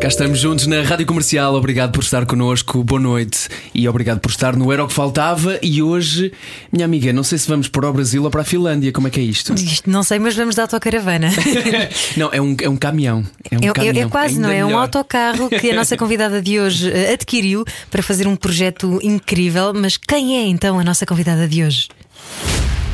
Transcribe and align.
Cá 0.00 0.08
estamos 0.08 0.38
juntos 0.38 0.66
na 0.66 0.82
Rádio 0.82 1.06
Comercial. 1.06 1.54
Obrigado 1.54 1.90
por 1.90 2.02
estar 2.02 2.26
connosco. 2.26 2.84
Boa 2.84 3.00
noite 3.00 3.48
e 3.74 3.88
obrigado 3.88 4.20
por 4.20 4.30
estar 4.30 4.54
no 4.54 4.70
Era 4.70 4.84
o 4.84 4.88
que 4.88 4.92
Faltava. 4.92 5.58
E 5.62 5.82
hoje, 5.82 6.32
minha 6.70 6.84
amiga, 6.84 7.12
não 7.14 7.24
sei 7.24 7.38
se 7.38 7.48
vamos 7.48 7.66
para 7.66 7.88
o 7.88 7.92
Brasil 7.92 8.22
ou 8.22 8.30
para 8.30 8.42
a 8.42 8.44
Finlândia. 8.44 8.92
Como 8.92 9.08
é 9.08 9.10
que 9.10 9.18
é 9.18 9.22
isto? 9.22 9.54
Isto 9.56 9.88
não 9.88 10.02
sei, 10.02 10.18
mas 10.18 10.36
vamos 10.36 10.54
de 10.54 10.60
autocaravana. 10.60 11.30
não, 12.16 12.30
é 12.30 12.40
um, 12.40 12.54
é 12.60 12.68
um 12.68 12.76
caminhão. 12.76 13.24
É, 13.50 13.56
um 13.56 13.70
é, 13.70 13.72
caminhão. 13.72 14.06
é 14.06 14.10
quase, 14.10 14.34
Ainda 14.34 14.48
não 14.48 14.54
é? 14.54 14.58
É 14.58 14.66
um 14.66 14.78
autocarro 14.78 15.48
que 15.48 15.70
a 15.70 15.74
nossa 15.74 15.96
convidada 15.98 16.42
de 16.42 16.60
hoje 16.60 16.92
eh, 16.92 17.14
adquiriu 17.14 17.64
para 17.90 18.02
fazer 18.02 18.26
um 18.26 18.36
projeto 18.36 19.00
incrível. 19.02 19.72
Mas 19.74 19.96
quem 19.96 20.36
é 20.36 20.46
então 20.46 20.78
a 20.78 20.84
nossa 20.84 21.06
convidada 21.06 21.48
de 21.48 21.64
hoje? 21.64 21.88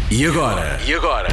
E 0.08 0.24
agora? 0.24 0.78
E 0.86 0.94
agora? 0.94 1.28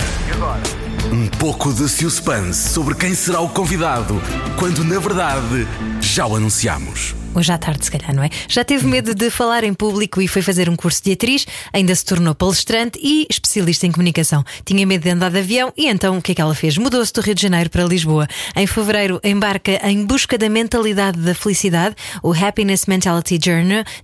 Um 1.12 1.28
pouco 1.28 1.74
de 1.74 1.90
suspense 1.90 2.70
sobre 2.70 2.94
quem 2.94 3.16
será 3.16 3.42
o 3.42 3.50
convidado, 3.50 4.22
quando 4.60 4.84
na 4.84 5.00
verdade 5.00 5.68
já 6.00 6.28
o 6.28 6.36
anunciamos. 6.36 7.19
Hoje 7.36 7.52
à 7.52 7.58
tarde, 7.60 7.86
se 7.86 7.92
calhar, 7.92 8.14
não 8.14 8.24
é? 8.24 8.30
Já 8.48 8.64
teve 8.64 8.88
medo 8.88 9.14
de 9.14 9.30
falar 9.30 9.64
em 9.64 9.74
público 9.74 10.20
e 10.20 10.28
foi 10.28 10.42
fazer 10.42 10.68
um 10.68 10.76
curso 10.76 11.04
de 11.04 11.12
atriz, 11.12 11.46
ainda 11.72 11.94
se 11.94 12.04
tornou 12.04 12.34
palestrante 12.34 13.00
e 13.02 13.28
especialista 13.30 13.86
em 13.86 13.92
comunicação. 13.92 14.44
Tinha 14.66 14.86
medo 14.86 15.04
de 15.04 15.12
andar 15.12 15.30
de 15.30 15.38
avião 15.38 15.72
e 15.78 15.88
então 15.88 16.18
o 16.18 16.22
que 16.22 16.32
é 16.32 16.36
que 16.36 16.42
ela 16.42 16.56
fez? 16.56 16.78
Mudou-se 16.78 17.14
do 17.14 17.22
Rio 17.22 17.36
de 17.36 17.42
Janeiro 17.42 17.70
para 17.70 17.84
Lisboa. 17.84 18.28
Em 18.56 18.66
fevereiro, 18.66 19.22
embarca 19.24 19.80
em 19.88 20.06
busca 20.06 20.40
da 20.40 20.50
mentalidade 20.50 21.20
da 21.20 21.36
felicidade, 21.36 21.96
o 22.24 22.34
Happiness 22.34 22.88
Mentality 22.88 23.40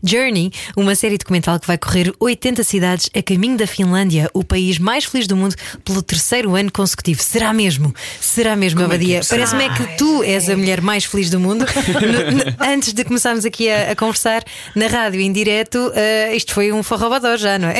Journey, 0.03 0.51
uma 0.77 0.93
série 0.93 1.17
documental 1.17 1.59
que 1.59 1.65
vai 1.65 1.79
correr 1.79 2.13
80 2.19 2.63
cidades 2.63 3.09
a 3.15 3.23
caminho 3.23 3.57
da 3.57 3.65
Finlândia, 3.65 4.29
o 4.33 4.43
país 4.43 4.77
mais 4.77 5.03
feliz 5.03 5.25
do 5.25 5.35
mundo, 5.35 5.55
pelo 5.83 6.03
terceiro 6.03 6.55
ano 6.55 6.71
consecutivo. 6.71 7.23
Será 7.23 7.51
mesmo? 7.51 7.93
Será 8.21 8.55
mesmo, 8.55 8.83
Abadia? 8.83 9.21
Parece-me 9.27 9.65
é 9.65 9.69
que 9.73 9.97
tu 9.97 10.21
és 10.21 10.47
a 10.47 10.55
mulher 10.55 10.79
mais 10.79 11.05
feliz 11.05 11.29
do 11.31 11.39
mundo. 11.39 11.65
Antes 12.59 12.93
de 12.93 13.03
começarmos 13.15 13.45
aqui 13.45 13.69
a, 13.69 13.91
a 13.91 13.95
conversar 13.95 14.43
na 14.75 14.87
rádio 14.87 15.21
em 15.21 15.31
direto, 15.31 15.89
eh, 15.95 16.35
isto 16.35 16.53
foi 16.53 16.73
um 16.73 16.83
forrobador 16.83 17.37
já, 17.37 17.57
não 17.57 17.69
é? 17.69 17.75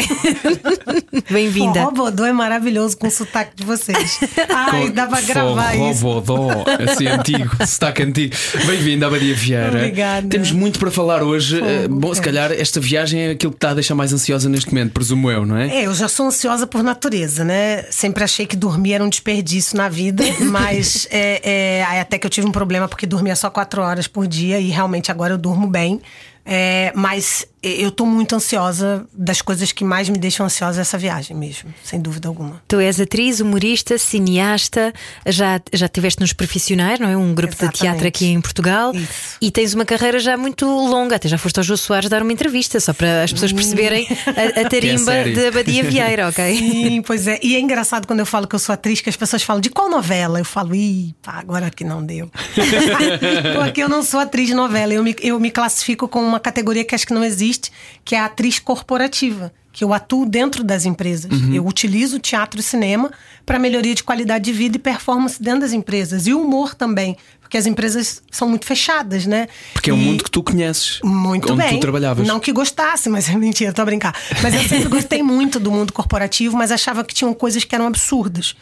Bem-vinda. 1.29 1.81
O 1.81 1.85
Robodô 1.85 2.23
é 2.23 2.31
maravilhoso 2.31 2.97
com 2.97 3.07
o 3.07 3.11
sotaque 3.11 3.57
de 3.57 3.65
vocês. 3.65 4.17
Ai, 4.47 4.89
dá 4.91 5.07
pra 5.07 5.19
gravar 5.19 5.75
isso. 5.75 6.05
Robodó, 6.07 6.63
assim 6.89 7.07
antigo, 7.11 7.49
sotaque 7.67 8.03
antigo. 8.03 8.33
Bem-vindo 8.65 9.05
à 9.05 9.09
Badia 9.09 9.35
Vieira. 9.35 9.67
Obrigada. 9.67 10.27
Temos 10.29 10.51
muito 10.51 10.79
para 10.79 10.89
falar 10.89 11.21
hoje. 11.21 11.59
Eh, 11.61 11.87
Bom, 11.89 12.13
se 12.13 12.21
calhar 12.21 12.53
esta 12.53 12.79
viagem 12.79 13.21
é 13.21 13.31
aquilo 13.31 13.51
que 13.51 13.57
está 13.57 13.71
a 13.71 13.73
deixar 13.73 13.95
mais 13.95 14.13
ansiosa 14.13 14.47
neste 14.47 14.73
momento, 14.73 14.93
presumo 14.93 15.29
eu, 15.29 15.45
não 15.45 15.57
é? 15.57 15.81
É, 15.81 15.85
eu 15.87 15.93
já 15.93 16.07
sou 16.07 16.27
ansiosa 16.27 16.65
por 16.65 16.81
natureza, 16.81 17.43
né? 17.43 17.83
Sempre 17.89 18.23
achei 18.23 18.45
que 18.45 18.55
dormir 18.55 18.93
era 18.93 19.03
um 19.03 19.09
desperdício 19.09 19.75
na 19.75 19.89
vida, 19.89 20.23
mas 20.49 21.09
é, 21.11 21.79
é, 21.81 21.99
até 21.99 22.17
que 22.17 22.25
eu 22.25 22.29
tive 22.29 22.47
um 22.47 22.51
problema 22.51 22.87
porque 22.87 23.05
dormia 23.05 23.35
só 23.35 23.49
quatro 23.49 23.81
horas 23.81 24.07
por 24.07 24.25
dia 24.27 24.61
e 24.61 24.69
realmente 24.69 25.11
agora 25.11 25.24
eu 25.33 25.37
durmo 25.37 25.67
bem. 25.67 26.01
É, 26.45 26.91
mas 26.95 27.47
eu 27.63 27.89
tô 27.91 28.05
muito 28.05 28.35
ansiosa. 28.35 29.07
Das 29.11 29.41
coisas 29.41 29.71
que 29.71 29.83
mais 29.83 30.07
me 30.07 30.17
deixam 30.17 30.45
ansiosa 30.45 30.79
é 30.79 30.83
essa 30.83 30.97
viagem 30.97 31.35
mesmo, 31.35 31.73
sem 31.83 31.99
dúvida 31.99 32.27
alguma. 32.27 32.61
Tu 32.67 32.79
és 32.79 32.99
atriz, 32.99 33.39
humorista, 33.39 33.97
cineasta, 33.97 34.93
já, 35.25 35.59
já 35.73 35.87
tiveste 35.87 36.21
nos 36.21 36.33
profissionais, 36.33 36.99
não 36.99 37.09
é? 37.09 37.17
Um 37.17 37.33
grupo 37.33 37.55
de 37.55 37.63
Exatamente. 37.63 37.79
teatro 37.81 38.07
aqui 38.07 38.27
em 38.27 38.39
Portugal 38.39 38.93
Isso. 38.93 39.37
e 39.41 39.49
tens 39.49 39.73
uma 39.73 39.85
carreira 39.85 40.19
já 40.19 40.37
muito 40.37 40.65
longa. 40.65 41.15
Até 41.15 41.27
já 41.27 41.37
foste 41.37 41.57
ao 41.57 41.63
Jô 41.63 41.75
Soares 41.75 42.09
dar 42.09 42.21
uma 42.21 42.31
entrevista, 42.31 42.79
só 42.79 42.93
para 42.93 43.23
as 43.23 43.33
pessoas 43.33 43.51
perceberem 43.51 44.07
a, 44.27 44.61
a 44.61 44.63
tarimba 44.69 45.23
de 45.23 45.47
Abadia 45.47 45.83
Vieira, 45.83 46.27
ok? 46.29 46.57
Sim, 46.57 47.01
pois 47.01 47.27
é. 47.27 47.39
E 47.41 47.55
é 47.55 47.59
engraçado 47.59 48.05
quando 48.05 48.19
eu 48.19 48.25
falo 48.25 48.47
que 48.47 48.55
eu 48.55 48.59
sou 48.59 48.73
atriz, 48.73 49.01
que 49.01 49.09
as 49.09 49.15
pessoas 49.15 49.41
falam 49.41 49.61
de 49.61 49.69
qual 49.69 49.89
novela? 49.89 50.39
Eu 50.39 50.45
falo, 50.45 50.75
ih, 50.75 51.15
pá, 51.23 51.39
agora 51.39 51.71
que 51.71 51.83
não 51.83 52.05
deu. 52.05 52.29
Porque 53.57 53.81
eu 53.81 53.89
não 53.89 54.03
sou 54.03 54.19
atriz 54.19 54.47
de 54.47 54.53
novela. 54.53 54.93
Eu 54.93 55.03
me, 55.03 55.15
eu 55.21 55.39
me 55.39 55.49
classifico 55.49 56.07
com 56.07 56.21
uma 56.21 56.34
categoria 56.39 56.83
que 56.85 56.93
acho 56.95 57.05
que 57.07 57.13
não 57.13 57.23
existe, 57.23 57.71
que 58.03 58.15
é 58.15 58.19
a 58.19 58.25
atriz 58.25 58.59
corporativa. 58.59 59.51
Que 59.71 59.83
eu 59.83 59.93
atuo 59.93 60.25
dentro 60.25 60.63
das 60.63 60.85
empresas. 60.85 61.29
Eu 61.53 61.67
utilizo 61.67 62.17
teatro 62.17 62.61
e 62.61 62.63
cinema 62.63 63.11
para 63.45 63.59
melhoria 63.59 63.93
de 63.93 64.03
qualidade 64.05 64.45
de 64.45 64.53
vida 64.53 64.77
e 64.77 64.79
performance 64.79 65.41
dentro 65.43 65.59
das 65.61 65.73
empresas. 65.73 66.27
E 66.27 66.33
o 66.33 66.41
humor 66.41 66.73
também. 66.73 67.17
Porque 67.41 67.57
as 67.57 67.65
empresas 67.65 68.23
são 68.31 68.47
muito 68.47 68.65
fechadas, 68.65 69.25
né? 69.25 69.47
Porque 69.73 69.89
é 69.89 69.93
um 69.93 69.97
E- 69.97 70.05
mundo 70.05 70.23
que 70.23 70.31
tu 70.31 70.41
conheces. 70.41 71.01
muito 71.03 71.51
onde 71.51 71.61
bem. 71.61 71.77
tu 71.77 71.81
trabalhavas. 71.81 72.25
Não 72.25 72.39
que 72.39 72.53
gostasse, 72.53 73.09
mas 73.09 73.27
é 73.29 73.35
mentira, 73.35 73.73
tô 73.73 73.81
a 73.81 73.85
brincar. 73.85 74.15
Mas 74.41 74.53
eu 74.55 74.61
sempre 74.63 74.87
gostei 74.87 75.21
muito 75.21 75.59
do 75.59 75.69
mundo 75.69 75.91
corporativo, 75.91 76.55
mas 76.55 76.71
achava 76.71 77.03
que 77.03 77.13
tinham 77.13 77.33
coisas 77.33 77.65
que 77.65 77.75
eram 77.75 77.85
absurdas. 77.87 78.55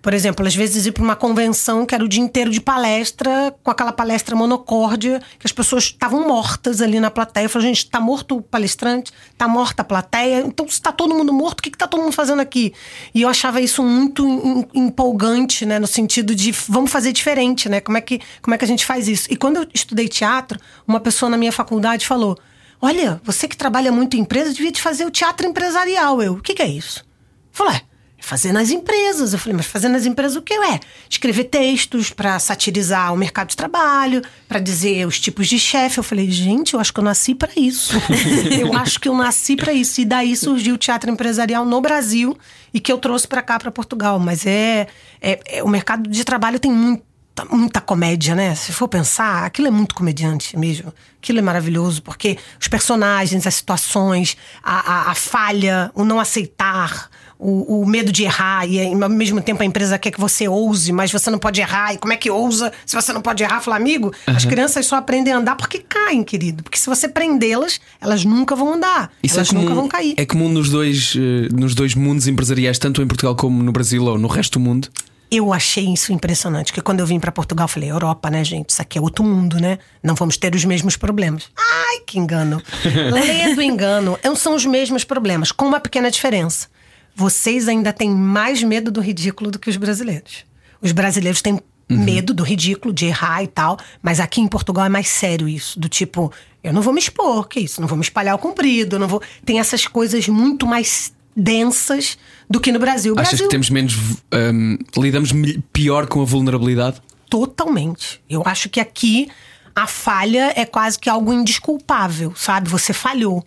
Por 0.00 0.14
exemplo, 0.14 0.46
às 0.46 0.54
vezes 0.54 0.86
ir 0.86 0.92
para 0.92 1.02
uma 1.02 1.16
convenção 1.16 1.84
que 1.84 1.92
era 1.92 2.04
o 2.04 2.08
dia 2.08 2.22
inteiro 2.22 2.48
de 2.50 2.60
palestra, 2.60 3.52
com 3.64 3.72
aquela 3.72 3.92
palestra 3.92 4.36
monocórdia, 4.36 5.20
que 5.38 5.46
as 5.46 5.50
pessoas 5.50 5.84
estavam 5.84 6.28
mortas 6.28 6.80
ali 6.80 7.00
na 7.00 7.10
plateia. 7.10 7.46
Eu 7.46 7.50
falei, 7.50 7.68
gente, 7.68 7.90
tá 7.90 7.98
morto 7.98 8.36
o 8.36 8.42
palestrante, 8.42 9.12
tá 9.36 9.48
morta 9.48 9.82
a 9.82 9.84
plateia, 9.84 10.44
então 10.46 10.68
se 10.68 10.80
tá 10.80 10.92
todo 10.92 11.12
mundo 11.12 11.32
morto, 11.32 11.58
o 11.58 11.62
que, 11.64 11.72
que 11.72 11.78
tá 11.78 11.88
todo 11.88 12.02
mundo 12.02 12.12
fazendo 12.12 12.40
aqui? 12.40 12.72
E 13.12 13.22
eu 13.22 13.28
achava 13.28 13.60
isso 13.60 13.82
muito 13.82 14.24
em- 14.28 14.68
empolgante, 14.74 15.66
né? 15.66 15.78
No 15.80 15.88
sentido 15.88 16.36
de 16.36 16.52
vamos 16.68 16.92
fazer 16.92 17.10
diferente, 17.12 17.68
né? 17.68 17.80
Como 17.80 17.98
é 17.98 18.00
que, 18.00 18.20
como 18.40 18.54
é 18.54 18.58
que 18.58 18.64
a 18.64 18.68
gente 18.68 18.86
faz 18.86 19.08
isso? 19.08 19.26
E 19.28 19.36
quando 19.36 19.56
eu 19.56 19.66
estudei 19.74 20.06
teatro, 20.08 20.60
uma 20.86 21.00
pessoa 21.00 21.28
na 21.28 21.36
minha 21.36 21.52
faculdade 21.52 22.06
falou: 22.06 22.38
Olha, 22.80 23.20
você 23.24 23.48
que 23.48 23.56
trabalha 23.56 23.90
muito 23.90 24.16
em 24.16 24.20
empresa, 24.20 24.52
devia 24.52 24.70
de 24.70 24.80
fazer 24.80 25.04
o 25.04 25.10
teatro 25.10 25.48
empresarial. 25.48 26.22
Eu, 26.22 26.34
o 26.34 26.40
que, 26.40 26.54
que 26.54 26.62
é 26.62 26.68
isso? 26.68 27.04
Falei, 27.50 27.80
fazer 28.26 28.52
nas 28.52 28.70
empresas. 28.70 29.32
Eu 29.32 29.38
falei, 29.38 29.56
mas 29.56 29.66
fazer 29.66 29.88
nas 29.88 30.04
empresas 30.04 30.36
o 30.36 30.42
que 30.42 30.52
é? 30.52 30.80
Escrever 31.08 31.44
textos 31.44 32.10
para 32.10 32.36
satirizar 32.40 33.14
o 33.14 33.16
mercado 33.16 33.50
de 33.50 33.56
trabalho, 33.56 34.20
para 34.48 34.58
dizer 34.58 35.06
os 35.06 35.20
tipos 35.20 35.46
de 35.46 35.60
chefe. 35.60 35.98
Eu 35.98 36.02
falei, 36.02 36.28
gente, 36.28 36.74
eu 36.74 36.80
acho 36.80 36.92
que 36.92 36.98
eu 36.98 37.04
nasci 37.04 37.36
para 37.36 37.52
isso. 37.56 37.94
eu 38.60 38.76
acho 38.76 38.98
que 38.98 39.08
eu 39.08 39.14
nasci 39.14 39.54
para 39.54 39.72
isso. 39.72 40.00
E 40.00 40.04
daí 40.04 40.36
surgiu 40.36 40.74
o 40.74 40.78
teatro 40.78 41.08
empresarial 41.08 41.64
no 41.64 41.80
Brasil 41.80 42.36
e 42.74 42.80
que 42.80 42.90
eu 42.90 42.98
trouxe 42.98 43.28
para 43.28 43.42
cá, 43.42 43.60
para 43.60 43.70
Portugal. 43.70 44.18
Mas 44.18 44.44
é, 44.44 44.88
é, 45.20 45.58
é- 45.58 45.62
o 45.62 45.68
mercado 45.68 46.10
de 46.10 46.24
trabalho 46.24 46.58
tem 46.58 46.72
muita, 46.72 47.04
muita 47.48 47.80
comédia, 47.80 48.34
né? 48.34 48.56
Se 48.56 48.72
for 48.72 48.88
pensar, 48.88 49.44
aquilo 49.44 49.68
é 49.68 49.70
muito 49.70 49.94
comediante 49.94 50.58
mesmo. 50.58 50.92
Aquilo 51.22 51.38
é 51.38 51.42
maravilhoso, 51.42 52.02
porque 52.02 52.38
os 52.60 52.66
personagens, 52.66 53.46
as 53.46 53.54
situações, 53.54 54.36
a, 54.64 54.80
a, 54.80 55.10
a 55.12 55.14
falha, 55.14 55.92
o 55.94 56.04
não 56.04 56.18
aceitar, 56.18 57.08
o, 57.38 57.80
o 57.80 57.86
medo 57.86 58.10
de 58.10 58.24
errar, 58.24 58.66
e 58.66 58.92
ao 58.92 59.08
mesmo 59.08 59.40
tempo 59.40 59.62
a 59.62 59.66
empresa 59.66 59.98
quer 59.98 60.10
que 60.10 60.20
você 60.20 60.48
ouse, 60.48 60.92
mas 60.92 61.12
você 61.12 61.30
não 61.30 61.38
pode 61.38 61.60
errar. 61.60 61.94
E 61.94 61.98
como 61.98 62.12
é 62.12 62.16
que 62.16 62.30
ousa 62.30 62.72
se 62.84 62.94
você 62.94 63.12
não 63.12 63.20
pode 63.20 63.42
errar? 63.42 63.60
Fala, 63.60 63.76
amigo, 63.76 64.12
as 64.26 64.44
crianças 64.44 64.86
só 64.86 64.96
aprendem 64.96 65.32
a 65.32 65.38
andar 65.38 65.56
porque 65.56 65.78
caem, 65.78 66.22
querido. 66.24 66.62
Porque 66.62 66.78
se 66.78 66.86
você 66.86 67.08
prendê-las, 67.08 67.80
elas 68.00 68.24
nunca 68.24 68.54
vão 68.54 68.74
andar. 68.74 69.12
Isso 69.22 69.36
elas 69.36 69.48
é 69.48 69.50
comum, 69.50 69.62
nunca 69.62 69.74
vão 69.74 69.88
cair. 69.88 70.14
é 70.16 70.24
comum 70.24 70.48
nos 70.48 70.70
dois, 70.70 71.14
eh, 71.16 71.48
nos 71.54 71.74
dois 71.74 71.94
mundos 71.94 72.26
empresariais, 72.26 72.78
tanto 72.78 73.02
em 73.02 73.06
Portugal 73.06 73.36
como 73.36 73.62
no 73.62 73.72
Brasil 73.72 74.04
ou 74.04 74.18
no 74.18 74.28
resto 74.28 74.58
do 74.58 74.60
mundo. 74.60 74.88
Eu 75.28 75.52
achei 75.52 75.92
isso 75.92 76.12
impressionante, 76.12 76.66
porque 76.66 76.80
quando 76.80 77.00
eu 77.00 77.06
vim 77.06 77.18
para 77.18 77.32
Portugal, 77.32 77.64
eu 77.64 77.68
falei, 77.68 77.90
Europa, 77.90 78.30
né, 78.30 78.44
gente? 78.44 78.70
Isso 78.70 78.80
aqui 78.80 78.96
é 78.96 79.00
outro 79.00 79.24
mundo, 79.24 79.58
né? 79.58 79.78
Não 80.00 80.14
vamos 80.14 80.36
ter 80.36 80.54
os 80.54 80.64
mesmos 80.64 80.96
problemas. 80.96 81.48
Ai, 81.56 82.00
que 82.06 82.16
engano. 82.18 82.62
Ledo 83.12 83.60
engano. 83.60 84.16
Não 84.24 84.36
são 84.36 84.54
os 84.54 84.64
mesmos 84.64 85.02
problemas, 85.02 85.50
com 85.50 85.66
uma 85.66 85.80
pequena 85.80 86.10
diferença. 86.12 86.68
Vocês 87.16 87.66
ainda 87.66 87.92
têm 87.94 88.10
mais 88.10 88.62
medo 88.62 88.90
do 88.90 89.00
ridículo 89.00 89.50
do 89.50 89.58
que 89.58 89.70
os 89.70 89.76
brasileiros. 89.78 90.44
Os 90.82 90.92
brasileiros 90.92 91.40
têm 91.40 91.58
medo 91.88 92.34
do 92.34 92.42
ridículo, 92.42 92.92
de 92.92 93.06
errar 93.06 93.42
e 93.42 93.46
tal, 93.46 93.78
mas 94.02 94.20
aqui 94.20 94.40
em 94.40 94.46
Portugal 94.46 94.84
é 94.84 94.88
mais 94.88 95.08
sério 95.08 95.48
isso. 95.48 95.80
Do 95.80 95.88
tipo, 95.88 96.30
eu 96.62 96.72
não 96.72 96.82
vou 96.82 96.92
me 96.92 96.98
expor, 96.98 97.48
que 97.48 97.60
isso? 97.60 97.80
Não 97.80 97.88
vou 97.88 97.96
me 97.96 98.04
espalhar 98.04 98.34
o 98.34 98.38
comprido, 98.38 98.98
não 98.98 99.08
vou. 99.08 99.22
Tem 99.44 99.58
essas 99.58 99.86
coisas 99.86 100.28
muito 100.28 100.66
mais 100.66 101.14
densas 101.34 102.18
do 102.50 102.60
que 102.60 102.70
no 102.70 102.78
Brasil. 102.78 103.14
O 103.14 103.18
Achas 103.18 103.30
Brasil 103.30 103.46
que 103.46 103.50
temos 103.50 103.70
menos. 103.70 103.96
ehm, 104.32 104.76
lidamos 104.96 105.32
pior 105.72 106.06
com 106.06 106.20
a 106.20 106.24
vulnerabilidade? 106.24 107.00
Totalmente. 107.30 108.20
Eu 108.28 108.42
acho 108.44 108.68
que 108.68 108.80
aqui 108.80 109.28
a 109.74 109.86
falha 109.86 110.52
é 110.56 110.64
quase 110.64 110.98
que 110.98 111.08
algo 111.08 111.32
indesculpável, 111.32 112.34
sabe? 112.36 112.68
Você 112.68 112.92
falhou. 112.92 113.46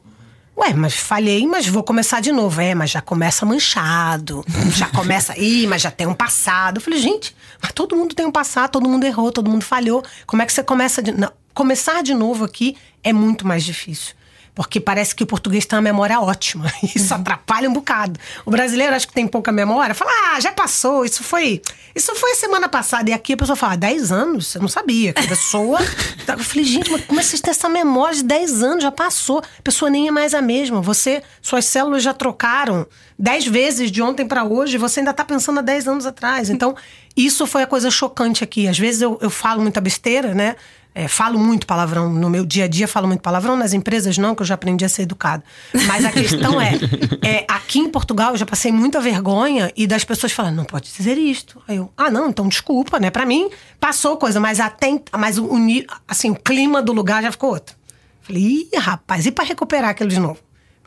Ué, 0.59 0.73
mas 0.73 0.94
falhei, 0.94 1.47
mas 1.47 1.67
vou 1.67 1.81
começar 1.81 2.19
de 2.19 2.33
novo. 2.33 2.59
É, 2.59 2.75
mas 2.75 2.89
já 2.89 3.01
começa 3.01 3.45
manchado. 3.45 4.44
Já 4.75 4.88
começa. 4.91 5.39
Ih, 5.39 5.65
mas 5.67 5.81
já 5.81 5.89
tem 5.89 6.06
um 6.06 6.13
passado. 6.13 6.77
Eu 6.77 6.81
falei, 6.81 7.00
gente, 7.00 7.33
mas 7.61 7.71
todo 7.71 7.95
mundo 7.95 8.13
tem 8.13 8.25
um 8.25 8.31
passado, 8.31 8.71
todo 8.71 8.89
mundo 8.89 9.06
errou, 9.06 9.31
todo 9.31 9.50
mundo 9.50 9.63
falhou. 9.63 10.03
Como 10.27 10.41
é 10.41 10.45
que 10.45 10.51
você 10.51 10.61
começa 10.61 11.01
de. 11.01 11.13
Não, 11.13 11.31
começar 11.53 12.03
de 12.03 12.13
novo 12.13 12.44
aqui 12.44 12.75
é 13.01 13.13
muito 13.13 13.47
mais 13.47 13.63
difícil. 13.63 14.13
Porque 14.53 14.79
parece 14.79 15.15
que 15.15 15.23
o 15.23 15.27
português 15.27 15.65
tem 15.65 15.77
uma 15.77 15.83
memória 15.83 16.19
ótima. 16.19 16.71
Isso 16.95 17.13
Uhum. 17.13 17.21
atrapalha 17.21 17.69
um 17.69 17.73
bocado. 17.73 18.19
O 18.45 18.51
brasileiro 18.51 18.93
acho 18.95 19.07
que 19.07 19.13
tem 19.13 19.27
pouca 19.27 19.51
memória. 19.51 19.95
Fala, 19.95 20.11
ah, 20.35 20.39
já 20.39 20.51
passou, 20.51 21.05
isso 21.05 21.23
foi. 21.23 21.61
Isso 21.95 22.13
foi 22.15 22.35
semana 22.35 22.67
passada. 22.69 23.09
E 23.09 23.13
aqui 23.13 23.33
a 23.33 23.37
pessoa 23.37 23.55
fala, 23.55 23.75
10 23.75 24.11
anos? 24.11 24.47
Você 24.47 24.59
não 24.59 24.67
sabia. 24.67 25.13
Que 25.13 25.21
a 25.21 25.27
pessoa. 25.27 25.79
eu 26.27 26.39
falei, 26.39 26.65
gente, 26.65 26.91
mas 26.91 27.05
como 27.05 27.19
é 27.19 27.23
que 27.23 27.29
vocês 27.29 27.41
têm 27.41 27.51
essa 27.51 27.69
memória 27.69 28.15
de 28.15 28.23
10 28.23 28.63
anos? 28.63 28.83
Já 28.83 28.91
passou. 28.91 29.39
A 29.39 29.61
pessoa 29.61 29.89
nem 29.89 30.07
é 30.07 30.11
mais 30.11 30.33
a 30.33 30.41
mesma. 30.41 30.81
Você, 30.81 31.23
suas 31.41 31.65
células 31.65 32.03
já 32.03 32.13
trocaram 32.13 32.85
10 33.17 33.47
vezes 33.47 33.91
de 33.91 34.01
ontem 34.01 34.25
para 34.25 34.43
hoje, 34.43 34.77
você 34.77 35.01
ainda 35.01 35.13
tá 35.13 35.25
pensando 35.25 35.59
há 35.59 35.61
10 35.61 35.87
anos 35.87 36.05
atrás. 36.05 36.49
Então, 36.49 36.75
isso 37.15 37.45
foi 37.45 37.63
a 37.63 37.67
coisa 37.67 37.91
chocante 37.91 38.43
aqui. 38.43 38.67
Às 38.67 38.79
vezes 38.79 39.01
eu, 39.01 39.17
eu 39.21 39.29
falo 39.29 39.61
muita 39.61 39.81
besteira, 39.81 40.33
né? 40.33 40.55
É, 40.94 41.07
falo 41.07 41.38
muito 41.38 41.68
palavrão 41.68 42.12
no 42.12 42.30
meu 42.30 42.45
dia 42.45 42.65
a 42.65 42.68
dia, 42.68 42.88
falo 42.88 43.07
muito 43.07 43.21
palavrão 43.21 43.56
nas 43.56 43.74
empresas, 43.74 44.18
não, 44.18 44.33
que 44.33 44.41
eu 44.41 44.45
já 44.45 44.56
aprendi 44.56 44.83
a 44.83 44.89
ser 44.89 45.03
educado. 45.03 45.44
Mas 45.86 46.03
a 46.03 46.12
questão 46.12 46.59
é, 46.59 46.74
é, 47.24 47.45
aqui 47.47 47.80
em 47.80 47.89
Portugal 47.89 48.31
eu 48.31 48.38
já 48.38 48.45
passei 48.45 48.71
muita 48.71 49.00
vergonha 49.00 49.71
e 49.77 49.86
das 49.86 50.03
pessoas 50.03 50.31
falando, 50.31 50.56
não 50.57 50.65
pode 50.65 50.91
dizer 50.91 51.18
isto. 51.18 51.62
Aí 51.68 51.77
eu, 51.77 51.91
ah, 51.95 52.09
não, 52.09 52.30
então 52.30 52.47
desculpa, 52.47 53.00
né? 53.00 53.12
Pra 53.12 53.25
mim, 53.25 53.50
passou 53.80 54.18
coisa, 54.18 54.39
mas 54.39 54.59
até 54.59 54.89
mas 55.18 55.38
o, 55.38 55.50
assim, 56.07 56.31
o 56.31 56.36
clima 56.36 56.81
do 56.81 56.92
lugar 56.92 57.21
já 57.21 57.31
ficou 57.31 57.51
outro. 57.51 57.75
Falei, 58.21 58.69
ih, 58.74 58.77
rapaz, 58.77 59.25
e 59.25 59.31
pra 59.31 59.45
recuperar 59.45 59.92
aquilo 59.92 60.09
de 60.09 60.19
novo? 60.19 60.39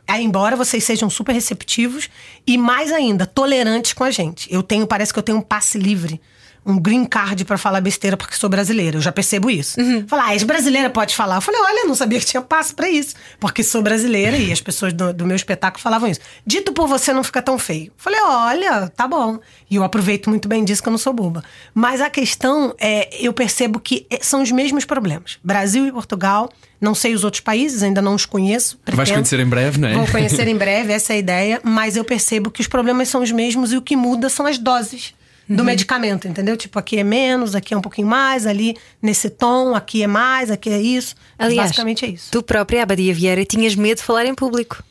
Aí, 0.06 0.24
embora 0.24 0.56
vocês 0.56 0.82
sejam 0.84 1.08
super 1.08 1.32
receptivos 1.32 2.10
e 2.46 2.58
mais 2.58 2.92
ainda, 2.92 3.24
tolerantes 3.24 3.92
com 3.92 4.04
a 4.04 4.10
gente. 4.10 4.52
Eu 4.52 4.62
tenho, 4.62 4.86
parece 4.86 5.12
que 5.12 5.18
eu 5.18 5.22
tenho 5.22 5.38
um 5.38 5.42
passe 5.42 5.78
livre, 5.78 6.20
um 6.64 6.78
green 6.78 7.04
card 7.04 7.44
pra 7.44 7.58
falar 7.58 7.80
besteira 7.80 8.16
porque 8.16 8.36
sou 8.36 8.48
brasileira. 8.48 8.96
Eu 8.96 9.00
já 9.00 9.10
percebo 9.10 9.50
isso. 9.50 9.76
Falar, 10.06 10.26
ah, 10.26 10.32
és 10.32 10.42
brasileira, 10.44 10.88
pode 10.88 11.14
falar. 11.14 11.36
Eu 11.36 11.40
falei, 11.40 11.60
olha, 11.60 11.80
eu 11.80 11.88
não 11.88 11.94
sabia 11.94 12.20
que 12.20 12.26
tinha 12.26 12.40
passe 12.40 12.74
pra 12.74 12.88
isso. 12.88 13.14
Porque 13.40 13.62
sou 13.64 13.82
brasileira 13.82 14.36
e 14.36 14.52
as 14.52 14.60
pessoas 14.60 14.92
do, 14.92 15.12
do 15.12 15.26
meu 15.26 15.34
espetáculo 15.34 15.82
falavam 15.82 16.08
isso. 16.08 16.20
Dito 16.46 16.72
por 16.72 16.86
você 16.86 17.12
não 17.12 17.24
fica 17.24 17.42
tão 17.42 17.58
feio. 17.58 17.86
Eu 17.86 17.92
falei, 17.96 18.20
olha, 18.22 18.88
tá 18.88 19.08
bom. 19.08 19.38
E 19.68 19.76
eu 19.76 19.82
aproveito 19.82 20.30
muito 20.30 20.48
bem 20.48 20.64
disso 20.64 20.82
que 20.82 20.88
eu 20.88 20.92
não 20.92 20.98
sou 20.98 21.12
boba. 21.12 21.42
Mas 21.74 22.00
a 22.00 22.08
questão 22.08 22.74
é, 22.78 23.08
eu 23.24 23.32
percebo 23.32 23.80
que 23.80 24.06
é, 24.08 24.18
são 24.22 24.42
os 24.42 24.52
mesmos 24.52 24.84
problemas. 24.84 25.38
Brasil 25.42 25.86
e 25.86 25.92
Portugal. 25.92 26.48
Não 26.80 26.96
sei 26.96 27.14
os 27.14 27.22
outros 27.22 27.40
países, 27.40 27.80
ainda 27.84 28.02
não 28.02 28.12
os 28.12 28.26
conheço. 28.26 28.76
Vais 28.84 28.96
pretendo. 28.96 29.14
conhecer 29.14 29.38
em 29.38 29.46
breve, 29.46 29.78
não 29.78 29.88
é? 29.88 29.94
Vou 29.94 30.06
conhecer 30.08 30.48
em 30.48 30.56
breve, 30.58 30.92
essa 30.92 31.12
é 31.12 31.16
a 31.16 31.18
ideia. 31.18 31.60
Mas 31.62 31.96
eu 31.96 32.04
percebo 32.04 32.50
que 32.50 32.60
os 32.60 32.66
problemas 32.66 33.08
são 33.08 33.22
os 33.22 33.30
mesmos 33.30 33.72
e 33.72 33.76
o 33.76 33.82
que 33.82 33.94
muda 33.94 34.28
são 34.28 34.46
as 34.46 34.58
doses 34.58 35.14
Uhum. 35.48 35.56
do 35.56 35.64
medicamento, 35.64 36.28
entendeu? 36.28 36.56
Tipo, 36.56 36.78
aqui 36.78 36.98
é 36.98 37.04
menos, 37.04 37.54
aqui 37.54 37.74
é 37.74 37.76
um 37.76 37.80
pouquinho 37.80 38.06
mais, 38.06 38.46
ali 38.46 38.76
nesse 39.00 39.28
tom, 39.28 39.74
aqui 39.74 40.02
é 40.02 40.06
mais, 40.06 40.50
aqui 40.50 40.70
é 40.70 40.80
isso. 40.80 41.14
Aliás, 41.38 41.70
basicamente 41.70 42.04
é 42.04 42.08
isso. 42.08 42.30
Tu 42.30 42.42
própria, 42.42 42.82
Abadia 42.82 43.12
Vieira, 43.12 43.44
tinhas 43.44 43.74
medo 43.74 43.98
de 43.98 44.04
falar 44.04 44.24
em 44.24 44.34
público. 44.34 44.82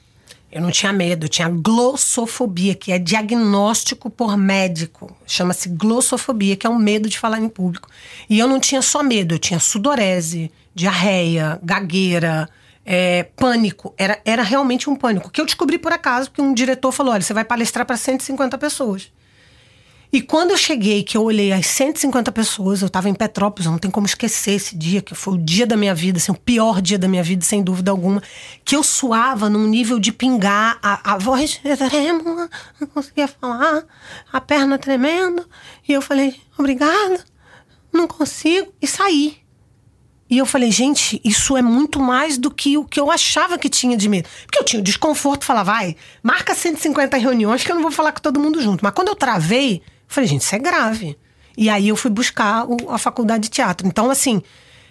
Eu 0.52 0.62
não 0.62 0.70
tinha 0.70 0.92
medo, 0.92 1.26
eu 1.26 1.30
tinha 1.30 1.48
glossofobia, 1.48 2.76
que 2.76 2.92
é 2.92 3.00
diagnóstico 3.00 4.10
por 4.10 4.36
médico. 4.36 5.16
Chama-se 5.26 5.70
glossofobia, 5.70 6.58
que 6.58 6.68
é 6.68 6.70
um 6.70 6.78
medo 6.78 7.08
de 7.08 7.18
falar 7.18 7.40
em 7.40 7.48
público. 7.48 7.88
E 8.30 8.38
eu 8.38 8.48
não 8.50 8.60
tinha 8.60 8.82
só 8.82 9.02
medo, 9.02 9.36
eu 9.36 9.40
tinha 9.40 9.62
sudorese, 9.62 10.52
diarreia, 10.76 11.58
gagueira, 11.64 12.50
é, 12.86 13.24
pânico. 13.24 13.94
Era, 13.98 14.20
era 14.26 14.44
realmente 14.44 14.90
um 14.90 14.96
pânico. 14.96 15.30
Que 15.30 15.40
eu 15.40 15.46
descobri 15.46 15.78
por 15.78 15.94
acaso, 15.94 16.30
porque 16.30 16.42
um 16.42 16.54
diretor 16.54 16.92
falou: 16.92 17.14
olha, 17.14 17.22
você 17.22 17.34
vai 17.34 17.46
palestrar 17.46 17.86
para 17.86 17.96
150 17.96 18.58
pessoas. 18.58 19.10
E 20.14 20.22
quando 20.22 20.52
eu 20.52 20.58
cheguei, 20.58 21.04
que 21.04 21.16
eu 21.16 21.24
olhei 21.24 21.54
as 21.54 21.66
150 21.68 22.34
pessoas, 22.34 22.82
eu 22.82 22.90
tava 22.90 23.08
em 23.08 23.14
Petrópolis, 23.14 23.66
não 23.66 23.78
tem 23.78 23.90
como 23.90 24.06
esquecer 24.06 24.52
esse 24.52 24.76
dia, 24.76 25.02
que 25.02 25.16
foi 25.16 25.36
o 25.36 25.38
dia 25.38 25.66
da 25.66 25.78
minha 25.78 25.96
vida, 25.96 26.18
assim, 26.18 26.34
o 26.34 26.38
pior 26.38 26.82
dia 26.82 27.00
da 27.00 27.08
minha 27.08 27.24
vida, 27.24 27.46
sem 27.46 27.64
dúvida 27.64 27.92
alguma, 27.92 28.22
que 28.66 28.76
eu 28.76 28.84
suava 28.84 29.50
num 29.50 29.66
nível 29.66 30.00
de 30.00 30.12
pingar, 30.12 30.78
a, 30.84 31.14
a 31.14 31.18
voz 31.18 31.62
trêmula, 31.90 32.50
não 32.78 32.88
conseguia 32.90 33.28
falar, 33.28 33.86
a 34.34 34.42
perna 34.42 34.78
tremendo, 34.78 35.48
e 35.88 35.94
eu 35.94 36.02
falei, 36.02 36.36
obrigada, 36.58 37.24
não 37.94 38.06
consigo, 38.06 38.74
e 38.82 38.88
saí. 38.88 39.38
E 40.30 40.38
eu 40.38 40.46
falei, 40.46 40.72
gente, 40.72 41.22
isso 41.24 41.56
é 41.56 41.62
muito 41.62 42.02
mais 42.02 42.38
do 42.38 42.52
que 42.52 42.78
o 42.78 42.84
que 42.84 43.00
eu 43.00 43.12
achava 43.12 43.58
que 43.58 43.70
tinha 43.70 43.98
de 43.98 44.08
medo. 44.08 44.30
Porque 44.46 44.60
eu 44.60 44.64
tinha 44.64 44.80
o 44.80 44.84
desconforto, 44.84 45.44
falava, 45.44 45.74
vai, 45.74 45.96
marca 46.24 46.56
150 46.56 47.18
reuniões 47.18 47.66
que 47.66 47.72
eu 47.72 47.76
não 47.76 47.82
vou 47.82 47.92
falar 47.92 48.14
com 48.14 48.22
todo 48.22 48.40
mundo 48.40 48.62
junto. 48.62 48.82
Mas 48.82 48.94
quando 48.94 49.10
eu 49.10 49.16
travei, 49.16 49.82
falei, 50.14 50.28
gente, 50.30 50.42
isso 50.42 50.56
é 50.56 50.60
grave. 50.60 51.18
E 51.58 51.70
aí 51.70 51.88
eu 51.90 51.96
fui 51.96 52.10
buscar 52.12 52.66
o- 52.66 52.90
a 52.92 52.98
faculdade 52.98 53.44
de 53.44 53.50
teatro. 53.50 53.88
Então, 53.88 54.10
assim, 54.10 54.42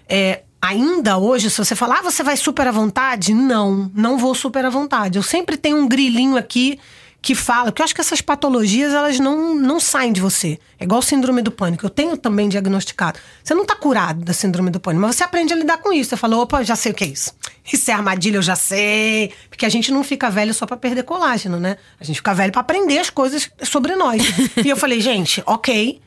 é, 0.09 0.43
ainda 0.61 1.17
hoje, 1.19 1.49
se 1.51 1.57
você 1.59 1.75
falar, 1.75 1.99
ah, 1.99 2.03
você 2.03 2.23
vai 2.23 2.37
super 2.37 2.67
à 2.67 2.71
vontade? 2.71 3.33
Não, 3.33 3.91
não 3.95 4.19
vou 4.19 4.35
super 4.35 4.65
à 4.65 4.71
vontade. 4.71 5.19
Eu 5.19 5.23
sempre 5.23 5.57
tenho 5.57 5.77
um 5.79 5.89
grilinho 5.89 6.37
aqui 6.37 6.79
que 7.23 7.35
fala, 7.35 7.67
porque 7.67 7.83
eu 7.83 7.85
acho 7.85 7.95
que 7.95 8.01
essas 8.01 8.21
patologias, 8.21 8.95
elas 8.95 9.19
não, 9.19 9.55
não 9.55 9.79
saem 9.79 10.13
de 10.13 10.21
você. 10.21 10.59
É 10.79 10.85
igual 10.85 11.03
síndrome 11.03 11.43
do 11.43 11.51
pânico. 11.51 11.85
Eu 11.85 11.91
tenho 11.91 12.17
também 12.17 12.49
diagnosticado. 12.49 13.19
Você 13.45 13.55
não 13.55 13.67
tá 13.67 13.77
curado 13.77 14.25
da 14.25 14.33
síndrome 14.33 14.71
do 14.71 14.81
pânico, 14.81 15.03
mas 15.03 15.17
você 15.17 15.25
aprende 15.25 15.53
a 15.53 15.57
lidar 15.57 15.79
com 15.79 15.93
isso. 15.93 16.11
Você 16.11 16.17
fala, 16.17 16.39
opa, 16.39 16.63
já 16.63 16.75
sei 16.75 16.93
o 16.93 16.95
que 16.95 17.05
é 17.05 17.09
isso. 17.09 17.33
Isso 17.71 17.91
é 17.91 17.95
armadilha, 17.95 18.39
eu 18.39 18.43
já 18.43 18.57
sei. 18.57 19.33
Porque 19.51 19.67
a 19.67 19.69
gente 19.69 19.93
não 19.93 20.03
fica 20.03 20.31
velho 20.31 20.55
só 20.55 20.65
pra 20.65 20.79
perder 20.79 21.03
colágeno, 21.03 21.61
né? 21.61 21.77
A 22.01 22.05
gente 22.05 22.17
fica 22.17 22.33
velho 22.33 22.53
pra 22.53 22.63
aprender 22.63 22.99
as 22.99 23.11
coisas 23.11 23.51
sobre 23.63 23.95
nós. 23.97 24.23
e 24.65 24.69
eu 24.69 24.77
falei, 24.77 25.01
gente, 25.01 25.43
ok. 25.45 26.01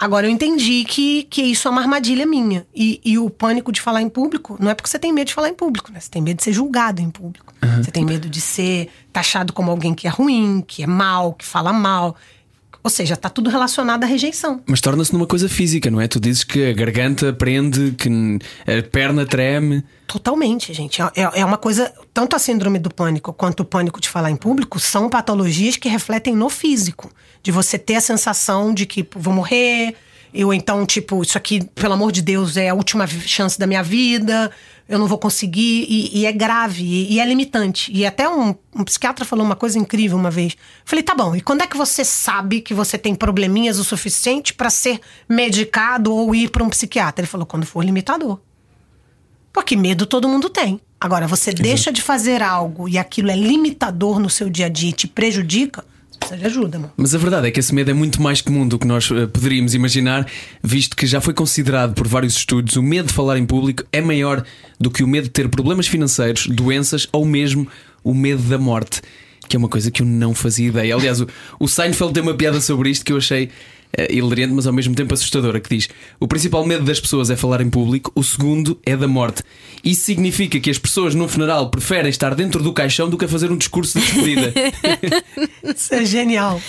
Agora 0.00 0.26
eu 0.26 0.30
entendi 0.30 0.82
que, 0.84 1.24
que 1.24 1.42
isso 1.42 1.68
é 1.68 1.70
uma 1.70 1.82
armadilha 1.82 2.24
minha. 2.24 2.66
E, 2.74 2.98
e 3.04 3.18
o 3.18 3.28
pânico 3.28 3.70
de 3.70 3.82
falar 3.82 4.00
em 4.00 4.08
público 4.08 4.56
não 4.58 4.70
é 4.70 4.74
porque 4.74 4.88
você 4.88 4.98
tem 4.98 5.12
medo 5.12 5.26
de 5.26 5.34
falar 5.34 5.50
em 5.50 5.54
público, 5.54 5.92
né? 5.92 6.00
Você 6.00 6.08
tem 6.08 6.22
medo 6.22 6.38
de 6.38 6.42
ser 6.42 6.54
julgado 6.54 7.02
em 7.02 7.10
público. 7.10 7.52
Você 7.76 7.90
tem 7.90 8.02
medo 8.02 8.28
de 8.28 8.40
ser 8.40 8.88
taxado 9.12 9.52
como 9.52 9.70
alguém 9.70 9.94
que 9.94 10.06
é 10.06 10.10
ruim, 10.10 10.64
que 10.66 10.82
é 10.82 10.86
mal, 10.86 11.34
que 11.34 11.44
fala 11.44 11.70
mal. 11.70 12.16
Ou 12.82 12.88
seja, 12.88 13.14
tá 13.14 13.28
tudo 13.28 13.50
relacionado 13.50 14.04
à 14.04 14.06
rejeição. 14.06 14.62
Mas 14.66 14.80
torna-se 14.80 15.12
numa 15.12 15.26
coisa 15.26 15.50
física, 15.50 15.90
não 15.90 16.00
é? 16.00 16.08
Tu 16.08 16.18
dizes 16.18 16.44
que 16.44 16.70
a 16.70 16.72
garganta 16.72 17.30
prende, 17.30 17.92
que 17.92 18.08
a 18.66 18.82
perna 18.90 19.26
treme. 19.26 19.84
Totalmente, 20.06 20.72
gente. 20.72 21.02
É, 21.02 21.40
é 21.40 21.44
uma 21.44 21.58
coisa. 21.58 21.92
Tanto 22.14 22.34
a 22.34 22.38
síndrome 22.38 22.78
do 22.78 22.92
pânico 22.92 23.34
quanto 23.34 23.60
o 23.60 23.64
pânico 23.66 24.00
de 24.00 24.08
falar 24.08 24.30
em 24.30 24.36
público 24.36 24.80
são 24.80 25.10
patologias 25.10 25.76
que 25.76 25.90
refletem 25.90 26.34
no 26.34 26.48
físico. 26.48 27.12
De 27.42 27.50
você 27.50 27.78
ter 27.78 27.96
a 27.96 28.00
sensação 28.00 28.74
de 28.74 28.86
que 28.86 29.06
vou 29.16 29.32
morrer, 29.32 29.94
eu 30.32 30.54
então, 30.54 30.86
tipo, 30.86 31.22
isso 31.22 31.36
aqui, 31.36 31.64
pelo 31.74 31.94
amor 31.94 32.12
de 32.12 32.22
Deus, 32.22 32.56
é 32.56 32.68
a 32.68 32.74
última 32.74 33.06
chance 33.06 33.58
da 33.58 33.66
minha 33.66 33.82
vida, 33.82 34.50
eu 34.88 34.98
não 34.98 35.06
vou 35.06 35.18
conseguir, 35.18 35.86
e, 35.88 36.20
e 36.20 36.26
é 36.26 36.32
grave, 36.32 36.84
e, 36.84 37.14
e 37.14 37.20
é 37.20 37.24
limitante. 37.24 37.90
E 37.92 38.06
até 38.06 38.28
um, 38.28 38.54
um 38.74 38.84
psiquiatra 38.84 39.24
falou 39.24 39.44
uma 39.44 39.56
coisa 39.56 39.78
incrível 39.78 40.16
uma 40.16 40.30
vez. 40.30 40.56
Falei, 40.84 41.02
tá 41.02 41.14
bom, 41.14 41.34
e 41.34 41.40
quando 41.40 41.62
é 41.62 41.66
que 41.66 41.76
você 41.76 42.04
sabe 42.04 42.60
que 42.60 42.74
você 42.74 42.96
tem 42.96 43.14
probleminhas 43.14 43.78
o 43.78 43.84
suficiente 43.84 44.54
para 44.54 44.70
ser 44.70 45.00
medicado 45.28 46.14
ou 46.14 46.34
ir 46.34 46.50
para 46.50 46.62
um 46.62 46.70
psiquiatra? 46.70 47.22
Ele 47.22 47.30
falou, 47.30 47.46
quando 47.46 47.66
for 47.66 47.84
limitador. 47.84 48.40
Porque 49.52 49.74
medo 49.74 50.06
todo 50.06 50.28
mundo 50.28 50.48
tem. 50.48 50.80
Agora, 51.00 51.26
você 51.26 51.52
deixa 51.52 51.90
de 51.90 52.02
fazer 52.02 52.42
algo 52.42 52.88
e 52.88 52.98
aquilo 52.98 53.30
é 53.30 53.36
limitador 53.36 54.20
no 54.20 54.30
seu 54.30 54.48
dia 54.48 54.66
a 54.66 54.68
dia 54.68 54.90
e 54.90 54.92
te 54.92 55.08
prejudica, 55.08 55.84
você 56.20 56.36
precisa 56.36 56.36
de 56.36 56.46
ajuda, 56.46 56.78
mano. 56.78 56.92
Mas 56.96 57.14
a 57.14 57.18
verdade 57.18 57.48
é 57.48 57.50
que 57.50 57.60
esse 57.60 57.74
medo 57.74 57.90
é 57.90 57.94
muito 57.94 58.20
mais 58.22 58.40
comum 58.40 58.66
do 58.66 58.78
que 58.78 58.86
nós 58.86 59.10
eh, 59.10 59.26
poderíamos 59.26 59.74
imaginar, 59.74 60.26
visto 60.62 60.96
que 60.96 61.06
já 61.06 61.20
foi 61.20 61.34
considerado 61.34 61.94
por 61.94 62.06
vários 62.06 62.36
estudos 62.36 62.76
o 62.76 62.82
medo 62.82 63.08
de 63.08 63.14
falar 63.14 63.38
em 63.38 63.46
público 63.46 63.84
é 63.92 64.00
maior 64.00 64.44
do 64.78 64.90
que 64.90 65.02
o 65.02 65.08
medo 65.08 65.24
de 65.24 65.30
ter 65.30 65.48
problemas 65.48 65.86
financeiros, 65.86 66.46
doenças 66.46 67.08
ou 67.12 67.24
mesmo 67.24 67.66
o 68.04 68.14
medo 68.14 68.42
da 68.42 68.58
morte, 68.58 69.02
que 69.50 69.56
é 69.56 69.58
uma 69.58 69.68
coisa 69.68 69.90
que 69.90 70.00
eu 70.00 70.06
não 70.06 70.32
fazia 70.32 70.68
ideia. 70.68 70.94
Aliás, 70.94 71.20
o, 71.20 71.26
o 71.58 71.66
Seinfeld 71.66 72.14
tem 72.14 72.22
uma 72.22 72.34
piada 72.34 72.60
sobre 72.60 72.88
isto 72.88 73.04
que 73.04 73.12
eu 73.12 73.16
achei 73.16 73.50
eh, 73.92 74.14
hilariante, 74.14 74.54
mas 74.54 74.64
ao 74.64 74.72
mesmo 74.72 74.94
tempo 74.94 75.12
assustadora, 75.12 75.58
que 75.58 75.76
diz: 75.76 75.88
o 76.20 76.28
principal 76.28 76.64
medo 76.64 76.84
das 76.84 77.00
pessoas 77.00 77.28
é 77.30 77.36
falar 77.36 77.60
em 77.60 77.68
público, 77.68 78.12
o 78.14 78.22
segundo 78.22 78.78
é 78.86 78.96
da 78.96 79.08
morte. 79.08 79.42
Isso 79.82 80.04
significa 80.04 80.60
que 80.60 80.70
as 80.70 80.78
pessoas 80.78 81.16
num 81.16 81.26
funeral 81.26 81.68
preferem 81.68 82.08
estar 82.08 82.34
dentro 82.36 82.62
do 82.62 82.72
caixão 82.72 83.10
do 83.10 83.18
que 83.18 83.24
a 83.24 83.28
fazer 83.28 83.50
um 83.50 83.56
discurso 83.56 83.98
de 83.98 84.04
despedida. 84.04 84.54
Isso 85.74 85.94
é 85.94 86.04
genial. 86.04 86.62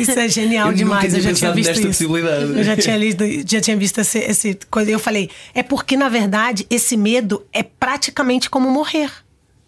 Isso 0.00 0.18
é 0.18 0.28
genial 0.28 0.68
Eu 0.68 0.74
demais. 0.74 1.12
Eu 1.12 1.20
já 1.20 1.32
tinha 1.32 1.52
visto 1.52 1.68
nesta 1.68 1.80
isso. 1.80 1.88
possibilidade. 1.88 2.58
Eu 2.58 2.62
já 2.62 2.76
tinha 2.76 2.96
lido, 2.96 3.24
já 3.44 3.60
tinha 3.60 3.76
visto 3.76 3.98
esse, 3.98 4.18
esse 4.18 4.58
coisa. 4.70 4.90
Eu 4.90 4.98
falei, 4.98 5.30
é 5.54 5.62
porque, 5.62 5.96
na 5.96 6.10
verdade, 6.10 6.66
esse 6.68 6.96
medo 6.96 7.42
é 7.52 7.62
praticamente 7.62 8.50
como 8.50 8.70
morrer. 8.70 9.10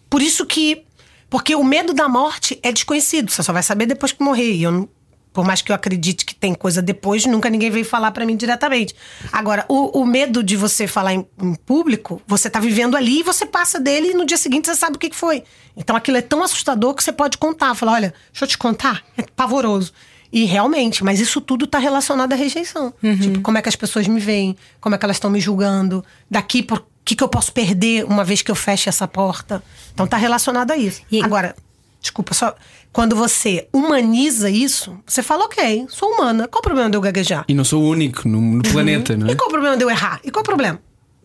Por 0.09 0.21
isso 0.21 0.45
que. 0.45 0.83
Porque 1.31 1.55
o 1.55 1.63
medo 1.63 1.93
da 1.93 2.07
morte 2.07 2.59
é 2.61 2.71
desconhecido. 2.71 3.31
Você 3.31 3.41
só 3.41 3.51
vai 3.53 3.63
saber 3.63 3.85
depois 3.87 4.11
que 4.11 4.21
morrer. 4.23 4.51
E 4.51 4.63
eu 4.63 4.71
não- 4.71 4.89
por 5.33 5.45
mais 5.45 5.61
que 5.61 5.71
eu 5.71 5.75
acredite 5.75 6.25
que 6.25 6.35
tem 6.35 6.53
coisa 6.53 6.81
depois, 6.81 7.25
nunca 7.25 7.49
ninguém 7.49 7.71
veio 7.71 7.85
falar 7.85 8.11
pra 8.11 8.25
mim 8.25 8.35
diretamente. 8.35 8.93
Agora, 9.31 9.63
o, 9.69 10.01
o 10.01 10.05
medo 10.05 10.43
de 10.43 10.57
você 10.57 10.87
falar 10.87 11.13
em, 11.13 11.25
em 11.41 11.55
público, 11.55 12.21
você 12.27 12.49
tá 12.49 12.59
vivendo 12.59 12.97
ali 12.97 13.21
e 13.21 13.23
você 13.23 13.45
passa 13.45 13.79
dele 13.79 14.09
e 14.09 14.13
no 14.13 14.25
dia 14.25 14.35
seguinte 14.35 14.67
você 14.67 14.75
sabe 14.75 14.97
o 14.97 14.99
que 14.99 15.09
que 15.09 15.15
foi. 15.15 15.43
Então 15.77 15.95
aquilo 15.95 16.17
é 16.17 16.21
tão 16.21 16.43
assustador 16.43 16.93
que 16.93 17.01
você 17.01 17.13
pode 17.13 17.37
contar. 17.37 17.73
Falar, 17.75 17.93
olha, 17.93 18.13
deixa 18.33 18.43
eu 18.43 18.49
te 18.49 18.57
contar. 18.57 19.01
É 19.17 19.21
pavoroso. 19.21 19.93
E 20.31 20.45
realmente, 20.45 21.03
mas 21.03 21.19
isso 21.19 21.41
tudo 21.41 21.67
tá 21.67 21.77
relacionado 21.77 22.31
à 22.33 22.35
rejeição. 22.35 22.93
Tipo, 23.21 23.41
como 23.41 23.57
é 23.57 23.61
que 23.61 23.67
as 23.69 23.75
pessoas 23.75 24.07
me 24.07 24.19
veem, 24.19 24.55
como 24.79 24.95
é 24.95 24.97
que 24.97 25.05
elas 25.05 25.17
estão 25.17 25.29
me 25.29 25.39
julgando. 25.41 26.03
Daqui 26.29 26.63
por 26.63 26.85
que, 27.03 27.15
que 27.15 27.23
eu 27.23 27.27
posso 27.27 27.51
perder 27.51 28.05
uma 28.05 28.23
vez 28.23 28.41
que 28.41 28.49
eu 28.51 28.55
feche 28.55 28.87
essa 28.87 29.07
porta? 29.07 29.61
Então 29.93 30.07
tá 30.07 30.15
relacionado 30.17 30.71
a 30.71 30.77
isso. 30.77 31.01
E- 31.11 31.21
Agora, 31.21 31.55
desculpa, 31.99 32.33
só. 32.33 32.55
Quando 32.93 33.15
você 33.15 33.67
humaniza 33.73 34.49
isso, 34.49 34.97
você 35.05 35.23
fala, 35.23 35.45
ok, 35.45 35.85
sou 35.89 36.09
humana. 36.13 36.47
Qual 36.47 36.59
o 36.59 36.63
problema 36.63 36.89
de 36.89 36.97
eu 36.97 37.01
gaguejar? 37.01 37.45
E 37.47 37.53
não 37.53 37.63
sou 37.63 37.81
o 37.83 37.89
único 37.89 38.27
no, 38.27 38.39
no 38.41 38.63
planeta, 38.63 39.15
não 39.17 39.27
é? 39.27 39.31
E 39.31 39.35
qual 39.35 39.47
o 39.47 39.51
problema 39.51 39.77
de 39.77 39.83
eu 39.83 39.89
errar? 39.89 40.19
E 40.23 40.29
qual 40.31 40.41
o 40.41 40.45
problema? 40.45 40.79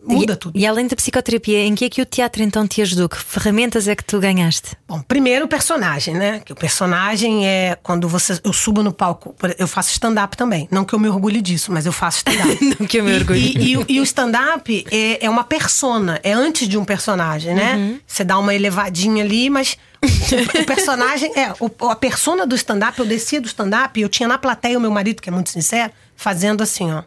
Muda 0.07 0.33
e, 0.33 0.35
tudo. 0.35 0.57
E 0.57 0.65
além 0.65 0.87
da 0.87 0.95
psicoterapia, 0.95 1.59
em 1.65 1.75
que 1.75 1.85
é 1.85 1.89
que 1.89 2.01
o 2.01 2.05
teatro 2.05 2.41
então 2.41 2.67
te 2.67 2.81
ajudou? 2.81 3.09
Que 3.09 3.17
ferramentas 3.17 3.87
é 3.87 3.95
que 3.95 4.03
tu 4.03 4.19
ganhaste? 4.19 4.71
Bom, 4.87 5.01
primeiro 5.01 5.45
o 5.45 5.47
personagem, 5.47 6.13
né? 6.15 6.41
Que 6.45 6.53
o 6.53 6.55
personagem 6.55 7.47
é 7.47 7.77
quando 7.81 8.07
você 8.07 8.39
eu 8.43 8.53
subo 8.53 8.81
no 8.83 8.91
palco, 8.93 9.35
eu 9.57 9.67
faço 9.67 9.91
stand-up 9.91 10.35
também. 10.37 10.67
Não 10.71 10.85
que 10.85 10.93
eu 10.93 10.99
me 10.99 11.09
orgulhe 11.09 11.41
disso, 11.41 11.71
mas 11.71 11.85
eu 11.85 11.91
faço 11.91 12.19
stand-up. 12.19 12.57
Não 12.79 12.87
que 12.87 12.97
eu 12.99 13.03
me 13.03 13.13
orgulhe. 13.15 13.53
E, 13.57 13.71
e 13.71 13.77
o- 13.77 13.85
e 13.87 13.99
o 13.99 14.03
stand-up 14.03 14.85
é, 14.91 15.25
é 15.25 15.29
uma 15.29 15.43
persona, 15.43 16.19
é 16.23 16.31
antes 16.33 16.67
de 16.67 16.77
um 16.77 16.85
personagem, 16.85 17.53
né? 17.53 17.75
Uhum. 17.75 17.99
Você 18.05 18.23
dá 18.23 18.37
uma 18.37 18.53
elevadinha 18.53 19.23
ali, 19.23 19.49
mas 19.49 19.77
o, 20.03 20.61
o 20.61 20.65
personagem 20.65 21.31
é 21.35 21.53
o- 21.59 21.89
a 21.89 21.95
persona 21.95 22.45
do 22.45 22.55
stand-up. 22.55 22.97
Eu 22.99 23.05
descia 23.05 23.41
do 23.41 23.47
stand-up 23.47 23.99
e 23.99 24.03
eu 24.03 24.09
tinha 24.09 24.27
na 24.27 24.37
plateia 24.37 24.77
o 24.77 24.81
meu 24.81 24.91
marido, 24.91 25.21
que 25.21 25.29
é 25.29 25.31
muito 25.31 25.49
sincero, 25.49 25.91
fazendo 26.15 26.61
assim, 26.63 26.91
ó. 26.91 27.03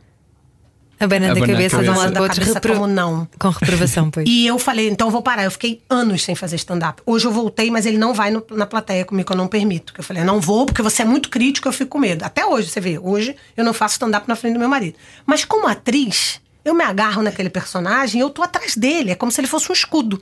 Abanando 1.00 1.40
a 1.40 1.44
a 1.44 1.46
cabeça 1.48 1.76
de 1.78 1.82
um 1.82 1.86
cabeça. 1.86 1.98
lado 1.98 2.12
para 2.12 2.12
Da 2.12 2.20
outro. 2.22 2.40
cabeça 2.40 2.60
como 2.60 2.86
não. 2.86 3.26
Com 3.38 3.48
reprovação, 3.48 4.10
pois. 4.10 4.26
E 4.30 4.46
eu 4.46 4.58
falei, 4.58 4.88
então 4.88 5.06
eu 5.08 5.10
vou 5.10 5.22
parar. 5.22 5.44
Eu 5.44 5.50
fiquei 5.50 5.80
anos 5.88 6.22
sem 6.22 6.34
fazer 6.34 6.56
stand-up. 6.56 7.02
Hoje 7.06 7.24
eu 7.26 7.32
voltei, 7.32 7.70
mas 7.70 7.86
ele 7.86 7.96
não 7.98 8.12
vai 8.12 8.30
no- 8.30 8.44
na 8.50 8.66
plateia 8.66 9.04
comigo, 9.04 9.32
eu 9.32 9.36
não 9.36 9.48
permito. 9.48 9.92
Que 9.94 10.00
eu 10.00 10.04
falei, 10.04 10.22
não 10.22 10.40
vou, 10.40 10.66
porque 10.66 10.82
você 10.82 11.02
é 11.02 11.04
muito 11.04 11.30
crítico, 11.30 11.66
eu 11.66 11.72
fico 11.72 11.90
com 11.92 11.98
medo. 11.98 12.22
Até 12.24 12.44
hoje, 12.44 12.68
você 12.68 12.80
vê, 12.80 12.98
hoje 12.98 13.34
eu 13.56 13.64
não 13.64 13.72
faço 13.72 13.94
stand-up 13.94 14.28
na 14.28 14.36
frente 14.36 14.52
do 14.54 14.60
meu 14.60 14.68
marido. 14.68 14.96
Mas 15.24 15.44
como 15.44 15.66
atriz, 15.66 16.40
eu 16.64 16.74
me 16.74 16.84
agarro 16.84 17.22
naquele 17.22 17.48
personagem 17.48 18.20
e 18.20 18.22
eu 18.22 18.28
tô 18.28 18.42
atrás 18.42 18.76
dele. 18.76 19.10
É 19.10 19.14
como 19.14 19.32
se 19.32 19.40
ele 19.40 19.48
fosse 19.48 19.70
um 19.70 19.72
escudo. 19.72 20.20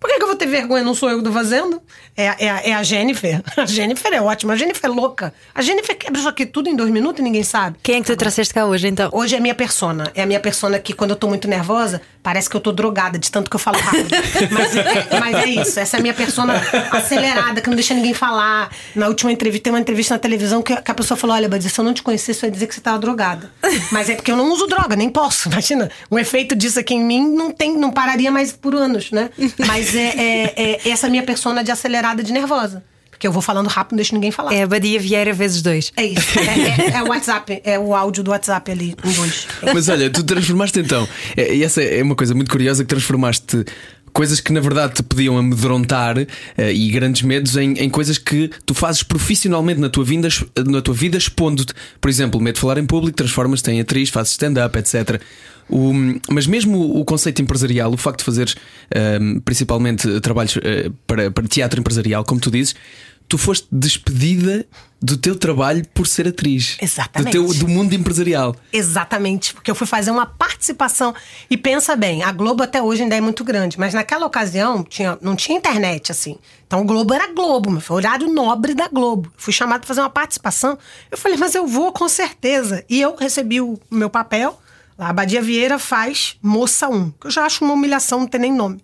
Por 0.00 0.10
que, 0.10 0.16
que 0.16 0.22
eu 0.24 0.26
vou 0.26 0.34
ter 0.36 0.46
vergonha? 0.46 0.82
Não 0.82 0.94
sou 0.94 1.08
eu 1.08 1.18
que 1.18 1.24
tô 1.24 1.30
fazendo? 1.30 1.80
É, 2.16 2.46
é, 2.46 2.50
a- 2.50 2.60
é 2.64 2.72
a 2.74 2.82
Jennifer. 2.82 3.40
A 3.56 3.64
Jennifer 3.66 4.12
é 4.12 4.20
ótima. 4.20 4.52
A 4.54 4.56
Jennifer 4.56 4.90
é 4.90 4.92
louca. 4.92 5.32
A 5.54 5.62
Jennifer 5.62 5.96
quebra 5.96 6.18
isso 6.18 6.28
aqui 6.28 6.44
tudo 6.44 6.68
em 6.68 6.74
dois 6.74 6.90
minutos 6.90 7.20
e 7.20 7.22
ninguém 7.22 7.44
sabe. 7.44 7.76
Quem 7.82 7.96
é 7.96 8.00
que 8.00 8.06
tu 8.06 8.16
trouxeste 8.16 8.52
cá 8.52 8.66
hoje 8.66 8.88
então? 8.88 9.08
Hoje 9.12 9.36
é 9.36 9.40
minha 9.40 9.54
persona. 9.54 10.10
É 10.14 10.22
a 10.22 10.26
minha 10.26 10.40
persona 10.40 10.78
que, 10.80 10.92
quando 10.92 11.10
eu 11.10 11.16
tô 11.16 11.28
muito 11.28 11.46
nervosa, 11.46 12.02
parece 12.20 12.50
que 12.50 12.56
eu 12.56 12.60
tô 12.60 12.72
drogada 12.72 13.16
de 13.18 13.30
tanto 13.30 13.48
que 13.48 13.54
eu 13.54 13.60
falo 13.60 13.78
rápido. 13.78 14.08
mas, 14.50 14.76
é, 14.76 15.20
mas 15.20 15.34
é 15.36 15.46
isso. 15.46 15.78
Essa 15.78 15.96
é 15.96 16.00
a 16.00 16.02
minha 16.02 16.14
persona 16.14 16.54
acelerada, 16.90 17.60
que 17.60 17.68
não 17.68 17.76
deixa 17.76 17.94
ninguém 17.94 18.12
falar. 18.14 18.70
Na 18.94 19.06
última 19.08 19.30
entrevista, 19.32 19.64
tem 19.64 19.72
uma 19.72 19.80
entrevista 19.80 20.14
na 20.14 20.18
televisão 20.18 20.62
que, 20.62 20.74
que 20.74 20.90
a 20.90 20.94
pessoa 20.94 21.16
falou: 21.16 21.36
Olha, 21.36 21.48
Badi, 21.48 21.68
se 21.70 21.78
eu 21.80 21.84
não 21.84 21.94
te 21.94 22.02
conhecesse, 22.02 22.42
eu 22.44 22.48
ia 22.48 22.52
dizer 22.52 22.66
que 22.66 22.74
você 22.74 22.80
tava 22.80 22.98
drogada. 22.98 23.50
Mas 23.90 24.08
é 24.10 24.14
porque 24.16 24.30
eu 24.32 24.36
não 24.36 24.52
uso 24.52 24.66
droga, 24.66 24.96
nem 24.96 25.08
posso. 25.08 25.48
Imagina, 25.52 25.90
o 26.10 26.18
efeito 26.18 26.54
disso 26.54 26.78
aqui 26.80 26.94
em 26.94 27.04
mim 27.04 27.28
não, 27.28 27.50
tem, 27.50 27.76
não 27.76 27.90
pararia 27.90 28.30
mais 28.30 28.52
por 28.52 28.74
anos, 28.74 29.10
né? 29.12 29.30
Mas 29.58 29.94
é, 29.94 30.08
é, 30.56 30.80
é 30.84 30.88
essa 30.88 31.08
minha 31.08 31.22
persona 31.22 31.62
de 31.64 31.70
acelerada 31.70 32.22
de 32.22 32.32
nervosa. 32.32 32.82
Porque 33.10 33.26
eu 33.26 33.32
vou 33.32 33.40
falando 33.42 33.68
rápido, 33.68 33.92
não 33.92 33.96
deixo 33.98 34.14
ninguém 34.14 34.32
falar. 34.32 34.52
É 34.52 34.62
a 34.64 34.66
Badia 34.66 34.98
Vieira 34.98 35.32
vezes 35.32 35.62
dois. 35.62 35.92
É 35.96 36.04
isso. 36.04 36.38
É, 36.40 36.42
é- 36.42 36.96
é 36.98 37.02
o 37.02 37.08
WhatsApp, 37.08 37.60
é 37.64 37.78
o 37.78 37.94
áudio 37.94 38.24
do 38.24 38.30
WhatsApp 38.32 38.70
ali, 38.72 38.96
um 39.04 39.12
dois. 39.12 39.46
Mas 39.72 39.88
olha, 39.88 40.10
tu 40.10 40.24
transformaste 40.24 40.80
então, 40.80 41.08
é- 41.36 41.54
e 41.54 41.62
essa 41.62 41.80
é 41.82 42.02
uma 42.02 42.16
coisa 42.16 42.34
muito 42.34 42.50
curiosa 42.50 42.82
que 42.82 42.88
transformaste 42.88 43.64
coisas 44.12 44.40
que 44.40 44.52
na 44.52 44.60
verdade 44.60 44.94
te 44.94 45.02
podiam 45.02 45.38
amedrontar 45.38 46.18
eh, 46.18 46.72
e 46.72 46.90
grandes 46.90 47.22
medos 47.22 47.56
em, 47.56 47.72
em 47.78 47.88
coisas 47.88 48.18
que 48.18 48.50
tu 48.66 48.74
fazes 48.74 49.02
profissionalmente 49.02 49.80
na 49.80 49.88
tua 49.88 50.04
vida, 50.04 50.28
na 50.66 50.82
tua 50.82 50.92
vida 50.92 51.16
expondo-te. 51.16 51.72
Por 52.00 52.10
exemplo, 52.10 52.38
medo 52.40 52.56
de 52.56 52.60
falar 52.60 52.76
em 52.76 52.84
público, 52.84 53.16
transformas-te 53.16 53.70
em 53.70 53.80
atriz, 53.80 54.10
fazes 54.10 54.32
stand-up, 54.32 54.76
etc. 54.78 55.18
O- 55.68 55.92
mas 56.30 56.46
mesmo 56.46 56.98
o 56.98 57.04
conceito 57.04 57.40
empresarial, 57.42 57.92
o 57.92 57.96
facto 57.96 58.18
de 58.20 58.24
fazeres 58.24 58.54
ehm, 58.94 59.38
principalmente 59.40 60.20
trabalhos 60.20 60.58
eh, 60.62 60.90
para, 61.06 61.30
para 61.30 61.46
teatro 61.48 61.80
empresarial, 61.80 62.24
como 62.24 62.40
tu 62.40 62.50
dizes, 62.50 62.74
tu 63.28 63.38
foste 63.38 63.66
despedida 63.72 64.66
do 65.00 65.16
teu 65.16 65.34
trabalho 65.36 65.82
por 65.94 66.06
ser 66.06 66.28
atriz. 66.28 66.76
Exatamente. 66.80 67.36
Do, 67.38 67.46
teu, 67.52 67.58
do 67.60 67.68
mundo 67.68 67.94
empresarial. 67.94 68.54
Exatamente, 68.72 69.54
porque 69.54 69.70
eu 69.70 69.74
fui 69.74 69.86
fazer 69.86 70.10
uma 70.10 70.26
participação. 70.26 71.14
E 71.50 71.56
pensa 71.56 71.96
bem, 71.96 72.22
a 72.22 72.30
Globo 72.30 72.62
até 72.62 72.80
hoje 72.82 73.02
ainda 73.02 73.16
é 73.16 73.20
muito 73.20 73.42
grande, 73.42 73.78
mas 73.78 73.94
naquela 73.94 74.26
ocasião 74.26 74.84
tinha, 74.84 75.18
não 75.22 75.34
tinha 75.34 75.56
internet 75.58 76.12
assim. 76.12 76.36
Então 76.66 76.82
o 76.82 76.84
Globo 76.84 77.14
era 77.14 77.32
Globo, 77.32 77.80
foi 77.80 77.94
o 77.94 77.98
horário 77.98 78.32
nobre 78.32 78.74
da 78.74 78.86
Globo. 78.88 79.32
Fui 79.36 79.52
chamada 79.52 79.80
para 79.80 79.88
fazer 79.88 80.00
uma 80.02 80.10
participação. 80.10 80.78
Eu 81.10 81.16
falei, 81.18 81.36
mas 81.38 81.54
eu 81.54 81.66
vou 81.66 81.90
com 81.92 82.08
certeza. 82.08 82.84
E 82.88 83.00
eu 83.00 83.16
recebi 83.16 83.60
o 83.60 83.78
meu 83.90 84.10
papel. 84.10 84.58
A 85.08 85.12
Badia 85.12 85.42
Vieira 85.42 85.78
faz 85.78 86.36
Moça 86.42 86.88
1, 86.88 87.10
que 87.12 87.26
eu 87.26 87.30
já 87.30 87.44
acho 87.44 87.64
uma 87.64 87.74
humilhação, 87.74 88.20
não 88.20 88.26
tem 88.26 88.40
nem 88.40 88.52
nome. 88.52 88.80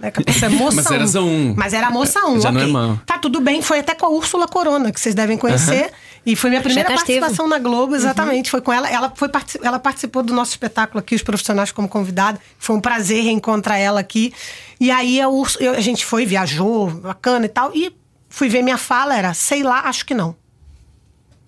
Né? 0.00 0.10
Que 0.10 0.22
a 0.22 0.24
pessoa 0.24 0.50
é 0.50 0.54
moça 0.56 0.76
Mas 0.76 0.90
eras 0.90 1.16
a 1.16 1.20
um. 1.20 1.54
Mas 1.56 1.72
era 1.74 1.86
a 1.88 1.90
moça 1.90 2.26
1. 2.26 2.40
Já 2.40 2.50
não 2.50 2.60
é 2.60 2.66
mau. 2.66 3.00
Tá 3.04 3.18
tudo 3.18 3.40
bem, 3.40 3.60
foi 3.60 3.80
até 3.80 3.94
com 3.94 4.06
a 4.06 4.08
Úrsula 4.08 4.48
Corona, 4.48 4.90
que 4.90 4.98
vocês 4.98 5.14
devem 5.14 5.36
conhecer. 5.36 5.92
E 6.24 6.34
foi 6.36 6.50
minha 6.50 6.62
primeira 6.62 6.88
participação 6.88 7.46
na 7.46 7.58
Globo, 7.58 7.94
exatamente. 7.94 8.50
Foi 8.50 8.60
com 8.60 8.72
ela. 8.72 8.88
Ela, 8.88 9.12
foi, 9.14 9.28
ela 9.62 9.78
participou 9.78 10.22
do 10.22 10.34
nosso 10.34 10.52
espetáculo 10.52 10.98
aqui, 10.98 11.14
os 11.14 11.22
profissionais 11.22 11.70
como 11.72 11.88
convidada. 11.88 12.40
Foi 12.58 12.76
um 12.76 12.80
prazer 12.80 13.22
reencontrar 13.24 13.78
ela 13.78 14.00
aqui. 14.00 14.32
E 14.78 14.90
aí 14.90 15.20
a, 15.20 15.28
Úrsula, 15.28 15.72
a 15.72 15.80
gente 15.80 16.04
foi, 16.04 16.26
viajou, 16.26 16.90
bacana 16.90 17.46
e 17.46 17.48
tal. 17.48 17.70
E 17.74 17.94
fui 18.28 18.48
ver 18.48 18.62
minha 18.62 18.78
fala, 18.78 19.16
era, 19.16 19.34
sei 19.34 19.62
lá, 19.62 19.82
acho 19.84 20.04
que 20.06 20.14
não. 20.14 20.34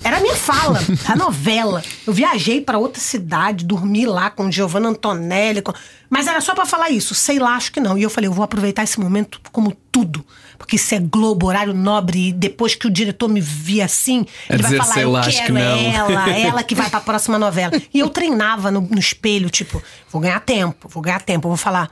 Era 0.04 0.16
a 0.16 0.20
minha 0.20 0.34
fala, 0.34 0.80
a 1.08 1.14
novela. 1.16 1.82
Eu 2.06 2.12
viajei 2.12 2.60
pra 2.60 2.76
outra 2.76 3.00
cidade, 3.00 3.64
dormi 3.64 4.04
lá 4.04 4.30
com 4.30 4.50
Giovanna 4.50 4.88
Antonelli. 4.88 5.62
com- 5.62 5.72
Mas 6.10 6.26
era 6.26 6.40
só 6.40 6.54
pra 6.54 6.66
falar 6.66 6.90
isso. 6.90 7.14
Sei 7.14 7.38
lá, 7.38 7.54
acho 7.54 7.70
que 7.72 7.78
não. 7.80 7.96
E 7.96 8.02
eu 8.02 8.10
falei, 8.10 8.28
eu 8.28 8.32
vou 8.32 8.44
aproveitar 8.44 8.82
esse 8.82 8.98
momento 8.98 9.40
como 9.52 9.76
tudo. 9.92 10.24
Porque 10.58 10.74
isso 10.76 10.92
é 10.94 10.98
Globo, 10.98 11.46
horário 11.46 11.72
nobre. 11.72 12.28
E 12.28 12.32
depois 12.32 12.74
que 12.74 12.86
o 12.86 12.90
diretor 12.90 13.28
me 13.28 13.40
vir 13.40 13.80
assim, 13.82 14.26
A 14.48 14.54
ele 14.54 14.62
vai 14.62 14.70
dizer, 14.72 14.82
falar, 14.82 14.94
sei 14.94 15.04
eu 15.04 15.10
lá, 15.12 15.22
quero 15.22 15.46
que 15.46 15.52
não." 15.52 15.60
ela, 15.92 16.30
ela 16.36 16.62
que 16.64 16.74
vai 16.74 16.90
pra 16.90 17.00
próxima 17.00 17.38
novela. 17.38 17.72
E 17.94 18.00
eu 18.00 18.08
treinava 18.08 18.70
no, 18.72 18.80
no 18.80 18.98
espelho, 18.98 19.48
tipo, 19.50 19.80
vou 20.10 20.20
ganhar 20.20 20.40
tempo, 20.40 20.88
vou 20.88 21.02
ganhar 21.02 21.20
tempo. 21.22 21.46
Eu 21.46 21.50
vou 21.50 21.56
falar, 21.56 21.88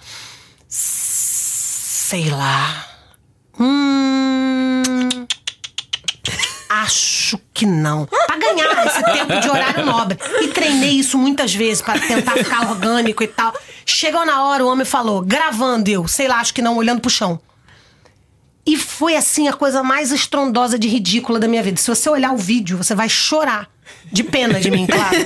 sei 0.69 2.29
lá. 2.31 2.87
Hum. 3.59 4.83
Acho 6.73 7.37
que 7.53 7.67
não. 7.67 8.07
Pra 8.07 8.37
ganhar 8.37 8.87
esse 8.87 9.03
tempo 9.03 9.41
de 9.41 9.50
horário 9.50 9.85
nobre. 9.85 10.17
E 10.41 10.49
treinei 10.49 10.93
isso 10.93 11.19
muitas 11.19 11.53
vezes 11.53 11.83
pra 11.83 11.99
tentar 11.99 12.37
ficar 12.37 12.71
orgânico 12.71 13.25
e 13.25 13.27
tal. 13.27 13.53
Chegou 13.85 14.25
na 14.25 14.45
hora, 14.45 14.65
o 14.65 14.69
homem 14.69 14.85
falou, 14.85 15.21
gravando 15.21 15.91
eu, 15.91 16.07
sei 16.07 16.29
lá, 16.29 16.37
acho 16.37 16.55
que 16.55 16.62
não, 16.62 16.77
olhando 16.77 17.00
pro 17.00 17.11
chão. 17.11 17.41
E 18.65 18.77
foi 18.77 19.17
assim 19.17 19.49
a 19.49 19.53
coisa 19.53 19.83
mais 19.83 20.12
estrondosa 20.12 20.79
de 20.79 20.87
ridícula 20.87 21.41
da 21.41 21.49
minha 21.49 21.62
vida. 21.62 21.77
Se 21.77 21.89
você 21.89 22.09
olhar 22.09 22.33
o 22.33 22.37
vídeo, 22.37 22.77
você 22.77 22.95
vai 22.95 23.09
chorar 23.09 23.69
de 24.12 24.23
pena 24.23 24.61
de 24.61 24.71
mim, 24.71 24.87
claro. 24.87 25.17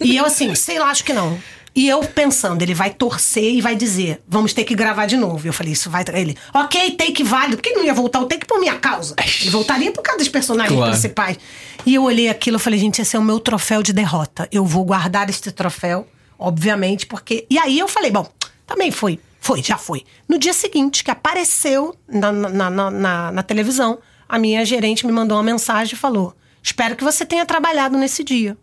E 0.00 0.16
eu 0.16 0.24
assim, 0.24 0.54
sei 0.54 0.78
lá, 0.78 0.90
acho 0.90 1.02
que 1.02 1.12
não. 1.12 1.36
E 1.76 1.86
eu 1.88 2.00
pensando, 2.00 2.62
ele 2.62 2.72
vai 2.72 2.88
torcer 2.88 3.52
e 3.54 3.60
vai 3.60 3.76
dizer, 3.76 4.22
vamos 4.26 4.54
ter 4.54 4.64
que 4.64 4.74
gravar 4.74 5.04
de 5.04 5.14
novo. 5.16 5.46
E 5.46 5.48
eu 5.48 5.52
falei, 5.52 5.74
isso 5.74 5.90
vai. 5.90 6.02
Ele, 6.14 6.34
ok, 6.54 6.92
take 6.92 7.22
válido. 7.22 7.58
Por 7.58 7.62
que 7.62 7.72
não 7.74 7.84
ia 7.84 7.92
voltar 7.92 8.18
o 8.20 8.24
take 8.26 8.46
por 8.46 8.58
minha 8.58 8.76
causa? 8.76 9.14
Ele 9.42 9.50
voltaria 9.50 9.92
por 9.92 10.00
causa 10.02 10.18
dos 10.18 10.28
personagens 10.28 10.74
Claro. 10.74 10.90
principais. 10.92 11.38
E 11.84 11.94
eu 11.94 12.02
olhei 12.04 12.30
aquilo 12.30 12.56
e 12.56 12.60
falei, 12.60 12.78
gente, 12.80 13.02
esse 13.02 13.14
é 13.14 13.18
o 13.18 13.22
meu 13.22 13.38
troféu 13.38 13.82
de 13.82 13.92
derrota. 13.92 14.48
Eu 14.50 14.64
vou 14.64 14.86
guardar 14.86 15.28
este 15.28 15.52
troféu, 15.52 16.06
obviamente, 16.38 17.04
porque. 17.06 17.46
E 17.50 17.58
aí 17.58 17.78
eu 17.78 17.86
falei, 17.88 18.10
bom, 18.10 18.26
também 18.66 18.90
foi. 18.90 19.20
Foi, 19.38 19.62
já 19.62 19.76
foi. 19.76 20.02
No 20.26 20.38
dia 20.38 20.54
seguinte, 20.54 21.04
que 21.04 21.10
apareceu 21.10 21.94
na, 22.08 22.32
na, 22.32 22.70
na, 22.70 22.90
na- 22.90 23.32
na 23.32 23.42
televisão, 23.42 23.98
a 24.28 24.38
minha 24.38 24.64
gerente 24.64 25.06
me 25.06 25.12
mandou 25.12 25.36
uma 25.36 25.42
mensagem 25.44 25.94
e 25.94 25.96
falou: 25.98 26.34
Espero 26.62 26.96
que 26.96 27.04
você 27.04 27.24
tenha 27.26 27.44
trabalhado 27.46 27.96
nesse 27.98 28.24
dia. 28.24 28.56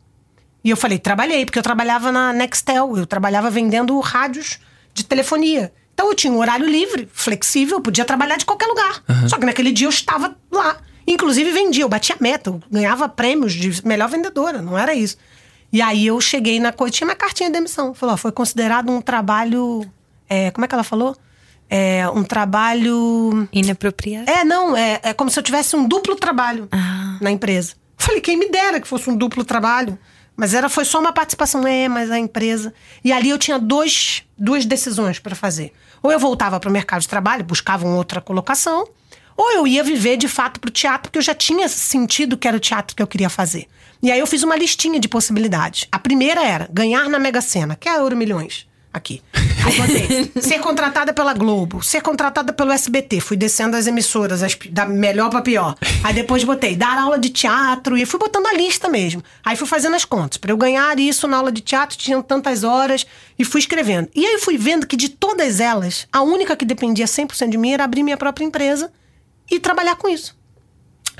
E 0.63 0.70
eu 0.70 0.77
falei: 0.77 0.98
Trabalhei, 0.98 1.46
porque 1.46 1.60
eu 1.60 1.63
trabalhava 1.63 2.12
na 2.12 2.32
Nextel, 2.34 2.98
eu 2.98 3.05
trabalhava 3.05 3.50
vendendo 3.50 4.00
rádios 4.00 4.60
de 4.93 5.03
telefonia. 5.03 5.74
Então 5.93 6.08
eu 6.08 6.15
tinha 6.15 6.32
um 6.32 6.39
horário 6.39 6.65
livre, 6.65 7.08
flexível, 7.13 7.77
eu 7.77 7.82
podia 7.82 8.05
trabalhar 8.05 8.38
de 8.38 8.46
qualquer 8.46 8.65
lugar. 8.65 9.03
Só 9.27 9.38
que 9.38 9.46
naquele 9.46 9.72
dia 9.72 9.86
eu 9.86 9.91
estava 9.91 10.36
lá. 10.51 10.77
Inclusive 11.05 11.51
vendia, 11.51 11.84
eu 11.84 11.89
batia 11.89 12.15
meta, 12.20 12.50
eu 12.50 12.62
ganhava 12.72 13.08
prêmios 13.10 13.53
de 13.53 13.86
melhor 13.86 14.10
vendedora, 14.10 14.62
não 14.62 14.77
era 14.77 14.96
isso. 14.96 15.17
E 15.72 15.82
aí 15.82 16.08
eu 16.08 16.20
cheguei 16.22 16.60
na 16.60 16.72
coisa, 16.72 16.93
tinha 16.93 17.05
minha 17.05 17.15
cartinha 17.15 17.50
de 17.50 17.53
demissão. 17.53 17.93
Falou: 17.93 18.13
ó, 18.13 18.17
foi 18.17 18.32
considerado 18.32 18.91
um 18.91 19.01
trabalho. 19.01 19.86
é, 20.29 20.50
como 20.51 20.65
é 20.65 20.67
que 20.67 20.74
ela 20.74 20.84
falou? 20.84 21.15
É, 21.70 22.08
um 22.10 22.24
trabalho. 22.24 23.48
Inapropriado? 23.51 24.29
É, 24.29 24.43
não, 24.43 24.77
é, 24.77 25.00
é 25.03 25.13
como 25.13 25.29
se 25.29 25.39
eu 25.39 25.43
tivesse 25.43 25.75
um 25.75 25.88
duplo 25.88 26.15
trabalho 26.15 26.70
na 27.20 27.32
empresa. 27.32 27.74
Falei, 27.98 28.22
quem 28.22 28.38
me 28.38 28.50
dera 28.50 28.79
que 28.79 28.88
fosse 28.88 29.10
um 29.10 29.15
duplo 29.15 29.43
trabalho. 29.43 29.98
Mas 30.36 30.54
era, 30.54 30.68
foi 30.68 30.84
só 30.86 31.00
uma 31.00 31.13
participação, 31.13 31.68
é, 31.68 31.88
mas 31.88 32.10
a 32.10 32.18
empresa. 32.18 32.74
E 33.04 33.12
ali 33.12 33.30
eu 33.30 33.38
tinha 33.38 33.60
dois, 33.60 34.24
duas 34.38 34.66
decisões 34.66 35.20
para 35.20 35.36
fazer. 35.36 35.72
Ou 36.02 36.12
eu 36.12 36.20
voltava 36.20 36.60
para 36.60 36.70
o 36.70 36.74
mercado 36.74 37.02
de 37.02 37.08
trabalho, 37.08 37.44
buscava 37.44 37.86
uma 37.86 37.96
outra 37.96 38.20
colocação, 38.20 38.88
ou 39.38 39.52
eu 39.52 39.68
ia 39.68 39.84
viver 39.84 40.18
de 40.18 40.28
fato 40.28 40.60
para 40.60 40.70
o 40.70 40.72
teatro, 40.72 41.04
porque 41.04 41.20
eu 41.20 41.24
já 41.24 41.34
tinha 41.34 41.70
sentido 41.70 42.38
que 42.38 42.48
era 42.48 42.58
o 42.58 42.60
teatro 42.60 42.96
que 42.96 43.02
eu 43.02 43.08
queria 43.08 43.30
fazer. 43.30 43.68
E 44.02 44.12
aí 44.12 44.20
eu 44.20 44.28
fiz 44.28 44.44
uma 44.44 44.56
listinha 44.56 45.00
de 45.00 45.08
possibilidades. 45.08 45.88
A 45.92 45.98
primeira 45.98 46.44
era 46.44 46.68
ganhar 46.72 47.08
na 47.10 47.20
Mega 47.20 47.42
Sena, 47.42 47.75
que 47.75 47.88
é 47.88 47.96
Euro 47.98 48.18
Milhões 48.18 48.68
aqui. 48.94 49.22
Eu 49.34 49.82
botei 49.82 50.32
ser 50.42 50.60
contratada 50.60 51.12
pela 51.14 51.34
Globo, 51.34 51.82
ser 51.82 52.02
contratada 52.02 52.54
pelo 52.54 52.72
SBT. 52.72 53.20
Fui 53.20 53.36
descendo 53.36 53.76
as 53.76 53.88
emissoras, 53.88 54.44
as, 54.44 54.56
da 54.70 54.86
melhor 54.86 55.30
pra 55.30 55.42
pior. 55.42 55.76
Aí 56.04 56.14
depois 56.14 56.44
botei 56.44 56.76
dar 56.76 56.98
aula 56.98 57.18
de 57.18 57.30
teatro 57.30 57.98
e 57.98 58.06
fui 58.06 58.20
botando 58.20 58.46
a 58.48 58.54
lista 58.54 58.88
mesmo. 58.88 59.24
Aí 59.44 59.56
fui 59.56 59.68
fazendo 59.68 59.96
as 59.96 60.06
contas. 60.06 60.38
Para 60.38 60.52
eu 60.52 60.58
ganhar 60.58 60.98
isso 61.00 61.28
na 61.28 61.38
aula 61.38 61.52
de 61.52 61.62
teatro, 61.62 61.98
tinham 61.98 62.22
tantas 62.22 62.64
horas 62.64 63.06
e 63.38 63.44
fui 63.44 63.60
escrevendo. 63.60 64.10
E 64.14 64.26
aí 64.26 64.38
fui 64.38 64.58
vendo 64.58 64.86
que 64.86 64.96
de 64.96 65.10
todas 65.10 65.60
elas, 65.60 66.08
a 66.12 66.22
única 66.22 66.56
que 66.56 66.66
dependia 66.66 67.06
100% 67.06 67.50
de 67.50 67.58
mim 67.58 67.72
era 67.72 67.84
abrir 67.84 68.04
minha 68.04 68.18
própria 68.18 68.46
empresa 68.46 68.92
e 69.50 69.60
trabalhar 69.60 69.96
com 69.96 70.08
isso. 70.08 70.38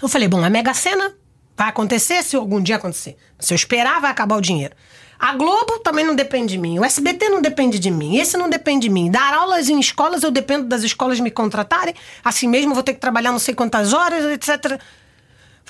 Eu 0.01 0.08
falei, 0.08 0.27
bom, 0.27 0.44
a 0.44 0.50
Mega 0.50 0.74
Sena 0.74 1.13
vai 1.56 1.70
acontecer 1.70 2.24
se 2.24 2.36
algum 2.36 2.62
dia 2.62 2.75
acontecer. 2.75 3.15
Se 3.39 3.53
eu 3.53 3.56
esperar, 3.56 4.00
vai 4.01 4.12
acabar 4.12 4.36
o 4.36 4.42
dinheiro. 4.42 4.75
A 5.24 5.32
Globo 5.32 5.80
também 5.80 6.03
não 6.06 6.13
depende 6.13 6.51
de 6.51 6.58
mim. 6.58 6.80
O 6.80 6.84
SBT 6.84 7.30
não 7.30 7.42
depende 7.42 7.80
de 7.80 7.89
mim. 7.89 8.18
Esse 8.18 8.36
não 8.36 8.50
depende 8.50 8.89
de 8.89 8.94
mim. 8.94 9.10
Dar 9.10 9.34
aulas 9.34 9.70
em 9.70 9.80
escolas, 9.80 10.22
eu 10.22 10.30
dependo 10.30 10.65
das 10.65 10.84
escolas 10.84 11.18
me 11.22 11.32
contratarem. 11.32 11.96
Assim 12.22 12.46
mesmo, 12.46 12.74
vou 12.74 12.84
ter 12.84 12.94
que 12.94 13.00
trabalhar 13.00 13.32
não 13.32 13.39
sei 13.39 13.56
quantas 13.56 13.94
horas, 13.94 14.25
etc. 14.25 14.77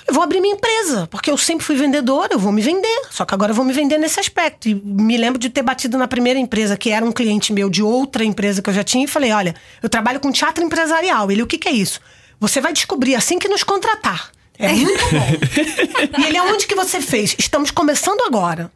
Eu 0.08 0.12
vou 0.12 0.24
abrir 0.24 0.40
minha 0.40 0.56
empresa, 0.56 1.06
porque 1.06 1.30
eu 1.30 1.38
sempre 1.38 1.64
fui 1.64 1.76
vendedora, 1.76 2.34
eu 2.34 2.38
vou 2.40 2.50
me 2.50 2.60
vender. 2.60 3.02
Só 3.12 3.24
que 3.24 3.32
agora 3.32 3.52
eu 3.52 3.54
vou 3.54 3.64
me 3.64 3.72
vender 3.72 3.96
nesse 3.96 4.18
aspecto. 4.18 4.68
E 4.68 4.74
me 4.74 5.16
lembro 5.16 5.38
de 5.38 5.48
ter 5.48 5.62
batido 5.62 5.96
na 5.96 6.08
primeira 6.08 6.40
empresa, 6.40 6.76
que 6.76 6.90
era 6.90 7.06
um 7.06 7.12
cliente 7.12 7.52
meu 7.52 7.70
de 7.70 7.80
outra 7.80 8.24
empresa 8.24 8.60
que 8.60 8.68
eu 8.68 8.74
já 8.74 8.82
tinha, 8.82 9.04
e 9.04 9.06
falei: 9.06 9.30
olha, 9.30 9.54
eu 9.80 9.88
trabalho 9.88 10.18
com 10.18 10.32
teatro 10.32 10.64
empresarial. 10.64 11.30
Ele, 11.30 11.44
o 11.44 11.46
que, 11.46 11.58
que 11.58 11.68
é 11.68 11.72
isso? 11.72 12.00
Você 12.40 12.60
vai 12.60 12.72
descobrir 12.72 13.14
assim 13.14 13.38
que 13.38 13.46
nos 13.46 13.62
contratar. 13.62 14.32
É 14.58 14.72
muito 14.72 15.04
bom. 15.10 16.18
e 16.18 16.24
ele, 16.24 16.38
aonde 16.38 16.66
que 16.66 16.74
você 16.74 17.00
fez? 17.00 17.36
Estamos 17.38 17.70
começando 17.70 18.20
agora. 18.22 18.68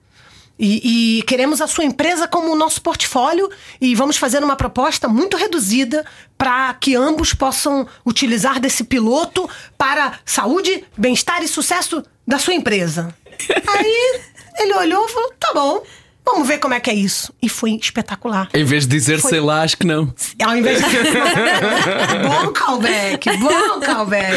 E, 0.58 1.18
e, 1.18 1.22
queremos 1.22 1.60
a 1.60 1.68
sua 1.68 1.84
empresa 1.84 2.26
como 2.26 2.52
o 2.52 2.56
nosso 2.56 2.82
portfólio 2.82 3.48
e 3.80 3.94
vamos 3.94 4.16
fazer 4.16 4.42
uma 4.42 4.56
proposta 4.56 5.06
muito 5.06 5.36
reduzida 5.36 6.04
para 6.36 6.74
que 6.74 6.96
ambos 6.96 7.32
possam 7.32 7.86
utilizar 8.04 8.58
desse 8.58 8.82
piloto 8.82 9.48
para 9.76 10.18
saúde, 10.24 10.82
bem-estar 10.96 11.42
e 11.42 11.48
sucesso 11.48 12.02
da 12.26 12.38
sua 12.38 12.54
empresa. 12.54 13.14
Aí 13.68 14.20
ele 14.58 14.74
olhou 14.74 15.06
e 15.06 15.08
falou: 15.08 15.32
tá 15.38 15.52
bom. 15.54 15.82
Vamos 16.30 16.46
ver 16.46 16.58
como 16.58 16.74
é 16.74 16.80
que 16.80 16.90
é 16.90 16.94
isso. 16.94 17.32
E 17.40 17.48
foi 17.48 17.72
espetacular. 17.72 18.50
Em 18.52 18.62
vez 18.62 18.86
de 18.86 18.90
dizer 18.90 19.18
foi... 19.18 19.30
sei 19.30 19.40
lá, 19.40 19.62
acho 19.62 19.78
que 19.78 19.86
não. 19.86 20.12
Ao 20.44 20.54
invés 20.54 20.78
de... 20.78 20.84
bom 22.28 22.52
callback, 22.52 23.36
bom 23.38 23.80
callback. 23.80 24.36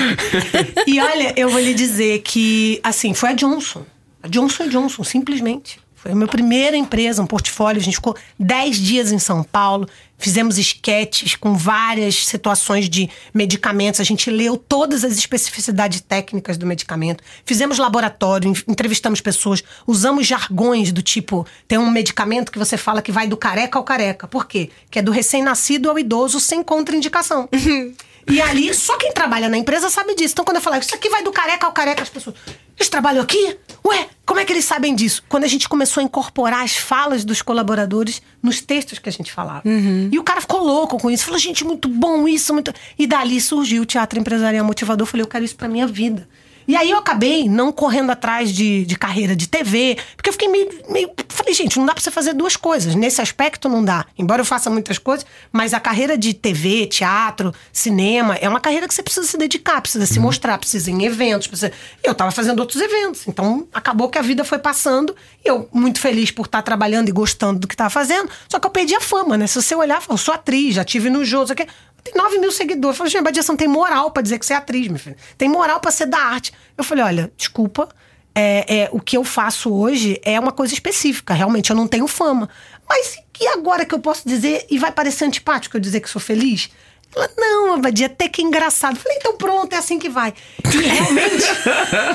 E 0.87 1.01
olha, 1.01 1.33
eu 1.35 1.49
vou 1.49 1.59
lhe 1.59 1.73
dizer 1.73 2.19
que, 2.21 2.79
assim, 2.81 3.13
foi 3.13 3.31
a 3.31 3.33
Johnson. 3.33 3.85
A 4.23 4.29
Johnson 4.29 4.69
Johnson, 4.69 5.03
simplesmente. 5.03 5.81
Foi 6.01 6.13
a 6.13 6.15
minha 6.15 6.27
primeira 6.27 6.75
empresa, 6.75 7.21
um 7.21 7.27
portfólio. 7.27 7.79
A 7.79 7.83
gente 7.83 7.93
ficou 7.93 8.17
10 8.39 8.77
dias 8.77 9.11
em 9.11 9.19
São 9.19 9.43
Paulo, 9.43 9.87
fizemos 10.17 10.57
esquetes 10.57 11.35
com 11.35 11.53
várias 11.53 12.25
situações 12.25 12.89
de 12.89 13.07
medicamentos. 13.31 14.01
A 14.01 14.03
gente 14.03 14.31
leu 14.31 14.57
todas 14.57 15.03
as 15.03 15.15
especificidades 15.15 16.01
técnicas 16.01 16.57
do 16.57 16.65
medicamento. 16.65 17.23
Fizemos 17.45 17.77
laboratório, 17.77 18.51
entrevistamos 18.67 19.21
pessoas, 19.21 19.63
usamos 19.85 20.25
jargões 20.25 20.91
do 20.91 21.03
tipo: 21.03 21.45
tem 21.67 21.77
um 21.77 21.91
medicamento 21.91 22.51
que 22.51 22.57
você 22.57 22.77
fala 22.77 22.99
que 22.99 23.11
vai 23.11 23.27
do 23.27 23.37
careca 23.37 23.77
ao 23.77 23.83
careca. 23.83 24.27
Por 24.27 24.47
quê? 24.47 24.71
Que 24.89 24.97
é 24.97 25.01
do 25.03 25.11
recém-nascido 25.11 25.87
ao 25.87 25.99
idoso 25.99 26.39
sem 26.39 26.63
contraindicação. 26.63 27.47
E 28.27 28.41
ali, 28.41 28.73
só 28.73 28.97
quem 28.97 29.11
trabalha 29.11 29.49
na 29.49 29.57
empresa 29.57 29.89
sabe 29.89 30.15
disso. 30.15 30.33
Então, 30.33 30.45
quando 30.45 30.57
eu 30.57 30.61
falar, 30.61 30.79
isso 30.79 30.95
aqui 30.95 31.09
vai 31.09 31.23
do 31.23 31.31
careca 31.31 31.65
ao 31.65 31.71
careca, 31.71 32.01
as 32.01 32.09
pessoas. 32.09 32.35
Eles 32.77 32.89
trabalham 32.89 33.21
aqui? 33.21 33.57
Ué, 33.85 34.07
como 34.25 34.39
é 34.39 34.45
que 34.45 34.53
eles 34.53 34.65
sabem 34.65 34.95
disso? 34.95 35.23
Quando 35.27 35.43
a 35.43 35.47
gente 35.47 35.67
começou 35.67 36.01
a 36.01 36.03
incorporar 36.03 36.63
as 36.63 36.75
falas 36.75 37.23
dos 37.25 37.41
colaboradores 37.41 38.21
nos 38.41 38.61
textos 38.61 38.99
que 38.99 39.09
a 39.09 39.11
gente 39.11 39.31
falava. 39.31 39.61
Uhum. 39.65 40.09
E 40.11 40.17
o 40.17 40.23
cara 40.23 40.41
ficou 40.41 40.63
louco 40.63 40.97
com 40.97 41.09
isso. 41.09 41.25
Falou, 41.25 41.39
gente, 41.39 41.63
muito 41.63 41.87
bom 41.87 42.27
isso, 42.27 42.53
muito. 42.53 42.73
E 42.97 43.05
dali 43.05 43.39
surgiu 43.41 43.83
o 43.83 43.85
Teatro 43.85 44.19
Empresarial 44.19 44.65
Motivador. 44.65 45.05
Eu 45.05 45.09
falei, 45.09 45.23
eu 45.23 45.27
quero 45.27 45.45
isso 45.45 45.55
pra 45.55 45.67
minha 45.67 45.87
vida. 45.87 46.27
E 46.67 46.75
aí 46.75 46.91
eu 46.91 46.97
acabei 46.97 47.49
não 47.49 47.71
correndo 47.71 48.11
atrás 48.11 48.53
de, 48.53 48.85
de 48.85 48.97
carreira 48.97 49.35
de 49.35 49.47
TV, 49.47 49.97
porque 50.15 50.29
eu 50.29 50.33
fiquei 50.33 50.47
meio, 50.47 50.69
meio. 50.89 51.11
Falei, 51.29 51.53
gente, 51.53 51.77
não 51.77 51.85
dá 51.85 51.93
pra 51.93 52.01
você 52.01 52.11
fazer 52.11 52.33
duas 52.33 52.55
coisas. 52.55 52.95
Nesse 52.95 53.21
aspecto 53.21 53.67
não 53.67 53.83
dá. 53.83 54.05
Embora 54.17 54.41
eu 54.41 54.45
faça 54.45 54.69
muitas 54.69 54.97
coisas, 54.97 55.25
mas 55.51 55.73
a 55.73 55.79
carreira 55.79 56.17
de 56.17 56.33
TV, 56.33 56.87
teatro, 56.87 57.53
cinema, 57.71 58.35
é 58.35 58.47
uma 58.47 58.59
carreira 58.59 58.87
que 58.87 58.93
você 58.93 59.03
precisa 59.03 59.27
se 59.27 59.37
dedicar, 59.37 59.81
precisa 59.81 60.05
se 60.05 60.17
uhum. 60.17 60.25
mostrar, 60.25 60.57
precisa 60.57 60.89
ir 60.89 60.93
em 60.93 61.05
eventos. 61.05 61.47
Precisa... 61.47 61.71
Eu 62.03 62.13
tava 62.13 62.31
fazendo 62.31 62.59
outros 62.59 62.81
eventos. 62.81 63.27
Então 63.27 63.67
acabou 63.73 64.09
que 64.09 64.17
a 64.17 64.21
vida 64.21 64.43
foi 64.43 64.59
passando. 64.59 65.15
E 65.43 65.47
eu, 65.47 65.67
muito 65.73 65.99
feliz 65.99 66.31
por 66.31 66.45
estar 66.45 66.61
trabalhando 66.61 67.09
e 67.09 67.11
gostando 67.11 67.59
do 67.59 67.67
que 67.67 67.75
tava 67.75 67.89
fazendo. 67.89 68.29
Só 68.47 68.59
que 68.59 68.67
eu 68.67 68.71
perdi 68.71 68.95
a 68.95 69.01
fama, 69.01 69.37
né? 69.37 69.47
Se 69.47 69.61
você 69.61 69.75
olhar, 69.75 70.01
eu 70.09 70.17
sou 70.17 70.33
atriz, 70.33 70.75
já 70.75 70.83
tive 70.83 71.09
no 71.09 71.25
jogo, 71.25 71.51
aqui. 71.51 71.65
Tem 72.03 72.13
9 72.15 72.39
mil 72.39 72.51
seguidores. 72.51 72.95
Eu 72.95 72.97
falei, 72.97 73.11
gente, 73.11 73.23
Badia, 73.23 73.43
você 73.43 73.51
não 73.51 73.57
tem 73.57 73.67
moral 73.67 74.11
para 74.11 74.23
dizer 74.23 74.39
que 74.39 74.45
você 74.45 74.53
é 74.53 74.57
atriz, 74.57 74.87
meu 74.87 74.99
filho. 74.99 75.15
Tem 75.37 75.47
moral 75.47 75.79
para 75.79 75.91
ser 75.91 76.07
da 76.07 76.17
arte. 76.17 76.51
Eu 76.77 76.83
falei, 76.83 77.03
olha, 77.03 77.31
desculpa. 77.37 77.89
É, 78.33 78.83
é, 78.83 78.89
o 78.93 78.99
que 78.99 79.17
eu 79.17 79.25
faço 79.25 79.73
hoje 79.73 80.19
é 80.23 80.39
uma 80.39 80.51
coisa 80.51 80.73
específica. 80.73 81.33
Realmente, 81.33 81.69
eu 81.69 81.75
não 81.75 81.87
tenho 81.87 82.07
fama. 82.07 82.49
Mas 82.87 83.17
e 83.41 83.47
agora 83.47 83.83
que 83.85 83.95
eu 83.95 83.99
posso 83.99 84.27
dizer, 84.27 84.67
e 84.69 84.77
vai 84.77 84.91
parecer 84.91 85.25
antipático 85.25 85.75
eu 85.75 85.81
dizer 85.81 85.99
que 85.99 86.07
sou 86.07 86.21
feliz? 86.21 86.69
Ela, 87.15 87.29
não, 87.37 87.73
Abadia, 87.73 88.05
até 88.05 88.27
que 88.27 88.41
engraçado. 88.41 88.97
Falei, 88.97 89.17
então 89.17 89.35
pronto, 89.35 89.73
é 89.73 89.77
assim 89.77 89.99
que 89.99 90.09
vai. 90.09 90.33
E 90.65 90.77
realmente 90.77 91.45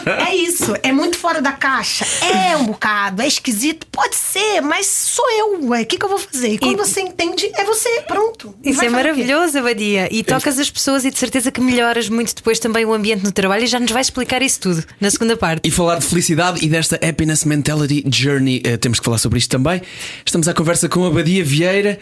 é 0.29 0.35
isso. 0.35 0.75
É 0.83 0.91
muito 0.93 1.19
fora 1.19 1.43
da 1.43 1.53
caixa. 1.53 2.07
É 2.25 2.57
um 2.57 2.67
bocado, 2.67 3.21
é 3.21 3.27
esquisito. 3.27 3.87
Pode 3.89 4.17
ser, 4.17 4.61
mas 4.63 4.87
sou 4.87 5.25
eu. 5.33 5.71
O 5.71 5.87
que, 5.87 5.99
que 5.99 6.05
eu 6.05 6.09
vou 6.09 6.19
fazer? 6.19 6.49
E 6.49 6.59
quando 6.59 6.75
e... 6.75 6.77
você 6.77 7.01
entende, 7.01 7.51
é 7.55 7.65
você. 7.65 8.03
Pronto. 8.03 8.55
Isso 8.63 8.83
é 8.83 8.89
maravilhoso, 8.89 9.59
Abadia. 9.59 10.09
E 10.11 10.23
tocas 10.23 10.59
as 10.59 10.71
pessoas 10.71 11.05
e 11.05 11.11
de 11.11 11.19
certeza 11.19 11.51
que 11.51 11.61
melhoras 11.61 12.09
muito 12.09 12.35
depois 12.35 12.59
também 12.59 12.85
o 12.85 12.93
ambiente 12.95 13.25
no 13.25 13.33
trabalho 13.33 13.65
e 13.65 13.67
já 13.67 13.79
nos 13.79 13.91
vais 13.91 14.07
explicar 14.07 14.43
isso 14.43 14.61
tudo 14.61 14.85
na 15.01 15.11
segunda 15.11 15.37
parte. 15.37 15.67
E 15.67 15.71
falar 15.71 15.99
de 15.99 16.07
felicidade 16.07 16.65
e 16.65 16.69
desta 16.69 16.97
happiness 16.97 17.45
mentality 17.45 18.05
journey, 18.11 18.63
uh, 18.67 18.79
temos 18.79 18.99
que 18.99 19.05
falar 19.05 19.19
sobre 19.19 19.39
isto 19.39 19.51
também. 19.51 19.83
Estamos 20.25 20.49
à 20.49 20.55
conversa 20.55 20.89
com 20.89 21.05
a 21.05 21.09
Abadia 21.09 21.45
Vieira. 21.45 21.99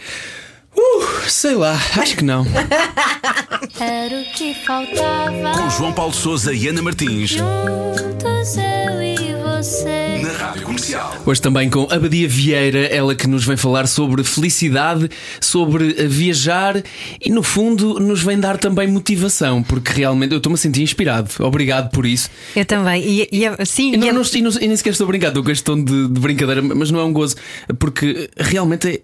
Uh, 0.77 1.29
sei 1.29 1.55
lá, 1.55 1.79
acho 1.97 2.17
que 2.17 2.25
não. 2.25 2.45
Era 3.79 4.21
o 4.21 4.25
que 4.33 4.55
faltava. 4.55 5.53
Com 5.57 5.71
João 5.71 5.93
Paulo 5.93 6.13
Souza 6.13 6.53
e 6.53 6.67
Ana 6.67 6.83
Martins. 6.83 7.31
Juntos 7.31 8.57
eu 8.57 9.03
e 9.03 9.17
você. 9.43 10.21
Na 10.23 10.33
Rádio 10.33 10.63
Comercial. 10.63 11.17
Hoje 11.25 11.41
também 11.41 11.71
com 11.71 11.87
Abadia 11.91 12.29
Vieira, 12.29 12.87
ela 12.87 13.15
que 13.15 13.27
nos 13.29 13.45
vem 13.45 13.57
falar 13.57 13.87
sobre 13.87 14.25
felicidade, 14.25 15.09
sobre 15.41 15.93
viajar 16.09 16.83
e, 17.21 17.31
no 17.31 17.43
fundo, 17.43 18.01
nos 18.01 18.23
vem 18.23 18.39
dar 18.39 18.59
também 18.59 18.89
motivação, 18.89 19.63
porque 19.63 19.93
realmente 19.93 20.33
eu 20.33 20.39
estou-me 20.39 20.55
a 20.55 20.59
sentir 20.59 20.83
inspirado. 20.83 21.31
Obrigado 21.41 21.91
por 21.91 22.05
isso. 22.05 22.29
Eu 22.55 22.65
também. 22.65 23.03
E, 23.03 23.29
e 23.31 23.67
sim, 23.67 23.95
e, 23.95 23.97
não, 23.97 24.09
e, 24.09 24.13
não, 24.13 24.23
e, 24.23 24.43
não, 24.43 24.51
e 24.51 24.67
nem 24.67 24.77
sequer 24.77 24.91
estou 24.91 25.07
brincando, 25.07 25.39
eu 25.39 25.43
gosto 25.43 25.77
de, 25.77 26.09
de 26.09 26.21
brincadeira, 26.21 26.61
mas 26.63 26.91
não 26.91 27.01
é 27.01 27.05
um 27.05 27.13
gozo, 27.13 27.37
porque 27.79 28.29
realmente 28.37 28.89
é, 28.89 29.01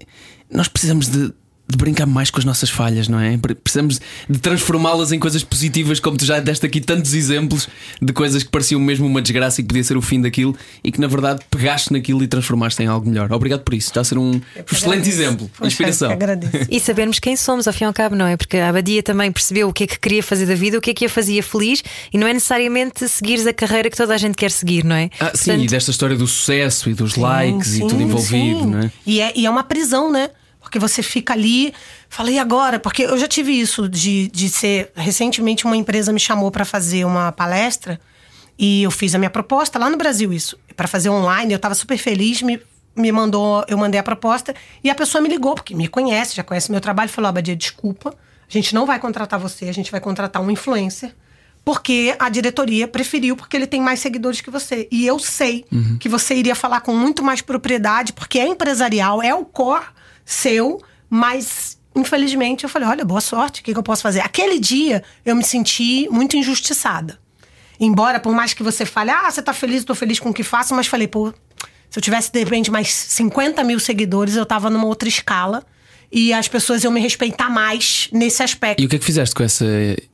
nós 0.50 0.68
precisamos 0.68 1.08
de 1.08 1.32
de 1.70 1.76
brincar 1.76 2.06
mais 2.06 2.30
com 2.30 2.38
as 2.38 2.44
nossas 2.44 2.70
falhas, 2.70 3.08
não 3.08 3.20
é? 3.20 3.38
Precisamos 3.62 4.00
de 4.28 4.38
transformá-las 4.38 5.12
em 5.12 5.18
coisas 5.18 5.42
positivas, 5.42 6.00
como 6.00 6.16
tu 6.16 6.24
já 6.24 6.40
deste 6.40 6.66
aqui 6.66 6.80
tantos 6.80 7.14
exemplos 7.14 7.68
de 8.00 8.12
coisas 8.12 8.42
que 8.42 8.50
pareciam 8.50 8.80
mesmo 8.80 9.06
uma 9.06 9.22
desgraça 9.22 9.60
e 9.60 9.64
que 9.64 9.68
podia 9.68 9.84
ser 9.84 9.96
o 9.96 10.02
fim 10.02 10.20
daquilo 10.20 10.56
e 10.82 10.90
que 10.90 11.00
na 11.00 11.06
verdade 11.06 11.40
pegaste 11.50 11.92
naquilo 11.92 12.22
e 12.22 12.26
transformaste 12.26 12.82
em 12.82 12.86
algo 12.86 13.08
melhor. 13.08 13.32
Obrigado 13.32 13.62
por 13.62 13.74
isso, 13.74 13.88
está 13.88 14.00
a 14.00 14.04
ser 14.04 14.18
um 14.18 14.40
excelente 14.70 15.08
exemplo, 15.08 15.50
inspiração. 15.62 16.10
E 16.68 16.80
sabermos 16.80 17.18
quem 17.18 17.36
somos, 17.36 17.66
ao 17.66 17.72
fim 17.72 17.84
e 17.84 17.86
ao 17.86 17.92
cabo, 17.92 18.16
não 18.16 18.26
é? 18.26 18.36
Porque 18.36 18.56
a 18.56 18.68
Abadia 18.68 19.02
também 19.02 19.30
percebeu 19.30 19.68
o 19.68 19.72
que 19.72 19.84
é 19.84 19.86
que 19.86 19.98
queria 19.98 20.22
fazer 20.22 20.46
da 20.46 20.54
vida, 20.54 20.78
o 20.78 20.80
que 20.80 20.90
é 20.90 20.94
que 20.94 21.04
a 21.04 21.08
fazia 21.08 21.42
feliz 21.42 21.82
e 22.12 22.18
não 22.18 22.26
é 22.26 22.32
necessariamente 22.32 23.08
seguires 23.08 23.46
a 23.46 23.52
carreira 23.52 23.90
que 23.90 23.96
toda 23.96 24.14
a 24.14 24.18
gente 24.18 24.34
quer 24.34 24.50
seguir, 24.50 24.84
não 24.84 24.96
é? 24.96 25.10
Ah, 25.14 25.26
Portanto... 25.26 25.38
sim, 25.38 25.64
e 25.64 25.66
desta 25.66 25.90
história 25.90 26.16
do 26.16 26.26
sucesso 26.26 26.90
e 26.90 26.94
dos 26.94 27.14
sim, 27.14 27.20
likes 27.20 27.68
sim, 27.68 27.84
e 27.84 27.88
tudo 27.88 28.02
envolvido, 28.02 28.60
sim. 28.60 28.66
não 28.66 28.80
é? 28.80 28.92
E, 29.06 29.20
é? 29.20 29.32
e 29.36 29.46
é 29.46 29.50
uma 29.50 29.62
prisão, 29.62 30.10
né? 30.10 30.30
Porque 30.60 30.78
você 30.78 31.02
fica 31.02 31.32
ali, 31.32 31.72
falei 32.08 32.38
agora? 32.38 32.78
Porque 32.78 33.02
eu 33.02 33.18
já 33.18 33.26
tive 33.26 33.52
isso 33.52 33.88
de, 33.88 34.28
de 34.28 34.48
ser. 34.48 34.92
Recentemente, 34.94 35.64
uma 35.64 35.76
empresa 35.76 36.12
me 36.12 36.20
chamou 36.20 36.50
para 36.50 36.64
fazer 36.64 37.04
uma 37.04 37.32
palestra 37.32 38.00
e 38.58 38.82
eu 38.82 38.90
fiz 38.90 39.14
a 39.14 39.18
minha 39.18 39.30
proposta 39.30 39.78
lá 39.78 39.88
no 39.88 39.96
Brasil, 39.96 40.32
isso, 40.32 40.58
para 40.76 40.86
fazer 40.86 41.08
online. 41.08 41.52
Eu 41.52 41.56
estava 41.56 41.74
super 41.74 41.96
feliz, 41.96 42.42
me, 42.42 42.60
me 42.94 43.10
mandou, 43.10 43.64
eu 43.68 43.78
mandei 43.78 43.98
a 43.98 44.02
proposta 44.02 44.54
e 44.84 44.90
a 44.90 44.94
pessoa 44.94 45.22
me 45.22 45.28
ligou, 45.28 45.54
porque 45.54 45.74
me 45.74 45.88
conhece, 45.88 46.36
já 46.36 46.44
conhece 46.44 46.70
meu 46.70 46.80
trabalho, 46.80 47.08
falou: 47.08 47.30
Abadia, 47.30 47.56
desculpa, 47.56 48.10
a 48.10 48.52
gente 48.52 48.74
não 48.74 48.84
vai 48.84 49.00
contratar 49.00 49.40
você, 49.40 49.68
a 49.68 49.72
gente 49.72 49.90
vai 49.90 50.00
contratar 50.00 50.42
um 50.42 50.50
influencer 50.50 51.14
porque 51.64 52.14
a 52.18 52.28
diretoria 52.28 52.88
preferiu, 52.88 53.36
porque 53.36 53.56
ele 53.56 53.66
tem 53.66 53.80
mais 53.80 54.00
seguidores 54.00 54.40
que 54.40 54.50
você. 54.50 54.88
E 54.90 55.06
eu 55.06 55.18
sei 55.18 55.64
uhum. 55.70 55.98
que 55.98 56.08
você 56.08 56.34
iria 56.34 56.54
falar 56.54 56.80
com 56.80 56.94
muito 56.94 57.22
mais 57.22 57.42
propriedade, 57.42 58.12
porque 58.12 58.38
é 58.38 58.46
empresarial, 58.46 59.22
é 59.22 59.34
o 59.34 59.44
core 59.44 59.84
seu, 60.30 60.80
mas 61.08 61.78
infelizmente 61.94 62.64
eu 62.64 62.70
falei: 62.70 62.88
olha, 62.88 63.04
boa 63.04 63.20
sorte, 63.20 63.60
o 63.60 63.64
que, 63.64 63.72
que 63.72 63.78
eu 63.78 63.82
posso 63.82 64.02
fazer? 64.02 64.20
Aquele 64.20 64.58
dia 64.58 65.02
eu 65.24 65.34
me 65.34 65.44
senti 65.44 66.08
muito 66.10 66.36
injustiçada. 66.36 67.18
Embora, 67.78 68.20
por 68.20 68.32
mais 68.34 68.52
que 68.52 68.62
você 68.62 68.84
fale, 68.84 69.10
ah, 69.10 69.30
você 69.30 69.42
tá 69.42 69.52
feliz, 69.52 69.84
tô 69.84 69.94
feliz 69.94 70.20
com 70.20 70.30
o 70.30 70.34
que 70.34 70.42
faço, 70.42 70.74
mas 70.74 70.86
falei, 70.86 71.08
pô, 71.08 71.32
se 71.88 71.98
eu 71.98 72.02
tivesse 72.02 72.30
de 72.30 72.38
repente 72.38 72.70
mais 72.70 72.92
50 72.92 73.64
mil 73.64 73.80
seguidores, 73.80 74.36
eu 74.36 74.46
tava 74.46 74.70
numa 74.70 74.86
outra 74.86 75.08
escala. 75.08 75.64
E 76.12 76.32
as 76.32 76.48
pessoas 76.48 76.82
iam 76.84 76.92
me 76.92 77.00
respeitar 77.00 77.48
mais 77.50 78.08
nesse 78.12 78.42
aspecto. 78.42 78.82
E 78.82 78.86
o 78.86 78.88
que 78.88 78.96
é 78.96 78.98
que 78.98 79.04
fizeste 79.04 79.34
com 79.34 79.42
essa 79.44 79.64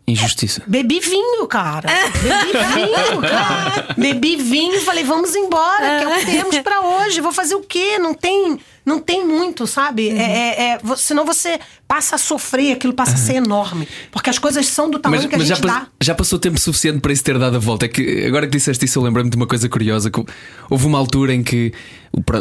injustiça? 0.06 0.62
Bebi 0.66 1.00
vinho, 1.00 1.46
cara. 1.46 1.88
Bebi 2.22 2.74
vinho, 2.74 3.20
cara. 3.22 3.94
Bebi 3.96 4.36
vinho 4.36 4.74
e 4.76 4.80
falei, 4.80 5.04
vamos 5.04 5.34
embora, 5.34 5.98
que 5.98 6.04
é 6.04 6.08
o 6.08 6.18
que 6.20 6.26
temos 6.26 6.58
pra 6.60 6.80
hoje. 6.80 7.20
Vou 7.20 7.32
fazer 7.32 7.54
o 7.54 7.60
quê? 7.60 7.98
Não 7.98 8.12
tem, 8.14 8.58
não 8.84 8.98
tem 9.00 9.26
muito, 9.26 9.66
sabe? 9.66 10.10
É, 10.10 10.22
é, 10.22 10.62
é, 10.72 10.78
vo- 10.82 10.96
senão 10.96 11.24
você 11.24 11.58
passa 11.88 12.16
a 12.16 12.18
sofrer, 12.18 12.72
aquilo 12.72 12.92
passa 12.92 13.14
a 13.14 13.16
ser 13.16 13.34
enorme. 13.36 13.88
Porque 14.10 14.28
as 14.28 14.38
coisas 14.38 14.66
são 14.66 14.90
do 14.90 14.98
tamanho 14.98 15.28
que 15.28 15.34
a 15.34 15.38
já, 15.38 15.54
gente 15.54 15.62
pas- 15.66 15.80
dá. 15.80 15.86
já 16.02 16.14
passou 16.14 16.38
tempo 16.38 16.60
suficiente 16.60 17.00
para 17.00 17.12
isso 17.12 17.24
ter 17.24 17.38
dado 17.38 17.56
a 17.56 17.60
volta. 17.60 17.86
É 17.86 17.88
que 17.88 18.24
agora 18.26 18.46
que 18.46 18.52
disseste 18.56 18.84
isso, 18.84 18.98
eu 18.98 19.02
lembrei-me 19.02 19.30
de 19.30 19.36
uma 19.36 19.46
coisa 19.46 19.66
curiosa: 19.68 20.10
que 20.10 20.22
houve 20.68 20.86
uma 20.86 20.98
altura 20.98 21.32
em 21.34 21.42
que 21.42 21.72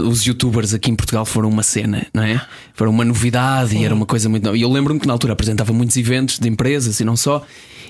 os 0.03 0.25
youtubers 0.25 0.73
aqui 0.73 0.89
em 0.91 0.95
Portugal 0.95 1.25
foram 1.25 1.49
uma 1.49 1.63
cena, 1.63 2.05
não 2.13 2.23
é? 2.23 2.41
Foram 2.73 2.91
uma 2.91 3.03
novidade 3.05 3.75
e 3.75 3.83
era 3.83 3.93
uma 3.93 4.05
coisa 4.05 4.29
muito 4.29 4.43
nova. 4.43 4.57
E 4.57 4.61
eu 4.61 4.71
lembro-me 4.71 4.99
que 4.99 5.07
na 5.07 5.13
altura 5.13 5.33
apresentava 5.33 5.73
muitos 5.73 5.97
eventos 5.97 6.39
de 6.39 6.47
empresas 6.47 6.99
e 6.99 7.03
não 7.03 7.15
só. 7.17 7.43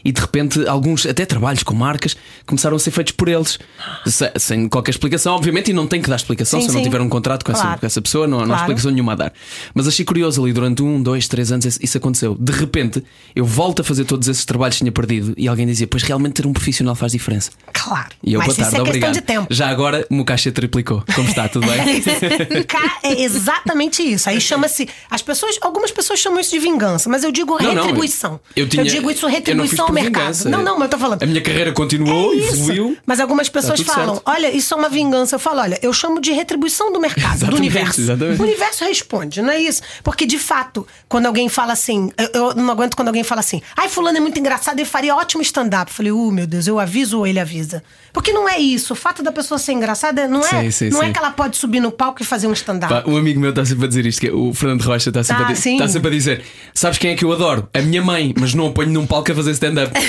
E 0.04 0.12
de 0.12 0.21
repente, 0.21 0.67
alguns, 0.67 1.04
até 1.08 1.26
trabalhos 1.26 1.63
com 1.63 1.74
marcas, 1.74 2.15
começaram 2.45 2.76
a 2.76 2.80
ser 2.80 2.91
feitos 2.91 3.13
por 3.13 3.28
eles, 3.28 3.58
se- 4.06 4.32
sem 4.38 4.69
qualquer 4.69 4.91
explicação, 4.91 5.34
obviamente, 5.34 5.71
e 5.71 5.74
não 5.74 5.88
tem 5.88 6.00
que 6.00 6.08
dar 6.08 6.15
explicação 6.17 6.60
Sim, 6.60 6.65
se 6.67 6.69
eu 6.69 6.74
não 6.76 6.82
sim. 6.82 6.89
tiver 6.91 7.02
um 7.02 7.10
contrato 7.10 7.43
com, 7.43 7.52
essa, 7.52 7.62
Claro. 7.63 7.80
com 7.80 7.86
essa 7.88 8.02
pessoa, 8.04 8.28
não, 8.28 8.38
não 8.38 8.43
há 8.43 8.48
Claro. 8.50 8.62
explicação 8.62 8.91
nenhuma 8.91 9.13
a 9.13 9.15
dar. 9.15 9.34
Mas 9.74 9.88
achei 9.88 10.06
curioso 10.06 10.43
ali 10.43 10.54
durante 10.54 10.84
um, 10.84 11.02
dois, 11.02 11.28
três 11.28 11.52
anos 11.52 11.80
isso- 11.82 11.98
aconteceu. 11.98 12.38
De 12.39 12.52
repente, 12.52 13.04
eu 13.36 13.45
volto 13.45 13.82
a 13.82 13.84
fazer 13.84 14.06
todos 14.06 14.28
esses 14.28 14.45
trabalhos 14.45 14.76
que 14.76 14.82
tinha 14.82 14.91
perdido 14.91 15.34
e 15.38 15.48
alguém 15.48 15.65
dizia: 15.65 15.88
Pois 15.88 16.04
realmente 16.04 16.34
ter 16.34 16.45
um 16.45 16.54
profissional 16.54 16.93
faz 16.93 17.12
diferença. 17.13 17.50
Claro. 17.74 18.10
E 18.24 18.34
eu, 18.34 18.39
Mas 18.39 18.48
boa 18.50 18.52
isso 18.54 18.62
tarde, 18.62 18.76
é 18.78 18.82
obrigado. 18.82 19.10
questão 19.13 19.34
de 19.36 19.39
tempo. 19.41 19.48
Já 19.56 19.69
agora 19.69 20.06
o 20.12 20.13
meu 20.13 20.26
caixa 20.26 20.52
triplicou. 20.52 21.04
Como 21.15 21.28
está? 21.28 21.50
Tudo 21.50 21.65
bem? 21.65 21.75
Cá 22.68 23.00
é 23.04 23.22
exatamente 23.24 24.02
isso. 24.04 24.30
Aí 24.30 24.40
chama-se. 24.40 24.88
As 25.10 25.22
pessoas, 25.22 25.58
algumas 25.62 25.92
pessoas 25.92 26.20
chamam 26.20 26.40
isso 26.40 26.52
de 26.52 26.60
vingança, 26.60 27.10
mas 27.10 27.24
eu 27.24 27.32
digo 27.32 27.58
Não, 27.62 27.74
não, 27.74 27.84
retribuição. 27.84 28.40
eu 28.56 28.68
tinha- 28.68 28.84
digo 28.84 29.10
isso 29.12 29.26
eu 29.26 29.30
não 29.30 29.36
fiz 29.36 29.38
retribuição 29.40 29.86
ao 29.88 29.92
mercado. 29.94 30.22
vingança. 30.24 30.50
Não, 30.50 30.62
não, 30.64 30.74
mas 30.76 30.84
eu 30.84 30.90
tô 30.90 30.98
falando. 30.98 31.24
A 31.24 31.26
minha 31.26 31.42
carreira 31.42 31.72
continuou, 31.72 32.34
É 32.34 32.38
isso. 32.38 32.54
evoluiu. 32.56 32.98
Mas 33.06 33.20
algumas 33.20 33.50
pessoas 33.50 33.80
tudo 33.80 33.92
falam: 33.92 34.16
certo. 34.16 34.30
olha, 34.30 34.56
isso 34.56 34.74
é 34.74 34.78
uma 34.78 34.90
vingança. 34.90 35.36
Eu 35.36 35.40
falo: 35.40 35.62
olha, 35.62 35.80
eu 35.82 35.94
chamo 35.94 36.20
de 36.20 36.32
retribuição 36.32 36.92
do 36.92 37.00
mercado, 37.00 37.46
do 37.48 37.56
universo. 37.56 38.02
exatamente. 38.02 38.40
O 38.40 38.44
universo 38.44 38.84
responde, 38.86 39.42
não 39.42 39.50
é 39.52 39.60
isso? 39.60 39.82
Porque, 40.04 40.26
de 40.26 40.38
fato, 40.40 40.88
quando 41.08 41.26
alguém 41.26 41.50
fala 41.50 41.74
assim, 41.74 42.12
eu, 42.18 42.30
eu 42.50 42.56
não 42.56 42.70
aguento 42.72 42.96
quando 42.96 43.08
alguém 43.10 43.24
fala 43.24 43.40
assim, 43.42 43.62
ai, 43.76 43.90
fulano 43.90 44.18
é 44.18 44.22
muito 44.22 44.40
engraçado, 44.40 44.78
ele 44.80 44.86
faria 44.88 45.16
ótimo 45.16 45.42
stand-up. 45.42 45.92
Eu 45.92 45.96
falei, 45.96 46.12
uh, 46.12 46.32
meu 46.32 46.48
Deus, 46.48 46.68
eu 46.68 46.80
aviso 46.80 47.20
ou 47.20 47.28
ele 47.28 47.40
avisa? 47.40 47.84
Porque 48.14 48.32
não 48.32 48.48
é 48.48 48.58
isso. 48.58 48.94
O 48.94 48.96
fato 48.96 49.22
da 49.22 49.32
pessoa 49.32 49.58
ser 49.58 49.74
engraçada 49.74 50.28
não 50.28 50.42
é, 50.46 50.64
Sim, 50.64 50.72
sim, 50.72 50.90
não 50.90 51.02
é 51.04 51.08
sim. 51.08 51.14
que 51.14 51.20
ela 51.20 51.32
pode 51.32 51.55
subir 51.56 51.80
no 51.80 51.91
palco 51.91 52.22
e 52.22 52.26
fazer 52.26 52.48
um 52.48 52.54
stand-up. 52.54 53.10
Um 53.10 53.18
amigo 53.18 53.39
meu 53.39 53.50
está 53.52 53.65
sempre 53.65 53.86
a 53.86 53.88
dizer 53.88 54.06
isto, 54.06 54.20
que 54.22 54.28
é 54.28 54.32
o 54.32 54.54
Fernando 54.54 54.82
Rocha 54.84 55.10
está 55.10 55.24
sempre, 55.24 55.44
Ah, 55.44 55.48
a, 55.48 55.54
di- 55.54 55.60
sim. 55.60 55.74
está 55.74 55.88
sempre 55.88 56.08
a 56.10 56.12
dizer: 56.12 56.44
Sabes 56.74 56.98
quem 56.98 57.12
é 57.12 57.15
que 57.15 57.24
eu 57.26 57.32
adoro? 57.32 57.68
A 57.74 57.82
minha 57.82 58.02
mãe, 58.02 58.34
mas 58.39 58.54
não 58.54 58.68
a 58.68 58.72
ponho 58.72 58.89
num 58.91 59.06
palco 59.08 59.32
a 59.32 59.36
fazer 59.36 59.52
stand-up. 59.52 59.91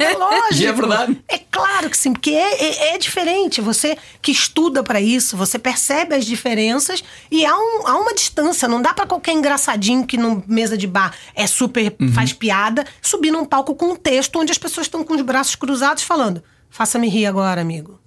É 0.00 0.16
lógico. 0.16 0.54
E 0.62 0.66
é 0.66 0.72
verdade. 0.72 1.22
É 1.28 1.38
claro 1.50 1.88
que 1.90 1.96
sim, 1.96 2.12
porque 2.12 2.30
é, 2.30 2.64
é, 2.90 2.94
é 2.94 2.98
diferente. 2.98 3.60
Você 3.60 3.96
que 4.20 4.30
estuda 4.32 4.82
pra 4.82 5.00
isso, 5.00 5.36
você 5.36 5.58
percebe 5.58 6.14
as 6.14 6.24
diferenças 6.24 7.02
e 7.30 7.44
há, 7.44 7.56
um- 7.56 7.86
há 7.86 7.96
uma 7.98 8.14
distância. 8.14 8.68
Não 8.68 8.80
dá 8.80 8.92
pra 8.94 9.06
qualquer 9.06 9.32
engraçadinho 9.32 10.06
que 10.06 10.16
no 10.16 10.42
mesa 10.46 10.76
de 10.76 10.86
bar 10.86 11.14
é 11.34 11.46
super 11.46 11.94
Uhum. 12.00 12.12
faz 12.12 12.32
piada 12.32 12.84
subir 13.00 13.30
num 13.30 13.44
palco 13.44 13.74
com 13.74 13.92
um 13.92 13.96
texto 13.96 14.36
onde 14.38 14.52
as 14.52 14.58
pessoas 14.58 14.86
estão 14.86 15.02
com 15.04 15.14
os 15.14 15.22
braços 15.22 15.54
cruzados 15.54 16.02
falando: 16.02 16.42
faça-me 16.70 17.08
rir 17.08 17.26
agora, 17.26 17.60
amigo. 17.60 17.98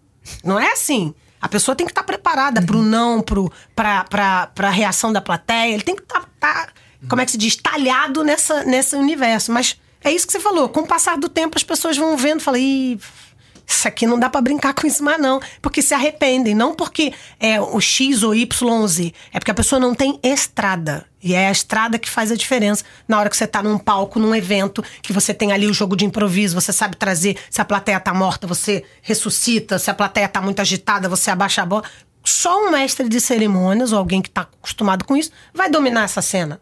Não 0.44 0.60
é 0.60 0.72
assim. 0.72 1.14
A 1.46 1.48
pessoa 1.48 1.76
tem 1.76 1.86
que 1.86 1.92
estar 1.92 2.02
preparada 2.02 2.60
pro 2.60 2.82
não, 2.82 3.22
pro, 3.22 3.54
pra, 3.76 4.04
pra, 4.06 4.48
pra 4.48 4.72
reação 4.72 5.14
da 5.14 5.22
plateia. 5.22 5.76
Ele 5.76 5.84
tem 5.84 5.96
que 5.96 6.02
estar, 6.02 6.74
como 7.08 7.22
é 7.22 7.26
que 7.26 7.30
se 7.30 7.38
diz, 7.38 7.56
talhado 7.56 8.24
nessa, 8.24 8.64
nesse 8.64 8.96
universo. 8.96 9.52
Mas 9.52 9.80
é 10.04 10.12
isso 10.12 10.26
que 10.26 10.34
você 10.34 10.40
falou. 10.40 10.68
Com 10.70 10.80
o 10.80 10.88
passar 10.88 11.20
do 11.20 11.30
tempo, 11.30 11.56
as 11.56 11.64
pessoas 11.64 11.96
vão 11.96 12.18
vendo 12.18 12.40
e 12.40 12.44
falam, 12.44 12.60
Ih, 12.60 13.00
isso 13.68 13.88
aqui 13.88 14.08
não 14.08 14.18
dá 14.18 14.28
pra 14.28 14.42
brincar 14.42 14.74
com 14.74 14.88
isso 14.88 15.04
mais 15.04 15.22
não. 15.22 15.40
Porque 15.62 15.84
se 15.84 15.94
arrependem. 15.94 16.56
Não 16.56 16.74
porque 16.74 17.14
é 17.40 17.62
o 17.62 17.80
X 17.80 18.24
ou 18.24 18.34
Y 18.34 18.68
ou 18.68 18.88
Z. 18.88 19.14
É 19.32 19.38
porque 19.38 19.52
a 19.52 19.56
pessoa 19.56 19.80
não 19.80 19.94
tem 19.94 20.20
estrada. 20.24 21.06
E 21.26 21.34
é 21.34 21.48
a 21.48 21.52
estrada 21.52 21.98
que 21.98 22.08
faz 22.08 22.32
a 22.32 22.36
diferença 22.36 22.84
na 23.08 23.20
hora 23.20 23.32
que 23.32 23.36
você 23.36 23.48
tá 23.48 23.64
num 23.64 23.80
palco, 23.80 24.20
num 24.20 24.36
evento, 24.36 24.84
que 25.02 25.12
você 25.12 25.34
tem 25.34 25.52
ali 25.52 25.66
o 25.66 25.74
jogo 25.74 25.96
de 25.96 26.06
improviso, 26.06 26.54
você 26.54 26.72
sabe 26.72 26.96
trazer. 26.96 27.36
Se 27.50 27.60
a 27.60 27.66
plateia 27.66 28.00
tá 28.00 28.14
morta, 28.14 28.46
você 28.46 28.84
ressuscita. 29.02 29.80
Se 29.80 29.90
a 29.90 29.94
plateia 29.96 30.28
tá 30.30 30.40
muito 30.40 30.60
agitada, 30.62 31.10
você 31.10 31.32
abaixa 31.32 31.64
a 31.64 31.66
bola. 31.66 31.84
Só 32.24 32.68
um 32.68 32.70
mestre 32.70 33.10
de 33.10 33.20
cerimônias, 33.20 33.92
ou 33.92 33.98
alguém 33.98 34.22
que 34.22 34.30
tá 34.30 34.42
acostumado 34.42 35.04
com 35.04 35.18
isso, 35.18 35.32
vai 35.52 35.68
dominar 35.68 36.04
essa 36.04 36.22
cena. 36.22 36.62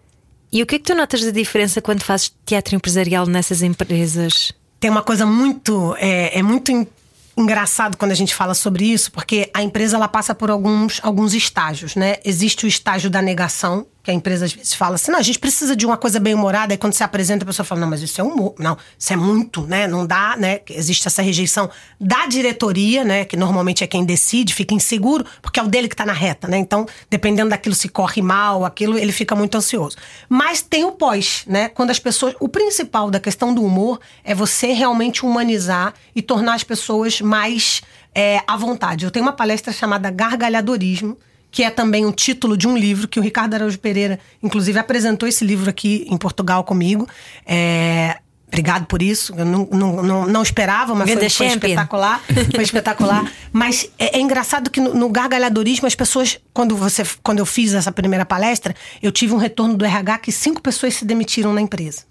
E 0.52 0.64
o 0.64 0.66
que 0.66 0.76
é 0.76 0.80
que 0.80 0.86
tu 0.86 0.96
notas 0.96 1.20
de 1.20 1.32
diferença 1.34 1.82
quando 1.82 2.02
fazes 2.02 2.34
teatro 2.46 2.74
empresarial 2.76 3.26
nessas 3.26 3.62
empresas? 3.62 4.54
tem 4.80 4.90
uma 4.90 5.02
coisa 5.02 5.26
muito 5.26 5.96
é, 5.98 6.40
é 6.40 6.44
muito 6.44 6.70
en- 6.72 6.86
engraçado 7.38 7.98
quando 7.98 8.12
a 8.12 8.16
gente 8.16 8.36
fala 8.36 8.54
sobre 8.54 8.86
isso, 8.86 9.12
porque 9.12 9.50
a 9.54 9.64
empresa 9.64 9.96
ela 9.96 10.08
passa 10.08 10.36
por 10.36 10.50
alguns, 10.52 11.00
alguns 11.02 11.34
estágios, 11.34 11.96
né? 11.96 12.18
Existe 12.24 12.66
o 12.66 12.68
estágio 12.68 13.10
da 13.10 13.22
negação, 13.22 13.88
que 14.04 14.12
a 14.12 14.14
empresa 14.14 14.44
às 14.44 14.54
vezes 14.54 14.74
fala 14.74 14.96
assim, 14.96 15.12
não, 15.12 15.20
a 15.20 15.24
gente 15.24 15.40
precisa 15.40 15.78
de 15.78 15.86
uma 15.86 15.96
coisa 15.96 16.20
bem 16.20 16.34
humorada, 16.34 16.74
e 16.74 16.78
quando 16.78 16.92
você 16.92 17.06
apresenta, 17.06 17.46
a 17.46 17.48
pessoa 17.48 17.66
fala, 17.66 17.80
não, 17.80 17.90
mas 17.90 18.02
isso 18.02 18.20
é 18.20 18.24
humor. 18.24 18.54
Não, 18.60 18.78
isso 19.00 19.14
é 19.14 19.16
muito, 19.16 19.62
né? 19.62 19.88
Não 19.88 20.06
dá, 20.06 20.36
né? 20.38 20.60
Existe 20.70 21.08
essa 21.08 21.22
rejeição 21.22 21.70
da 21.98 22.26
diretoria, 22.28 23.06
né? 23.06 23.24
Que 23.24 23.38
normalmente 23.38 23.82
é 23.82 23.88
quem 23.88 24.04
decide, 24.04 24.54
fica 24.54 24.74
inseguro, 24.74 25.26
porque 25.42 25.58
é 25.58 25.64
o 25.64 25.68
dele 25.68 25.88
que 25.88 25.96
tá 25.96 26.06
na 26.06 26.12
reta, 26.12 26.50
né? 26.50 26.58
Então, 26.58 26.86
dependendo 27.10 27.50
daquilo, 27.50 27.74
se 27.74 27.88
corre 27.88 28.22
mal, 28.22 28.66
aquilo, 28.66 28.98
ele 28.98 29.14
fica 29.14 29.36
muito 29.36 29.58
ansioso. 29.58 29.96
Mas 30.28 30.62
tem 30.62 30.84
o 30.84 30.92
pós, 30.92 31.46
né? 31.48 31.70
Quando 31.70 31.90
as 31.90 32.00
pessoas. 32.00 32.36
O 32.42 32.50
principal 32.50 33.10
da 33.10 33.22
questão 33.22 33.54
do 33.54 33.64
humor 33.64 34.02
é 34.24 34.36
você 34.36 34.74
realmente 34.74 35.26
humanizar 35.26 35.94
e 36.14 36.22
tornar 36.22 36.56
as 36.56 36.64
pessoas 36.64 37.22
mais 37.22 37.82
é, 38.14 38.42
à 38.46 38.58
vontade. 38.58 39.06
Eu 39.06 39.12
tenho 39.12 39.26
uma 39.26 39.34
palestra 39.34 39.72
chamada 39.72 40.12
Gargalhadorismo, 40.12 41.18
que 41.54 41.64
é 41.64 41.70
também 41.70 42.04
um 42.04 42.12
título 42.12 42.58
de 42.58 42.68
um 42.68 42.76
livro 42.76 43.08
que 43.08 43.20
o 43.20 43.24
Ricardo 43.24 43.54
Araújo 43.54 43.78
Pereira, 43.78 44.20
inclusive, 44.42 44.80
apresentou 44.80 45.30
esse 45.30 45.46
livro 45.46 45.70
aqui 45.70 46.06
em 46.10 46.18
Portugal 46.18 46.64
comigo. 46.64 47.08
É, 47.46 48.18
Obrigado 48.48 48.86
por 48.86 49.02
isso. 49.02 49.34
Eu 49.36 49.46
não, 49.46 49.68
não, 49.72 50.04
não, 50.04 50.26
não 50.28 50.44
esperava, 50.44 50.94
mas 50.94 51.12
foi, 51.12 51.30
foi 51.30 51.48
espetacular. 51.48 52.22
Foi 52.54 52.64
espetacular. 52.64 53.32
Mas 53.52 53.90
é, 53.98 54.20
é 54.20 54.22
engraçado 54.22 54.70
que 54.70 54.80
no, 54.80 54.94
no 54.94 55.10
gargalhadorismo, 55.10 55.88
as 55.88 55.96
pessoas, 55.96 56.40
quando, 56.54 56.76
você, 56.76 57.04
quando 57.24 57.40
eu 57.40 57.48
fiz 57.48 57.74
essa 57.74 57.92
primeira 57.92 58.24
palestra, 58.24 58.76
eu 59.02 59.12
tive 59.12 59.34
um 59.34 59.38
retorno 59.38 59.76
do 59.76 59.84
RH 59.84 60.20
que 60.20 60.32
cinco 60.32 60.62
pessoas 60.62 60.94
se 60.94 61.04
demitiram 61.04 61.52
na 61.52 61.62
empresa. 61.62 62.04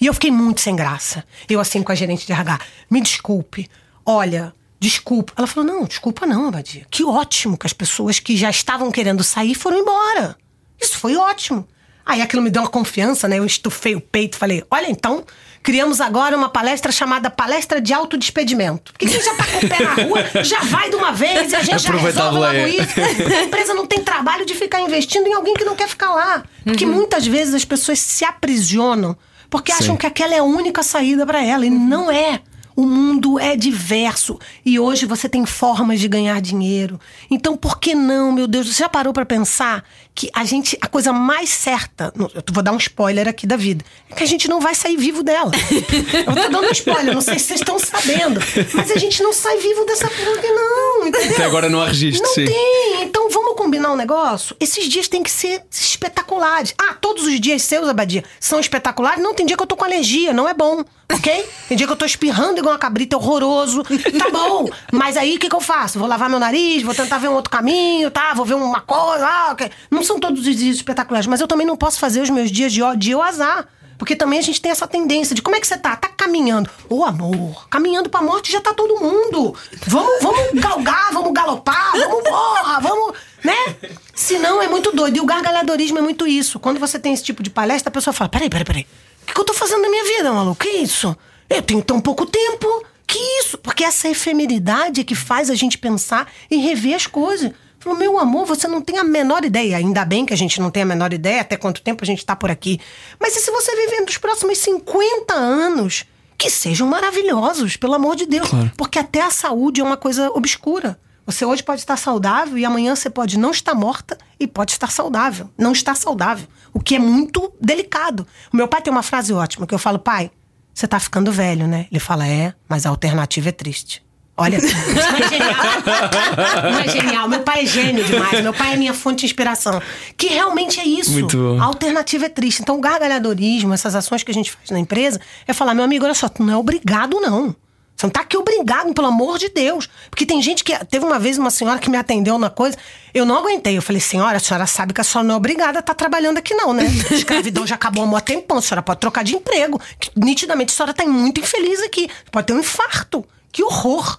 E 0.00 0.06
eu 0.06 0.14
fiquei 0.14 0.30
muito 0.30 0.62
sem 0.62 0.74
graça. 0.74 1.22
Eu, 1.50 1.60
assim, 1.60 1.82
com 1.82 1.92
a 1.92 1.94
gerente 1.94 2.26
de 2.26 2.32
RH, 2.32 2.60
me 2.90 3.02
desculpe. 3.02 3.68
Olha, 4.06 4.54
desculpa. 4.84 5.32
Ela 5.36 5.46
falou: 5.46 5.72
não, 5.72 5.84
desculpa 5.84 6.26
não, 6.26 6.48
Abadia. 6.48 6.86
Que 6.90 7.02
ótimo 7.04 7.56
que 7.56 7.66
as 7.66 7.72
pessoas 7.72 8.18
que 8.18 8.36
já 8.36 8.50
estavam 8.50 8.90
querendo 8.90 9.24
sair 9.24 9.54
foram 9.54 9.78
embora. 9.78 10.36
Isso 10.80 10.98
foi 10.98 11.16
ótimo. 11.16 11.66
Aí 12.04 12.20
aquilo 12.20 12.42
me 12.42 12.50
deu 12.50 12.60
uma 12.60 12.68
confiança, 12.68 13.26
né? 13.26 13.38
Eu 13.38 13.46
estufei 13.46 13.94
o 13.96 14.00
peito 14.00 14.34
e 14.34 14.38
falei: 14.38 14.62
olha, 14.70 14.90
então, 14.90 15.24
criamos 15.62 16.02
agora 16.02 16.36
uma 16.36 16.50
palestra 16.50 16.92
chamada 16.92 17.30
Palestra 17.30 17.80
de 17.80 17.94
Autodespedimento. 17.94 18.92
Porque 18.92 19.06
quem 19.06 19.22
já 19.22 19.34
tá 19.34 19.46
com 19.46 19.66
o 19.66 19.68
pé 19.68 19.82
na 19.82 19.94
rua 19.94 20.44
já 20.44 20.60
vai 20.64 20.90
de 20.90 20.96
uma 20.96 21.12
vez 21.12 21.50
e 21.50 21.56
a 21.56 21.62
gente 21.62 21.82
já 21.82 21.88
Aproveitar 21.88 22.26
a 22.26 22.30
resolve 22.30 22.38
logo 22.38 22.68
isso. 22.68 22.94
Porque 23.16 23.34
a 23.34 23.44
empresa 23.44 23.72
não 23.72 23.86
tem 23.86 24.04
trabalho 24.04 24.44
de 24.44 24.54
ficar 24.54 24.82
investindo 24.82 25.26
em 25.26 25.32
alguém 25.32 25.54
que 25.54 25.64
não 25.64 25.74
quer 25.74 25.88
ficar 25.88 26.12
lá. 26.12 26.44
Porque 26.62 26.84
muitas 26.84 27.26
vezes 27.26 27.54
as 27.54 27.64
pessoas 27.64 27.98
se 28.00 28.24
aprisionam 28.24 29.16
porque 29.48 29.70
acham 29.70 29.96
que 29.96 30.06
aquela 30.06 30.34
é 30.34 30.38
a 30.38 30.42
única 30.42 30.82
saída 30.82 31.24
para 31.24 31.42
ela. 31.42 31.64
E 31.64 31.70
não 31.70 32.10
é. 32.10 32.42
O 32.76 32.86
mundo 32.86 33.38
é 33.38 33.56
diverso 33.56 34.38
e 34.64 34.78
hoje 34.78 35.06
você 35.06 35.28
tem 35.28 35.46
formas 35.46 36.00
de 36.00 36.08
ganhar 36.08 36.40
dinheiro. 36.40 36.98
Então, 37.30 37.56
por 37.56 37.78
que 37.78 37.94
não, 37.94 38.32
meu 38.32 38.48
Deus? 38.48 38.66
Você 38.66 38.82
já 38.82 38.88
parou 38.88 39.12
para 39.12 39.24
pensar 39.24 39.84
que 40.14 40.30
a 40.32 40.44
gente, 40.44 40.78
a 40.80 40.86
coisa 40.86 41.12
mais 41.12 41.50
certa, 41.50 42.12
não, 42.16 42.30
eu 42.32 42.42
vou 42.52 42.62
dar 42.62 42.70
um 42.72 42.76
spoiler 42.76 43.26
aqui 43.26 43.46
da 43.46 43.56
vida, 43.56 43.84
é 44.08 44.14
que 44.14 44.22
a 44.22 44.26
gente 44.26 44.46
não 44.48 44.60
vai 44.60 44.74
sair 44.74 44.96
vivo 44.96 45.22
dela. 45.24 45.50
eu 46.14 46.24
tô 46.26 46.32
dando 46.50 46.60
um 46.68 46.70
spoiler, 46.70 47.12
não 47.12 47.20
sei 47.20 47.38
se 47.38 47.46
vocês 47.46 47.60
estão 47.60 47.78
sabendo, 47.78 48.40
mas 48.74 48.90
a 48.92 48.96
gente 48.96 49.22
não 49.22 49.32
sai 49.32 49.56
vivo 49.58 49.84
dessa 49.84 50.08
porra, 50.08 50.52
não, 50.54 51.08
entendeu? 51.08 51.32
Até 51.32 51.44
agora 51.44 51.68
não 51.68 51.80
há 51.80 51.86
registro, 51.86 52.24
Não 52.26 52.34
sim. 52.34 52.44
tem. 52.44 53.02
Então 53.02 53.28
vamos 53.28 53.56
combinar 53.56 53.92
um 53.92 53.96
negócio? 53.96 54.54
Esses 54.60 54.88
dias 54.88 55.08
têm 55.08 55.22
que 55.22 55.30
ser 55.30 55.62
espetaculares. 55.70 56.74
Ah, 56.78 56.94
todos 57.00 57.24
os 57.24 57.40
dias 57.40 57.62
seus, 57.62 57.88
Abadia, 57.88 58.22
são 58.38 58.60
espetaculares? 58.60 59.22
Não, 59.22 59.34
tem 59.34 59.44
dia 59.46 59.56
que 59.56 59.62
eu 59.62 59.66
tô 59.66 59.76
com 59.76 59.84
alergia, 59.84 60.32
não 60.32 60.48
é 60.48 60.54
bom, 60.54 60.84
ok? 61.12 61.44
Tem 61.68 61.76
dia 61.76 61.86
que 61.86 61.92
eu 61.92 61.96
tô 61.96 62.04
espirrando 62.04 62.58
igual 62.58 62.72
uma 62.74 62.78
cabrita, 62.78 63.16
horroroso. 63.16 63.82
Tá 63.82 64.30
bom. 64.30 64.68
Mas 64.92 65.16
aí 65.16 65.36
o 65.36 65.38
que, 65.40 65.48
que 65.48 65.56
eu 65.56 65.60
faço? 65.60 65.98
Vou 65.98 66.06
lavar 66.06 66.28
meu 66.30 66.38
nariz, 66.38 66.82
vou 66.82 66.94
tentar 66.94 67.18
ver 67.18 67.28
um 67.28 67.34
outro 67.34 67.50
caminho, 67.50 68.10
tá? 68.10 68.32
Vou 68.34 68.44
ver 68.44 68.54
uma 68.54 68.80
coisa. 68.80 69.26
Ah, 69.26 69.48
ok. 69.52 69.70
Não 69.90 70.03
são 70.04 70.18
todos 70.20 70.46
os 70.46 70.56
dias 70.56 70.76
espetaculares, 70.76 71.26
mas 71.26 71.40
eu 71.40 71.48
também 71.48 71.66
não 71.66 71.76
posso 71.76 71.98
fazer 71.98 72.20
os 72.20 72.30
meus 72.30 72.50
dias 72.50 72.72
de 72.72 73.14
ou 73.14 73.22
azar. 73.22 73.68
Porque 73.98 74.16
também 74.16 74.38
a 74.38 74.42
gente 74.42 74.60
tem 74.60 74.72
essa 74.72 74.86
tendência 74.86 75.34
de 75.34 75.42
como 75.42 75.56
é 75.56 75.60
que 75.60 75.66
você 75.66 75.78
tá? 75.78 75.96
Tá 75.96 76.08
caminhando. 76.08 76.68
Ô, 76.88 77.04
amor, 77.04 77.68
caminhando 77.68 78.08
pra 78.08 78.20
morte 78.20 78.50
já 78.50 78.60
tá 78.60 78.74
todo 78.74 79.00
mundo. 79.00 79.54
Vamos, 79.86 80.22
vamos 80.22 80.60
galgar, 80.60 81.12
vamos 81.12 81.32
galopar, 81.32 81.92
vamos 81.92 82.24
morra, 82.28 82.80
vamos. 82.80 83.16
Né? 83.42 83.76
Senão 84.14 84.60
é 84.60 84.68
muito 84.68 84.90
doido. 84.92 85.16
E 85.16 85.20
o 85.20 85.26
gargalhadorismo 85.26 85.98
é 85.98 86.02
muito 86.02 86.26
isso. 86.26 86.58
Quando 86.58 86.80
você 86.80 86.98
tem 86.98 87.12
esse 87.12 87.22
tipo 87.22 87.42
de 87.42 87.50
palestra, 87.50 87.88
a 87.88 87.92
pessoa 87.92 88.12
fala: 88.12 88.28
peraí, 88.28 88.50
peraí, 88.50 88.64
peraí. 88.64 88.86
O 89.22 89.32
que 89.32 89.40
eu 89.40 89.44
tô 89.44 89.54
fazendo 89.54 89.82
na 89.82 89.88
minha 89.88 90.04
vida, 90.04 90.32
maluco? 90.32 90.64
Que 90.64 90.68
isso? 90.68 91.16
Eu 91.48 91.62
tenho 91.62 91.82
tão 91.82 92.00
pouco 92.00 92.26
tempo. 92.26 92.84
Que 93.06 93.18
isso? 93.40 93.58
Porque 93.58 93.84
essa 93.84 94.08
efemeridade 94.08 95.00
é 95.00 95.04
que 95.04 95.14
faz 95.14 95.50
a 95.50 95.54
gente 95.54 95.78
pensar 95.78 96.30
e 96.50 96.56
rever 96.56 96.94
as 96.94 97.06
coisas. 97.06 97.52
Falou, 97.84 97.98
meu 97.98 98.18
amor, 98.18 98.46
você 98.46 98.66
não 98.66 98.80
tem 98.80 98.96
a 98.96 99.04
menor 99.04 99.44
ideia. 99.44 99.76
Ainda 99.76 100.06
bem 100.06 100.24
que 100.24 100.32
a 100.32 100.36
gente 100.36 100.58
não 100.58 100.70
tem 100.70 100.84
a 100.84 100.86
menor 100.86 101.12
ideia 101.12 101.42
até 101.42 101.54
quanto 101.54 101.82
tempo 101.82 102.02
a 102.02 102.06
gente 102.06 102.24
tá 102.24 102.34
por 102.34 102.50
aqui. 102.50 102.80
Mas 103.20 103.36
e 103.36 103.40
se 103.40 103.50
você 103.50 103.76
viver 103.76 104.00
nos 104.00 104.16
próximos 104.16 104.56
50 104.56 105.34
anos? 105.34 106.06
Que 106.38 106.48
sejam 106.48 106.88
maravilhosos, 106.88 107.76
pelo 107.76 107.92
amor 107.92 108.16
de 108.16 108.24
Deus. 108.24 108.48
Claro. 108.48 108.72
Porque 108.74 108.98
até 108.98 109.20
a 109.20 109.30
saúde 109.30 109.82
é 109.82 109.84
uma 109.84 109.98
coisa 109.98 110.30
obscura. 110.30 110.98
Você 111.26 111.44
hoje 111.44 111.62
pode 111.62 111.82
estar 111.82 111.98
saudável 111.98 112.56
e 112.56 112.64
amanhã 112.64 112.96
você 112.96 113.10
pode 113.10 113.38
não 113.38 113.50
estar 113.50 113.74
morta 113.74 114.16
e 114.40 114.46
pode 114.46 114.72
estar 114.72 114.90
saudável. 114.90 115.50
Não 115.56 115.72
estar 115.72 115.94
saudável. 115.94 116.48
O 116.72 116.80
que 116.80 116.94
é 116.94 116.98
muito 116.98 117.52
delicado. 117.60 118.26
O 118.50 118.56
meu 118.56 118.66
pai 118.66 118.80
tem 118.80 118.90
uma 118.90 119.02
frase 119.02 119.34
ótima 119.34 119.66
que 119.66 119.74
eu 119.74 119.78
falo, 119.78 119.98
pai, 119.98 120.30
você 120.72 120.86
tá 120.86 120.98
ficando 120.98 121.30
velho, 121.30 121.66
né? 121.66 121.86
Ele 121.90 122.00
fala, 122.00 122.26
é, 122.26 122.54
mas 122.66 122.86
a 122.86 122.88
alternativa 122.88 123.50
é 123.50 123.52
triste. 123.52 124.03
Olha, 124.36 124.58
não 124.60 124.68
é 124.68 125.28
genial. 125.28 126.72
Não 126.72 126.78
é 126.80 126.88
genial. 126.88 127.28
Meu 127.28 127.40
pai 127.40 127.62
é 127.62 127.66
gênio 127.66 128.04
demais. 128.04 128.42
Meu 128.42 128.52
pai 128.52 128.74
é 128.74 128.76
minha 128.76 128.92
fonte 128.92 129.20
de 129.20 129.26
inspiração. 129.26 129.80
Que 130.16 130.26
realmente 130.26 130.80
é 130.80 130.84
isso. 130.84 131.12
Muito 131.12 131.36
bom. 131.36 131.60
A 131.60 131.66
alternativa 131.66 132.26
é 132.26 132.28
triste. 132.28 132.60
Então, 132.60 132.76
o 132.76 132.80
gargalhadorismo, 132.80 133.72
essas 133.72 133.94
ações 133.94 134.24
que 134.24 134.32
a 134.32 134.34
gente 134.34 134.50
faz 134.50 134.70
na 134.70 134.78
empresa, 134.80 135.20
é 135.46 135.52
falar, 135.52 135.72
meu 135.72 135.84
amigo, 135.84 136.04
olha 136.04 136.14
só, 136.14 136.28
tu 136.28 136.42
não 136.42 136.52
é 136.52 136.56
obrigado, 136.56 137.20
não. 137.20 137.54
Você 137.96 138.06
não 138.06 138.10
tá 138.10 138.22
aqui 138.22 138.36
obrigado, 138.36 138.92
pelo 138.92 139.06
amor 139.06 139.38
de 139.38 139.48
Deus. 139.50 139.88
Porque 140.10 140.26
tem 140.26 140.42
gente 140.42 140.64
que. 140.64 140.76
Teve 140.86 141.04
uma 141.04 141.20
vez 141.20 141.38
uma 141.38 141.50
senhora 141.50 141.78
que 141.78 141.88
me 141.88 141.96
atendeu 141.96 142.36
na 142.36 142.50
coisa. 142.50 142.76
Eu 143.12 143.24
não 143.24 143.38
aguentei. 143.38 143.76
Eu 143.76 143.82
falei, 143.82 144.00
senhora, 144.00 144.36
a 144.36 144.40
senhora 144.40 144.66
sabe 144.66 144.92
que 144.92 145.00
a 145.00 145.04
senhora 145.04 145.28
não 145.28 145.34
é 145.34 145.38
obrigada 145.38 145.78
a 145.78 145.80
estar 145.80 145.94
trabalhando 145.94 146.38
aqui, 146.38 146.54
não, 146.54 146.72
né? 146.72 146.86
A 147.08 147.14
escravidão 147.14 147.64
já 147.64 147.76
acabou 147.76 148.02
há 148.02 148.06
mó 148.06 148.18
tempão. 148.18 148.58
A 148.58 148.62
senhora 148.62 148.82
pode 148.82 148.98
trocar 148.98 149.22
de 149.22 149.36
emprego. 149.36 149.80
Que, 150.00 150.10
nitidamente, 150.16 150.72
a 150.72 150.76
senhora 150.76 150.92
tá 150.92 151.06
muito 151.06 151.40
infeliz 151.40 151.80
aqui. 151.82 152.10
Pode 152.32 152.48
ter 152.48 152.52
um 152.52 152.58
infarto. 152.58 153.24
Que 153.52 153.62
horror. 153.62 154.18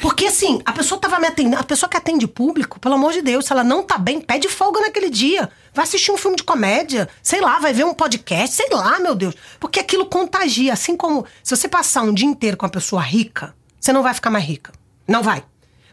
Porque 0.00 0.26
assim, 0.26 0.60
a 0.64 0.72
pessoa 0.72 1.00
tava 1.00 1.18
me 1.18 1.26
atendendo, 1.26 1.56
a 1.56 1.64
pessoa 1.64 1.88
que 1.88 1.96
atende 1.96 2.26
público, 2.26 2.78
pelo 2.80 2.94
amor 2.94 3.12
de 3.12 3.22
Deus, 3.22 3.46
se 3.46 3.52
ela 3.52 3.64
não 3.64 3.82
tá 3.82 3.96
bem, 3.98 4.20
pede 4.20 4.48
folga 4.48 4.80
naquele 4.80 5.10
dia. 5.10 5.48
Vai 5.72 5.84
assistir 5.84 6.10
um 6.10 6.16
filme 6.16 6.36
de 6.36 6.42
comédia, 6.42 7.08
sei 7.22 7.40
lá, 7.40 7.58
vai 7.58 7.72
ver 7.72 7.84
um 7.84 7.94
podcast, 7.94 8.56
sei 8.56 8.68
lá, 8.70 8.98
meu 8.98 9.14
Deus. 9.14 9.34
Porque 9.58 9.80
aquilo 9.80 10.06
contagia. 10.06 10.72
Assim 10.72 10.96
como 10.96 11.24
se 11.42 11.56
você 11.56 11.68
passar 11.68 12.02
um 12.02 12.12
dia 12.12 12.26
inteiro 12.26 12.56
com 12.56 12.66
uma 12.66 12.72
pessoa 12.72 13.00
rica, 13.00 13.54
você 13.78 13.92
não 13.92 14.02
vai 14.02 14.12
ficar 14.12 14.30
mais 14.30 14.44
rica. 14.44 14.72
Não 15.06 15.22
vai. 15.22 15.44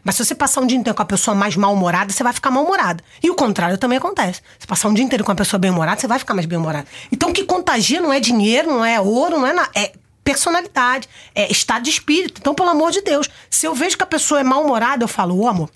Mas 0.04 0.14
se 0.14 0.24
você 0.24 0.34
passar 0.34 0.60
um 0.60 0.66
dia 0.66 0.78
inteiro 0.78 0.96
com 0.96 1.02
a 1.02 1.06
pessoa 1.06 1.34
mais 1.34 1.54
mal-humorada, 1.56 2.12
você 2.12 2.22
vai 2.22 2.32
ficar 2.32 2.50
mal-humorada. 2.50 3.02
E 3.22 3.30
o 3.30 3.34
contrário 3.34 3.76
também 3.76 3.98
acontece. 3.98 4.40
Se 4.58 4.66
passar 4.66 4.88
um 4.88 4.94
dia 4.94 5.04
inteiro 5.04 5.22
com 5.22 5.30
uma 5.30 5.36
pessoa 5.36 5.58
bem-humorada, 5.60 6.00
você 6.00 6.06
vai 6.06 6.18
ficar 6.18 6.34
mais 6.34 6.46
bem-humorada. 6.46 6.86
Então 7.12 7.30
o 7.30 7.32
que 7.32 7.44
contagia 7.44 8.00
não 8.00 8.12
é 8.12 8.18
dinheiro, 8.18 8.68
não 8.68 8.84
é 8.84 9.00
ouro, 9.00 9.38
não 9.38 9.46
é 9.46 9.52
nada. 9.52 9.70
É 9.74 9.92
personalidade, 10.28 11.08
é 11.34 11.50
estado 11.50 11.84
de 11.84 11.90
espírito. 11.90 12.38
Então, 12.38 12.54
pelo 12.54 12.68
amor 12.68 12.90
de 12.90 13.00
Deus, 13.00 13.30
se 13.48 13.66
eu 13.66 13.74
vejo 13.74 13.96
que 13.96 14.04
a 14.04 14.06
pessoa 14.06 14.40
é 14.40 14.44
mal-humorada, 14.44 15.02
eu 15.02 15.08
falo, 15.08 15.40
ô 15.40 15.48
amor, 15.48 15.70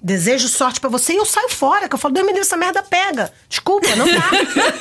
desejo 0.00 0.46
sorte 0.46 0.80
pra 0.80 0.88
você 0.88 1.14
e 1.14 1.16
eu 1.16 1.26
saio 1.26 1.48
fora. 1.48 1.88
Que 1.88 1.94
eu 1.96 1.98
falo, 1.98 2.14
Deus 2.14 2.24
me 2.24 2.32
livre, 2.32 2.46
essa 2.46 2.56
merda 2.56 2.84
pega. 2.84 3.32
Desculpa, 3.48 3.88
não 3.96 4.06
dá. 4.06 4.30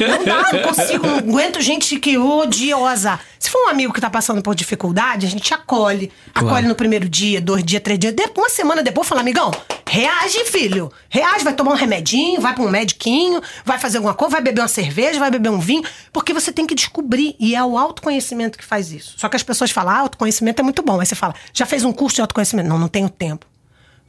não 0.08 0.24
dá, 0.24 0.54
não 0.54 0.62
consigo, 0.62 1.08
não 1.08 1.18
aguento 1.18 1.60
gente 1.60 2.00
que 2.00 2.20
odiosa. 2.20 3.20
Se 3.40 3.50
for 3.50 3.66
um 3.66 3.70
amigo 3.70 3.92
que 3.92 4.00
tá 4.00 4.12
passando 4.12 4.44
por 4.44 4.54
dificuldade, 4.54 5.26
a 5.26 5.30
gente 5.30 5.52
acolhe. 5.52 6.12
Claro. 6.32 6.48
Acolhe 6.48 6.68
no 6.68 6.76
primeiro 6.76 7.10
dia, 7.10 7.42
dois 7.42 7.64
dias, 7.64 7.82
três 7.82 7.98
dias. 7.98 8.14
Uma 8.38 8.50
semana 8.50 8.84
depois, 8.84 9.08
fala, 9.08 9.22
amigão, 9.22 9.50
reage, 9.88 10.46
filho. 10.46 10.92
Reage, 11.10 11.44
vai 11.44 11.54
tomar 11.54 11.72
um 11.72 11.76
remedinho, 11.76 12.42
vai 12.42 12.54
pra 12.54 12.64
um 12.64 12.70
mediquinho, 12.70 13.42
vai 13.64 13.78
fazer 13.78 13.98
alguma 13.98 14.14
coisa, 14.14 14.34
vai 14.34 14.42
beber 14.42 14.62
uma 14.62 14.68
cerveja, 14.68 15.20
vai 15.20 15.32
beber 15.32 15.50
um 15.50 15.60
vinho. 15.60 15.84
Porque 16.12 16.34
você 16.34 16.52
tem 16.52 16.66
que 16.66 16.76
descobrir. 16.76 17.36
E 17.40 17.56
é 17.56 17.64
o 17.64 17.78
autoconhecimento 17.78 18.58
que 18.58 18.66
faz 18.66 18.92
isso. 18.92 19.14
Só 19.18 19.30
que 19.30 19.36
as 19.36 19.44
pessoas 19.44 19.72
falam, 19.72 19.94
ah, 19.94 20.00
autoconhecimento 20.00 20.60
é 20.60 20.64
muito 20.64 20.82
bom. 20.82 21.00
Aí 21.00 21.06
você 21.06 21.16
fala, 21.16 21.36
já 21.54 21.66
fez 21.66 21.84
um 21.84 21.94
curso 21.94 22.16
de 22.16 22.22
autoconhecimento? 22.22 22.68
Não, 22.68 22.78
não 22.78 22.88
tenho 22.88 23.10
tempo. 23.10 23.46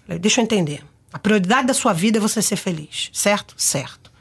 Falei, 0.07 0.19
deixa 0.19 0.41
eu 0.41 0.45
entender. 0.45 0.83
A 1.13 1.19
prioridade 1.19 1.67
da 1.67 1.75
sua 1.75 1.93
vida 1.93 2.19
é 2.19 2.21
você 2.21 2.43
ser 2.43 2.57
feliz, 2.57 3.11
certo? 3.13 3.55
Certo. 3.57 4.13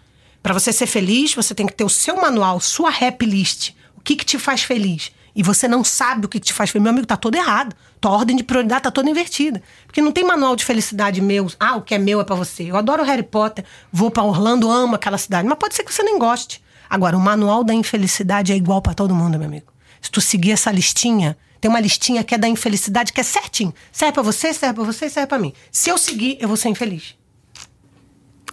Para 0.41 0.53
você 0.53 0.71
ser 0.71 0.85
feliz, 0.85 1.33
você 1.33 1.55
tem 1.55 1.65
que 1.65 1.73
ter 1.73 1.83
o 1.83 1.89
seu 1.89 2.15
manual, 2.15 2.59
sua 2.59 2.89
rap 2.89 3.25
list. 3.25 3.71
O 3.97 4.01
que, 4.01 4.15
que 4.15 4.23
te 4.23 4.37
faz 4.37 4.63
feliz? 4.63 5.11
E 5.35 5.43
você 5.43 5.67
não 5.67 5.83
sabe 5.83 6.25
o 6.25 6.29
que 6.29 6.39
te 6.39 6.53
faz 6.53 6.69
feliz. 6.69 6.83
Meu 6.83 6.91
amigo, 6.91 7.07
tá 7.07 7.17
todo 7.17 7.35
errado. 7.35 7.75
Tua 8.05 8.11
ordem 8.11 8.35
de 8.35 8.43
prioridade 8.43 8.83
tá 8.83 8.91
toda 8.91 9.09
invertida. 9.09 9.63
Porque 9.87 9.99
não 9.99 10.11
tem 10.11 10.23
manual 10.23 10.55
de 10.55 10.63
felicidade 10.63 11.19
meu. 11.23 11.51
Ah, 11.59 11.75
o 11.75 11.81
que 11.81 11.95
é 11.95 11.97
meu 11.97 12.21
é 12.21 12.23
para 12.23 12.35
você. 12.35 12.69
Eu 12.69 12.77
adoro 12.77 13.01
Harry 13.01 13.23
Potter, 13.23 13.65
vou 13.91 14.11
para 14.11 14.21
Orlando, 14.21 14.69
amo 14.69 14.93
aquela 14.93 15.17
cidade. 15.17 15.47
Mas 15.47 15.57
pode 15.57 15.73
ser 15.73 15.83
que 15.83 15.91
você 15.91 16.03
nem 16.03 16.19
goste. 16.19 16.61
Agora, 16.87 17.17
o 17.17 17.19
manual 17.19 17.63
da 17.63 17.73
infelicidade 17.73 18.53
é 18.53 18.55
igual 18.55 18.79
para 18.79 18.93
todo 18.93 19.15
mundo, 19.15 19.39
meu 19.39 19.47
amigo. 19.47 19.73
Se 19.99 20.11
tu 20.11 20.21
seguir 20.21 20.51
essa 20.51 20.71
listinha, 20.71 21.35
tem 21.59 21.67
uma 21.67 21.79
listinha 21.79 22.23
que 22.23 22.35
é 22.35 22.37
da 22.37 22.47
infelicidade, 22.47 23.11
que 23.11 23.21
é 23.21 23.23
certinho. 23.23 23.73
Serve 23.91 24.13
pra 24.13 24.21
você, 24.21 24.53
serve 24.53 24.75
pra 24.75 24.83
você, 24.83 25.09
serve 25.09 25.25
pra 25.25 25.39
mim. 25.39 25.51
Se 25.71 25.89
eu 25.89 25.97
seguir, 25.97 26.37
eu 26.39 26.47
vou 26.47 26.57
ser 26.57 26.69
infeliz. 26.69 27.15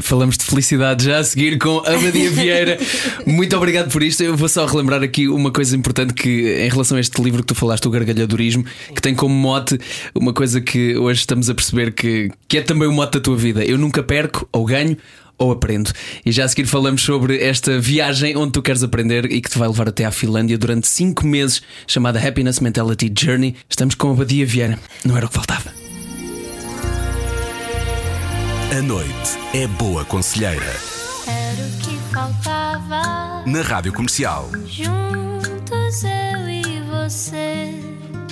Falamos 0.01 0.37
de 0.37 0.45
felicidade 0.45 1.05
já 1.05 1.19
a 1.19 1.25
seguir 1.25 1.59
com 1.59 1.79
a 1.79 1.93
Vieira. 2.33 2.79
Muito 3.27 3.57
obrigado 3.57 3.91
por 3.91 4.03
isto. 4.03 4.23
Eu 4.23 4.37
vou 4.37 4.49
só 4.49 4.65
relembrar 4.67 5.03
aqui 5.03 5.29
uma 5.29 5.51
coisa 5.51 5.77
importante 5.77 6.15
que, 6.15 6.65
em 6.65 6.69
relação 6.69 6.97
a 6.97 7.01
este 7.01 7.21
livro 7.23 7.43
que 7.43 7.49
tu 7.49 7.55
falaste, 7.55 7.87
o 7.87 7.91
Gargalhadorismo, 7.91 8.65
que 8.95 9.03
tem 9.03 9.15
como 9.15 9.35
mote 9.35 9.79
uma 10.15 10.33
coisa 10.33 10.61
que 10.61 10.97
hoje 10.97 11.21
estamos 11.21 11.51
a 11.51 11.55
perceber 11.55 11.93
que, 11.93 12.31
que 12.49 12.59
é 12.59 12.63
também 12.63 12.89
o 12.89 12.93
mote 12.93 13.19
da 13.19 13.21
tua 13.21 13.37
vida. 13.37 13.65
Eu 13.65 13.79
nunca 13.79 14.03
perco 14.03 14.49
ou 14.53 14.65
ganho 14.65 14.97
ou 15.39 15.51
aprendo. 15.51 15.91
E 16.25 16.31
já 16.31 16.45
a 16.45 16.49
seguir 16.49 16.67
falamos 16.67 17.03
sobre 17.03 17.43
esta 17.43 17.79
viagem 17.79 18.37
onde 18.37 18.53
tu 18.53 18.63
queres 18.63 18.83
aprender 18.83 19.31
e 19.31 19.41
que 19.41 19.51
te 19.51 19.59
vai 19.59 19.69
levar 19.69 19.89
até 19.89 20.05
à 20.05 20.11
Finlândia 20.11 20.57
durante 20.57 20.87
5 20.89 21.27
meses, 21.27 21.63
chamada 21.87 22.19
Happiness 22.19 22.61
Mentality 22.61 23.13
Journey. 23.19 23.57
Estamos 23.69 23.95
com 23.95 24.13
a 24.13 24.15
Badia 24.15 24.47
Vieira. 24.47 24.79
Não 25.05 25.17
era 25.17 25.27
o 25.27 25.29
que 25.29 25.35
faltava. 25.35 25.82
A 28.73 28.81
noite 28.81 29.13
é 29.53 29.67
boa 29.67 30.03
conselheira. 30.03 30.75
Era 31.27 31.63
o 31.63 31.79
que 31.83 31.95
faltava. 32.11 33.43
Na 33.45 33.61
Rádio 33.61 33.93
Comercial. 33.93 34.51
Juntos 34.67 36.05
eu 36.05 36.49
e 36.49 36.81
você. 36.89 37.71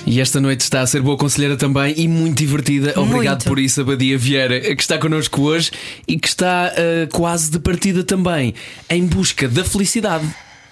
E 0.03 0.19
esta 0.19 0.41
noite 0.41 0.61
está 0.61 0.81
a 0.81 0.87
ser 0.87 1.03
boa 1.03 1.15
conselheira 1.15 1.55
também 1.55 1.93
e 1.95 2.07
muito 2.07 2.39
divertida. 2.39 2.99
Obrigado 2.99 3.33
Muito. 3.33 3.45
por 3.45 3.59
isso, 3.59 3.81
Abadia 3.81 4.17
Vieira, 4.17 4.59
que 4.59 4.81
está 4.81 4.97
connosco 4.97 5.43
hoje 5.43 5.69
e 6.07 6.17
que 6.17 6.27
está 6.27 6.73
ah, 6.75 7.07
quase 7.13 7.51
de 7.51 7.59
partida 7.59 8.03
também 8.03 8.55
em 8.89 9.05
busca 9.05 9.47
da 9.47 9.63
felicidade. 9.63 10.25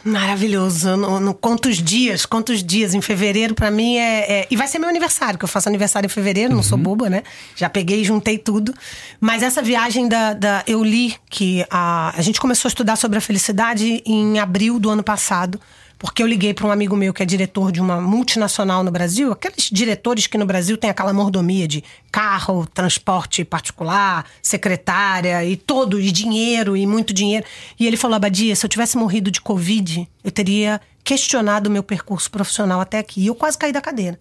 Maravilhoso. 0.03 0.89
Eu 0.89 0.97
Não, 0.97 1.19
não 1.19 1.33
conto 1.33 1.67
os 1.69 1.77
dias, 1.77 2.25
conto 2.25 2.51
os 2.53 2.63
dias. 2.63 2.93
Em 2.93 3.01
fevereiro, 3.01 3.53
pra 3.53 3.69
mim, 3.69 3.97
é, 3.97 4.31
é- 4.41 4.47
E 4.49 4.55
vai 4.55 4.67
ser 4.67 4.79
meu 4.79 4.87
aniversário, 4.89 5.37
que 5.37 5.43
eu 5.45 5.49
faço 5.49 5.67
aniversário 5.67 6.07
em 6.07 6.09
fevereiro, 6.09 6.55
não 6.55 6.63
sou 6.63 6.77
boba, 6.77 7.09
né? 7.09 7.23
Já 7.55 7.69
peguei, 7.69 8.03
juntei 8.03 8.37
tudo. 8.37 8.73
Mas 9.19 9.43
essa 9.43 9.61
viagem 9.61 10.07
da. 10.07 10.33
da- 10.33 10.63
eu 10.65 10.83
li 10.83 11.15
que 11.29 11.65
a, 11.69 12.13
a 12.17 12.21
gente 12.21 12.39
começou 12.39 12.67
a 12.67 12.71
estudar 12.71 12.95
sobre 12.95 13.17
a 13.17 13.21
felicidade 13.21 14.01
em 14.05 14.39
abril 14.39 14.79
do 14.79 14.89
ano 14.89 15.03
passado. 15.03 15.59
Porque 15.99 16.23
eu 16.23 16.27
liguei 16.27 16.53
para 16.53 16.65
um 16.65 16.71
amigo 16.71 16.95
meu 16.95 17.13
que 17.13 17.21
é 17.21 17.25
diretor 17.25 17.73
de 17.73 17.81
uma 17.81 17.99
multinacional 17.99 18.85
no 18.85 18.89
Brasil, 18.89 19.33
aqueles 19.33 19.69
diretores 19.69 20.27
que 20.27 20.37
no 20.37 20.45
Brasil 20.45 20.77
tem 20.77 20.89
aquela 20.89 21.11
mordomia 21.11 21.67
de 21.67 21.83
carro, 22.09 22.65
transporte 22.65 23.43
particular, 23.43 24.25
secretária 24.41 25.43
e 25.43 25.57
todo, 25.57 25.99
e 25.99 26.09
dinheiro, 26.09 26.77
e 26.77 26.87
muito 26.87 27.13
dinheiro. 27.13 27.45
E 27.77 27.85
ele 27.85 27.97
falou: 27.97 28.15
Abadia, 28.15 28.55
se 28.55 28.65
eu 28.65 28.69
tivesse 28.69 28.97
morrido 28.97 29.29
de 29.29 29.41
Covid, 29.41 30.09
eu 30.23 30.31
teria 30.31 30.79
questionado 31.03 31.67
o 31.67 31.71
meu 31.71 31.83
percurso 31.83 32.31
profissional 32.31 32.79
até 32.79 32.97
aqui. 32.97 33.21
E 33.21 33.27
eu 33.27 33.35
quase 33.35 33.57
caí 33.57 33.73
da 33.73 33.81
cadeira. 33.81 34.17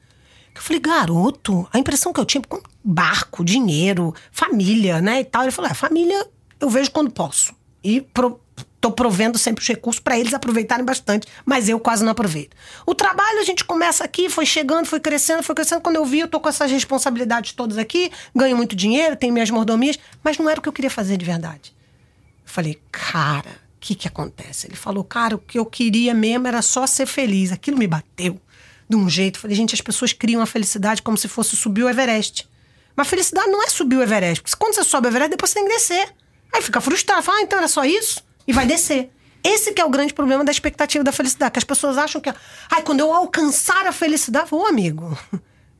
Eu 0.52 0.60
falei, 0.60 0.80
garoto, 0.80 1.68
a 1.72 1.78
impressão 1.78 2.12
que 2.12 2.18
eu 2.18 2.24
tinha 2.24 2.42
com 2.42 2.60
barco, 2.82 3.44
dinheiro, 3.44 4.12
família, 4.32 5.00
né? 5.00 5.20
E 5.20 5.24
tal. 5.24 5.42
Ele 5.42 5.52
falou: 5.52 5.70
é, 5.70 5.74
família 5.74 6.26
eu 6.58 6.68
vejo 6.68 6.90
quando 6.90 7.10
posso. 7.12 7.54
E 7.84 8.00
pro, 8.00 8.40
tô 8.80 8.92
provendo 8.92 9.38
sempre 9.38 9.62
os 9.62 9.68
recursos 9.68 10.00
para 10.00 10.18
eles 10.18 10.32
aproveitarem 10.32 10.84
bastante, 10.84 11.26
mas 11.44 11.68
eu 11.68 11.80
quase 11.80 12.04
não 12.04 12.12
aproveito. 12.12 12.56
O 12.86 12.94
trabalho 12.94 13.40
a 13.40 13.44
gente 13.44 13.64
começa 13.64 14.04
aqui, 14.04 14.28
foi 14.28 14.46
chegando, 14.46 14.86
foi 14.86 15.00
crescendo, 15.00 15.42
foi 15.42 15.54
crescendo. 15.54 15.80
Quando 15.80 15.96
eu 15.96 16.04
vi, 16.04 16.20
eu 16.20 16.28
tô 16.28 16.38
com 16.38 16.48
essas 16.48 16.70
responsabilidades 16.70 17.52
todas 17.52 17.78
aqui, 17.78 18.10
ganho 18.34 18.56
muito 18.56 18.76
dinheiro, 18.76 19.16
tenho 19.16 19.32
minhas 19.32 19.50
mordomias, 19.50 19.98
mas 20.22 20.38
não 20.38 20.48
era 20.48 20.60
o 20.60 20.62
que 20.62 20.68
eu 20.68 20.72
queria 20.72 20.90
fazer 20.90 21.16
de 21.16 21.24
verdade. 21.24 21.74
Eu 22.44 22.52
falei, 22.52 22.80
cara, 22.92 23.50
o 23.50 23.80
que 23.80 23.94
que 23.94 24.08
acontece? 24.08 24.66
Ele 24.66 24.76
falou, 24.76 25.04
cara, 25.04 25.34
o 25.34 25.38
que 25.38 25.58
eu 25.58 25.66
queria 25.66 26.14
mesmo 26.14 26.46
era 26.46 26.62
só 26.62 26.86
ser 26.86 27.06
feliz. 27.06 27.52
Aquilo 27.52 27.78
me 27.78 27.86
bateu 27.86 28.40
de 28.88 28.96
um 28.96 29.08
jeito. 29.08 29.36
Eu 29.36 29.42
falei, 29.42 29.56
gente, 29.56 29.74
as 29.74 29.80
pessoas 29.80 30.12
criam 30.12 30.40
a 30.40 30.46
felicidade 30.46 31.02
como 31.02 31.18
se 31.18 31.28
fosse 31.28 31.56
subir 31.56 31.82
o 31.82 31.88
Everest. 31.88 32.48
Mas 32.96 33.06
felicidade 33.06 33.48
não 33.48 33.62
é 33.62 33.68
subir 33.68 33.96
o 33.96 34.02
Everest. 34.02 34.42
Porque 34.42 34.56
quando 34.56 34.74
você 34.74 34.82
sobe 34.82 35.06
o 35.06 35.10
Everest, 35.10 35.30
depois 35.30 35.50
você 35.50 35.60
tem 35.60 35.68
que 35.68 35.74
descer. 35.74 36.14
Aí 36.52 36.62
fica 36.62 36.80
frustrado. 36.80 37.22
Fala, 37.22 37.38
ah, 37.38 37.42
então 37.42 37.58
era 37.58 37.68
só 37.68 37.84
isso? 37.84 38.24
E 38.48 38.52
vai 38.52 38.66
descer. 38.66 39.10
Esse 39.44 39.72
que 39.72 39.80
é 39.80 39.84
o 39.84 39.90
grande 39.90 40.12
problema 40.14 40.42
da 40.42 40.50
expectativa 40.50 41.04
da 41.04 41.12
felicidade. 41.12 41.52
Que 41.52 41.58
as 41.58 41.64
pessoas 41.64 41.96
acham 41.96 42.20
que, 42.20 42.32
ai, 42.70 42.82
quando 42.82 43.00
eu 43.00 43.12
alcançar 43.12 43.86
a 43.86 43.92
felicidade, 43.92 44.48
ô 44.52 44.66
amigo, 44.66 45.16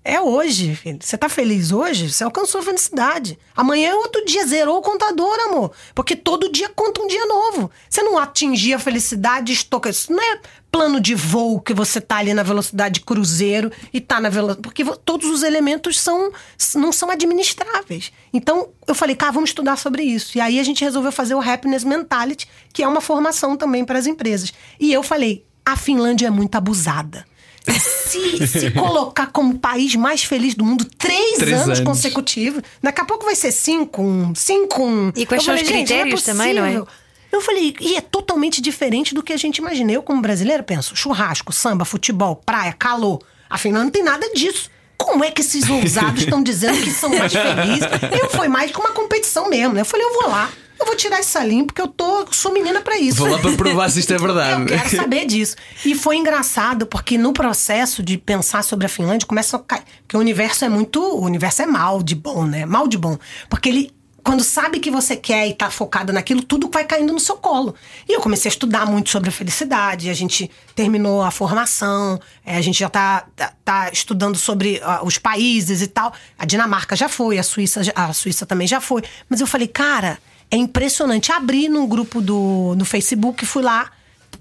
É 0.09 0.22
hoje, 0.22 0.74
filho. 0.74 0.98
Você 1.02 1.18
tá 1.18 1.28
feliz 1.28 1.70
hoje? 1.70 2.11
Você 2.11 2.24
alcançou 2.24 2.62
a 2.62 2.64
felicidade. 2.64 3.38
Amanhã 3.54 3.90
é 3.90 3.94
outro 3.94 4.24
dia, 4.24 4.46
zerou 4.46 4.78
o 4.78 4.83
contador, 4.83 5.38
amor. 5.40 5.72
Porque 5.94 6.16
todo 6.16 6.50
dia 6.50 6.70
conta 6.70 7.02
um 7.02 7.07
dia 7.07 7.26
novo. 7.26 7.70
Você 7.90 8.02
não 8.02 8.16
atingir 8.16 8.72
a 8.72 8.78
felicidade, 8.78 9.52
estoca. 9.52 9.90
Isso 9.90 10.11
não 10.11 10.18
é 10.18 10.40
plano 10.70 11.00
de 11.00 11.14
voo 11.14 11.61
que 11.61 11.72
você 11.72 12.00
tá 12.00 12.16
ali 12.18 12.35
na 12.35 12.42
velocidade 12.42 13.00
cruzeiro 13.00 13.70
e 13.92 14.00
tá 14.00 14.20
na 14.20 14.28
velocidade. 14.28 14.62
Porque 14.62 14.85
todos 15.04 15.28
os 15.28 15.42
elementos 15.42 15.98
são, 15.98 16.31
não 16.74 16.92
são 16.92 17.11
administráveis. 17.11 18.12
Então, 18.33 18.68
eu 18.87 18.94
falei, 18.94 19.16
cara, 19.16 19.33
vamos 19.33 19.50
estudar 19.50 19.76
sobre 19.76 20.02
isso. 20.02 20.37
E 20.37 20.40
aí 20.40 20.59
a 20.61 20.62
gente 20.62 20.85
resolveu 20.85 21.11
fazer 21.11 21.35
o 21.35 21.40
Happiness 21.40 21.85
Mentality, 21.85 22.46
que 22.72 22.83
é 22.83 22.88
uma 22.88 23.00
formação 23.00 23.57
também 23.57 23.85
para 23.85 23.98
as 23.98 24.07
empresas. 24.07 24.52
E 24.78 24.92
eu 24.92 25.02
falei, 25.02 25.44
a 25.64 25.76
Finlândia 25.76 26.26
é 26.26 26.31
muito 26.31 26.54
abusada. 26.57 27.24
Se, 27.68 28.46
se 28.46 28.70
colocar 28.72 29.26
como 29.26 29.54
o 29.54 29.59
país 29.59 29.94
mais 29.94 30.24
feliz 30.24 30.54
do 30.54 30.64
mundo 30.64 30.85
três, 30.96 31.37
Três 31.38 31.52
anos, 31.52 31.78
anos. 31.78 31.81
consecutivos, 31.81 32.62
daqui 32.83 33.00
a 33.00 33.04
pouco 33.04 33.24
vai 33.24 33.35
ser 33.35 33.52
cinco, 33.52 34.00
um, 34.00 34.35
cinco, 34.35 34.83
um. 34.83 35.12
E 35.14 35.26
quais 35.26 35.42
são 35.44 35.54
os 35.54 35.61
"Gente, 35.61 35.70
não 35.72 35.76
é 35.76 35.85
critérios 35.85 36.22
também, 36.22 36.54
não 36.54 36.64
é?" 36.64 36.83
Eu 37.30 37.40
falei, 37.40 37.74
e 37.80 37.96
é 37.96 38.00
totalmente 38.00 38.60
diferente 38.60 39.14
do 39.14 39.22
que 39.22 39.32
a 39.32 39.36
gente 39.36 39.58
imagina. 39.58 39.92
Eu, 39.92 40.02
como 40.02 40.20
brasileira, 40.22 40.62
penso: 40.62 40.96
churrasco, 40.96 41.52
samba, 41.52 41.84
futebol, 41.84 42.36
praia, 42.36 42.72
calor. 42.72 43.20
Afinal, 43.48 43.84
não 43.84 43.90
tem 43.90 44.02
nada 44.02 44.30
disso. 44.34 44.70
Como 44.96 45.22
é 45.24 45.30
que 45.30 45.40
esses 45.40 45.68
ousados 45.70 46.22
estão 46.22 46.42
dizendo 46.42 46.82
que 46.82 46.90
são 46.90 47.10
mais 47.10 47.32
felizes? 47.32 47.88
Eu 48.20 48.28
fui 48.30 48.48
mais 48.48 48.70
que 48.70 48.78
uma 48.78 48.90
competição 48.90 49.48
mesmo, 49.48 49.74
né? 49.74 49.82
Eu 49.82 49.84
falei, 49.84 50.04
eu 50.04 50.12
vou 50.14 50.28
lá, 50.28 50.50
eu 50.78 50.86
vou 50.86 50.94
tirar 50.94 51.18
esse 51.18 51.30
salinho, 51.30 51.66
porque 51.66 51.80
eu 51.80 51.88
tô, 51.88 52.26
sou 52.30 52.52
menina 52.52 52.80
pra 52.80 52.98
isso. 52.98 53.18
Vou 53.18 53.28
lá 53.28 53.38
para 53.38 53.52
provar 53.52 53.90
se 53.90 54.00
isto 54.00 54.12
é 54.12 54.18
verdade. 54.18 54.60
Eu 54.60 54.78
quero 54.78 54.96
saber 54.96 55.26
disso. 55.26 55.56
E 55.84 55.94
foi 55.94 56.16
engraçado, 56.16 56.86
porque 56.86 57.18
no 57.18 57.32
processo 57.32 58.02
de 58.02 58.16
pensar 58.16 58.62
sobre 58.62 58.86
a 58.86 58.88
Finlândia, 58.88 59.26
começa 59.26 59.56
a 59.56 59.60
cair. 59.60 59.82
Porque 60.02 60.16
o 60.16 60.20
universo 60.20 60.64
é 60.64 60.68
muito. 60.68 61.00
O 61.00 61.24
universo 61.24 61.62
é 61.62 61.66
mal 61.66 62.02
de 62.02 62.14
bom, 62.14 62.44
né? 62.44 62.64
Mal 62.64 62.86
de 62.86 62.96
bom. 62.96 63.18
Porque 63.48 63.68
ele. 63.68 63.97
Quando 64.28 64.44
sabe 64.44 64.78
que 64.78 64.90
você 64.90 65.16
quer 65.16 65.48
e 65.48 65.54
tá 65.54 65.70
focada 65.70 66.12
naquilo, 66.12 66.42
tudo 66.42 66.68
vai 66.70 66.84
caindo 66.84 67.14
no 67.14 67.18
seu 67.18 67.38
colo. 67.38 67.74
E 68.06 68.12
eu 68.12 68.20
comecei 68.20 68.50
a 68.50 68.52
estudar 68.52 68.84
muito 68.84 69.08
sobre 69.08 69.30
a 69.30 69.32
felicidade. 69.32 70.10
A 70.10 70.12
gente 70.12 70.50
terminou 70.74 71.22
a 71.22 71.30
formação, 71.30 72.20
é, 72.44 72.58
a 72.58 72.60
gente 72.60 72.78
já 72.78 72.90
tá, 72.90 73.26
tá, 73.34 73.54
tá 73.64 73.90
estudando 73.90 74.36
sobre 74.36 74.82
os 75.02 75.16
países 75.16 75.80
e 75.80 75.86
tal. 75.86 76.12
A 76.38 76.44
Dinamarca 76.44 76.94
já 76.94 77.08
foi, 77.08 77.38
a 77.38 77.42
Suíça, 77.42 77.80
a 77.94 78.12
Suíça 78.12 78.44
também 78.44 78.68
já 78.68 78.82
foi. 78.82 79.02
Mas 79.30 79.40
eu 79.40 79.46
falei, 79.46 79.66
cara, 79.66 80.18
é 80.50 80.58
impressionante. 80.58 81.32
Abri 81.32 81.66
num 81.70 81.86
grupo 81.86 82.20
do, 82.20 82.74
no 82.76 82.84
Facebook, 82.84 83.46
fui 83.46 83.62
lá 83.62 83.90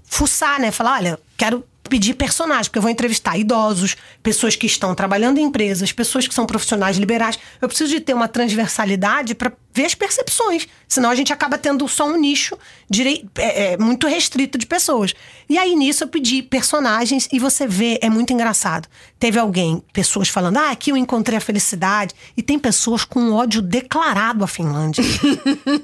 fuçar, 0.04 0.60
né? 0.60 0.70
Falar, 0.70 0.98
olha, 0.98 1.18
quero 1.34 1.64
pedir 1.88 2.14
personagens, 2.14 2.68
porque 2.68 2.78
eu 2.78 2.82
vou 2.82 2.90
entrevistar 2.90 3.36
idosos, 3.36 3.96
pessoas 4.22 4.54
que 4.54 4.66
estão 4.66 4.94
trabalhando 4.94 5.38
em 5.38 5.44
empresas, 5.44 5.90
pessoas 5.90 6.28
que 6.28 6.34
são 6.34 6.46
profissionais 6.46 6.98
liberais. 6.98 7.38
Eu 7.60 7.68
preciso 7.68 7.90
de 7.90 8.00
ter 8.00 8.14
uma 8.14 8.28
transversalidade 8.28 9.34
para 9.34 9.50
ver 9.78 9.86
as 9.86 9.94
percepções. 9.94 10.66
Senão 10.88 11.08
a 11.10 11.14
gente 11.14 11.32
acaba 11.32 11.56
tendo 11.56 11.86
só 11.86 12.04
um 12.08 12.16
nicho 12.18 12.58
direi- 12.90 13.24
é, 13.36 13.72
é, 13.74 13.76
muito 13.78 14.06
restrito 14.08 14.58
de 14.58 14.66
pessoas. 14.66 15.14
E 15.48 15.56
aí 15.56 15.76
nisso 15.76 16.02
eu 16.02 16.08
pedi 16.08 16.42
personagens 16.42 17.28
e 17.32 17.38
você 17.38 17.66
vê, 17.66 17.98
é 18.02 18.10
muito 18.10 18.32
engraçado. 18.32 18.88
Teve 19.20 19.38
alguém, 19.38 19.80
pessoas 19.92 20.28
falando, 20.28 20.56
ah, 20.56 20.70
aqui 20.70 20.90
eu 20.90 20.96
encontrei 20.96 21.38
a 21.38 21.40
felicidade. 21.40 22.12
E 22.36 22.42
tem 22.42 22.58
pessoas 22.58 23.04
com 23.04 23.32
ódio 23.32 23.62
declarado 23.62 24.42
à 24.42 24.48
Finlândia. 24.48 25.04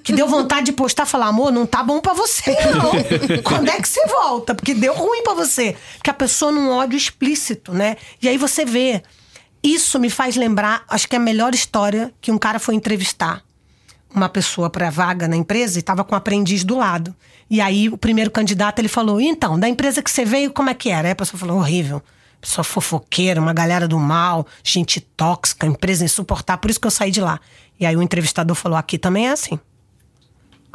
que 0.02 0.12
deu 0.12 0.26
vontade 0.26 0.66
de 0.66 0.72
postar 0.72 1.04
e 1.04 1.10
falar, 1.10 1.26
amor, 1.26 1.52
não 1.52 1.64
tá 1.66 1.82
bom 1.82 2.00
pra 2.00 2.14
você, 2.14 2.50
não. 2.74 3.42
Quando 3.42 3.68
é 3.68 3.80
que 3.80 3.88
você 3.88 4.04
volta? 4.06 4.54
Porque 4.54 4.74
deu 4.74 4.92
ruim 4.94 5.22
pra 5.22 5.34
você. 5.34 5.76
Que 6.02 6.10
a 6.10 6.14
pessoa 6.14 6.50
num 6.50 6.70
ódio 6.70 6.96
explícito, 6.96 7.72
né? 7.72 7.96
E 8.20 8.28
aí 8.28 8.36
você 8.36 8.64
vê. 8.64 9.02
Isso 9.62 9.98
me 9.98 10.10
faz 10.10 10.36
lembrar, 10.36 10.84
acho 10.88 11.08
que 11.08 11.16
é 11.16 11.18
a 11.18 11.22
melhor 11.22 11.54
história 11.54 12.12
que 12.20 12.30
um 12.30 12.36
cara 12.36 12.58
foi 12.58 12.74
entrevistar 12.74 13.42
uma 14.14 14.28
pessoa 14.28 14.70
para 14.70 14.90
vaga 14.90 15.26
na 15.26 15.36
empresa 15.36 15.78
e 15.78 15.80
estava 15.80 16.04
com 16.04 16.14
um 16.14 16.18
aprendiz 16.18 16.64
do 16.64 16.76
lado. 16.76 17.14
E 17.50 17.60
aí 17.60 17.88
o 17.88 17.98
primeiro 17.98 18.30
candidato 18.30 18.78
ele 18.78 18.88
falou: 18.88 19.20
"Então, 19.20 19.58
da 19.58 19.68
empresa 19.68 20.02
que 20.02 20.10
você 20.10 20.24
veio, 20.24 20.52
como 20.52 20.70
é 20.70 20.74
que 20.74 20.90
era?" 20.90 21.08
Aí 21.08 21.12
a 21.12 21.16
pessoa 21.16 21.38
falou: 21.38 21.58
"Horrível. 21.58 22.02
Pessoa 22.40 22.64
fofoqueira, 22.64 23.40
uma 23.40 23.54
galera 23.54 23.88
do 23.88 23.98
mal, 23.98 24.46
gente 24.62 25.00
tóxica, 25.00 25.66
empresa 25.66 26.04
insuportável, 26.04 26.60
por 26.60 26.70
isso 26.70 26.80
que 26.80 26.86
eu 26.86 26.90
saí 26.90 27.10
de 27.10 27.20
lá." 27.20 27.40
E 27.78 27.86
aí 27.86 27.96
o 27.96 28.02
entrevistador 28.02 28.54
falou: 28.54 28.78
"Aqui 28.78 28.98
também 28.98 29.28
é 29.28 29.32
assim." 29.32 29.58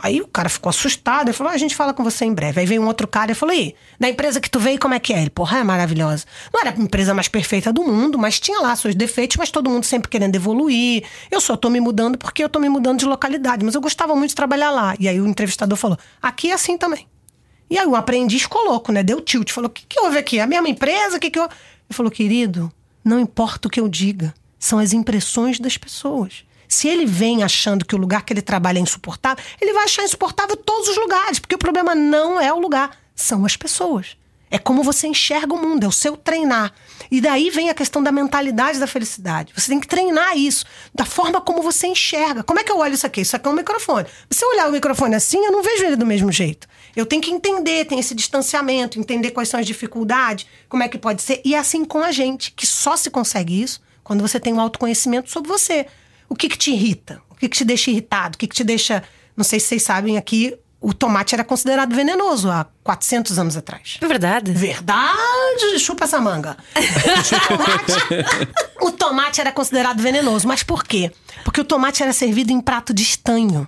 Aí 0.02 0.22
o 0.22 0.28
cara 0.28 0.48
ficou 0.48 0.70
assustado, 0.70 1.28
ele 1.28 1.34
falou: 1.34 1.52
"Ah, 1.52 1.56
a 1.56 1.58
gente 1.58 1.76
fala 1.76 1.94
com 1.94 2.04
você 2.04 2.24
em 2.24 2.34
breve. 2.34 2.62
Aí 2.62 2.66
veio 2.66 2.82
um 2.82 2.88
outro 2.88 3.08
cara 3.08 3.32
e 3.32 3.36
falou: 3.36 3.54
e 3.54 3.76
da 4.00 4.08
empresa 4.08 4.40
que 4.40 4.50
tu 4.50 4.60
veio, 4.60 4.80
como 4.80 4.94
é 4.94 5.00
que 5.00 5.14
é? 5.14 5.22
Ele, 5.22 5.30
porra, 5.30 5.60
é 5.60 5.64
maravilhosa. 5.64 6.26
Não 6.54 6.62
era 6.62 6.72
a 6.72 6.82
empresa 6.82 7.14
mais 7.14 7.28
perfeita 7.28 7.74
do 7.74 7.84
mundo, 7.84 8.18
mas 8.18 8.40
tinha 8.40 8.62
lá 8.62 8.76
seus 8.76 8.96
defeitos, 8.96 9.38
mas 9.38 9.52
todo 9.52 9.70
mundo 9.70 9.86
sempre 9.86 10.10
querendo 10.10 10.36
evoluir. 10.36 11.04
Eu 11.30 11.42
só 11.42 11.58
tô 11.58 11.70
me 11.70 11.82
mudando 11.82 12.18
porque 12.18 12.44
eu 12.44 12.50
tô 12.50 12.60
me 12.60 12.70
mudando 12.70 13.00
de 13.00 13.06
localidade, 13.06 13.66
mas 13.66 13.76
eu 13.76 13.82
gostava 13.82 14.16
muito 14.16 14.30
de 14.30 14.36
trabalhar 14.36 14.72
lá. 14.72 14.96
E 15.00 15.08
aí 15.10 15.20
o 15.20 15.28
entrevistador 15.28 15.78
falou: 15.78 15.98
aqui 16.22 16.50
é 16.52 16.54
assim 16.54 16.78
também. 16.78 17.06
E 17.70 17.78
aí 17.78 17.86
o 17.86 17.96
aprendiz 17.96 18.44
ficou 18.44 18.64
louco, 18.64 18.92
né? 18.92 19.04
Deu 19.04 19.20
tilt. 19.20 19.52
Falou: 19.52 19.70
o 19.70 19.74
que, 19.74 19.86
que 19.86 20.00
houve 20.00 20.18
aqui? 20.18 20.40
A 20.40 20.48
mesma 20.48 20.70
empresa? 20.70 21.18
O 21.18 21.20
que, 21.20 21.30
que 21.30 21.40
houve? 21.40 21.54
Ele 21.54 21.96
falou: 21.96 22.12
querido, 22.12 22.72
não 23.04 23.20
importa 23.20 23.68
o 23.68 23.72
que 23.72 23.80
eu 23.80 23.90
diga, 23.90 24.34
são 24.58 24.80
as 24.80 24.94
impressões 24.94 25.60
das 25.60 25.78
pessoas. 25.78 26.46
Se 26.70 26.88
ele 26.88 27.08
vem 27.08 27.44
achando 27.44 27.84
que 27.84 27.96
o 27.96 27.98
lugar 27.98 28.24
que 28.24 28.32
ele 28.32 28.44
trabalha 28.44 28.78
é 28.78 28.82
insuportável, 28.82 29.44
ele 29.60 29.74
vai 29.74 29.86
achar 29.86 30.04
insuportável 30.04 30.56
todos 30.56 30.88
os 30.88 30.98
lugares, 30.98 31.40
porque 31.40 31.56
o 31.56 31.58
problema 31.58 31.96
não 31.96 32.40
é 32.40 32.54
o 32.54 32.60
lugar, 32.60 32.96
são 33.16 33.44
as 33.44 33.58
pessoas. 33.58 34.16
É 34.52 34.58
como 34.58 34.84
você 34.84 35.08
enxerga 35.08 35.54
o 35.54 35.62
mundo, 35.62 35.84
é 35.84 35.88
o 35.88 35.92
seu 35.92 36.16
treinar. 36.16 36.72
E 37.10 37.22
daí 37.22 37.50
vem 37.50 37.70
a 37.70 37.74
questão 37.74 38.02
da 38.02 38.12
mentalidade 38.12 38.80
da 38.80 38.88
felicidade. 38.88 39.52
Você 39.56 39.70
tem 39.70 39.80
que 39.80 39.88
treinar 39.88 40.38
isso, 40.38 40.66
da 40.94 41.06
forma 41.06 41.42
como 41.42 41.62
você 41.62 41.88
enxerga. 41.88 42.44
Como 42.44 42.60
é 42.60 42.64
que 42.64 42.72
eu 42.72 42.78
olho 42.78 42.94
isso 42.94 43.06
aqui? 43.06 43.22
Isso 43.22 43.36
aqui 43.36 43.48
é 43.48 43.52
um 43.52 43.56
microfone. 43.56 44.08
Se 44.30 44.46
eu 44.46 44.50
olhar 44.50 44.70
o 44.70 44.72
microfone 44.72 45.16
assim, 45.16 45.44
eu 45.44 45.52
não 45.52 45.64
vejo 45.64 45.86
ele 45.86 45.96
do 45.96 46.06
mesmo 46.06 46.32
jeito. 46.32 46.68
Eu 46.96 47.06
tenho 47.06 47.22
que 47.22 47.32
entender, 47.32 47.86
tem 47.86 48.00
esse 48.00 48.16
distanciamento, 48.16 49.00
entender 49.00 49.32
quais 49.32 49.50
são 49.50 49.60
as 49.60 49.66
dificuldades, 49.66 50.48
como 50.68 50.84
é 50.84 50.88
que 50.88 50.98
pode 50.98 51.22
ser. 51.22 51.42
E 51.44 51.54
é 51.54 51.60
assim 51.60 51.84
com 51.84 52.04
a 52.04 52.12
gente, 52.12 52.52
que 52.52 52.66
só 52.66 52.96
se 52.96 53.10
consegue 53.10 53.62
isso 53.62 53.82
quando 54.04 54.22
você 54.22 54.40
tem 54.40 54.54
um 54.54 54.60
autoconhecimento 54.60 55.30
sobre 55.30 55.48
você. 55.48 55.86
O 56.30 56.36
que, 56.36 56.48
que 56.48 56.58
te 56.58 56.72
irrita? 56.72 57.22
O 57.30 57.36
que, 57.36 57.50
que 57.50 57.58
te 57.58 57.66
deixa 57.66 57.90
irritado? 57.90 58.36
O 58.36 58.38
que, 58.38 58.48
que 58.48 58.56
te 58.56 58.64
deixa. 58.64 59.04
Não 59.36 59.44
sei 59.44 59.60
se 59.60 59.68
vocês 59.68 59.84
sabem 59.84 60.18
aqui, 60.18 60.58
o 60.82 60.94
tomate 60.94 61.36
era 61.36 61.44
considerado 61.44 61.94
venenoso 61.94 62.50
há 62.50 62.66
400 62.84 63.38
anos 63.38 63.58
atrás. 63.58 63.98
É 64.00 64.08
verdade. 64.08 64.52
Verdade, 64.52 65.80
chupa 65.80 66.06
essa 66.06 66.22
manga. 66.22 66.58
O 66.76 67.48
tomate, 67.48 68.54
o 68.82 68.92
tomate 68.92 69.42
era 69.42 69.52
considerado 69.52 70.02
venenoso, 70.02 70.48
mas 70.48 70.64
por 70.64 70.84
quê? 70.84 71.12
Porque 71.44 71.62
o 71.62 71.66
tomate 71.66 72.02
era 72.04 72.14
servido 72.14 72.52
em 72.52 72.62
prato 72.62 72.94
de 72.94 73.04
estanho. 73.04 73.68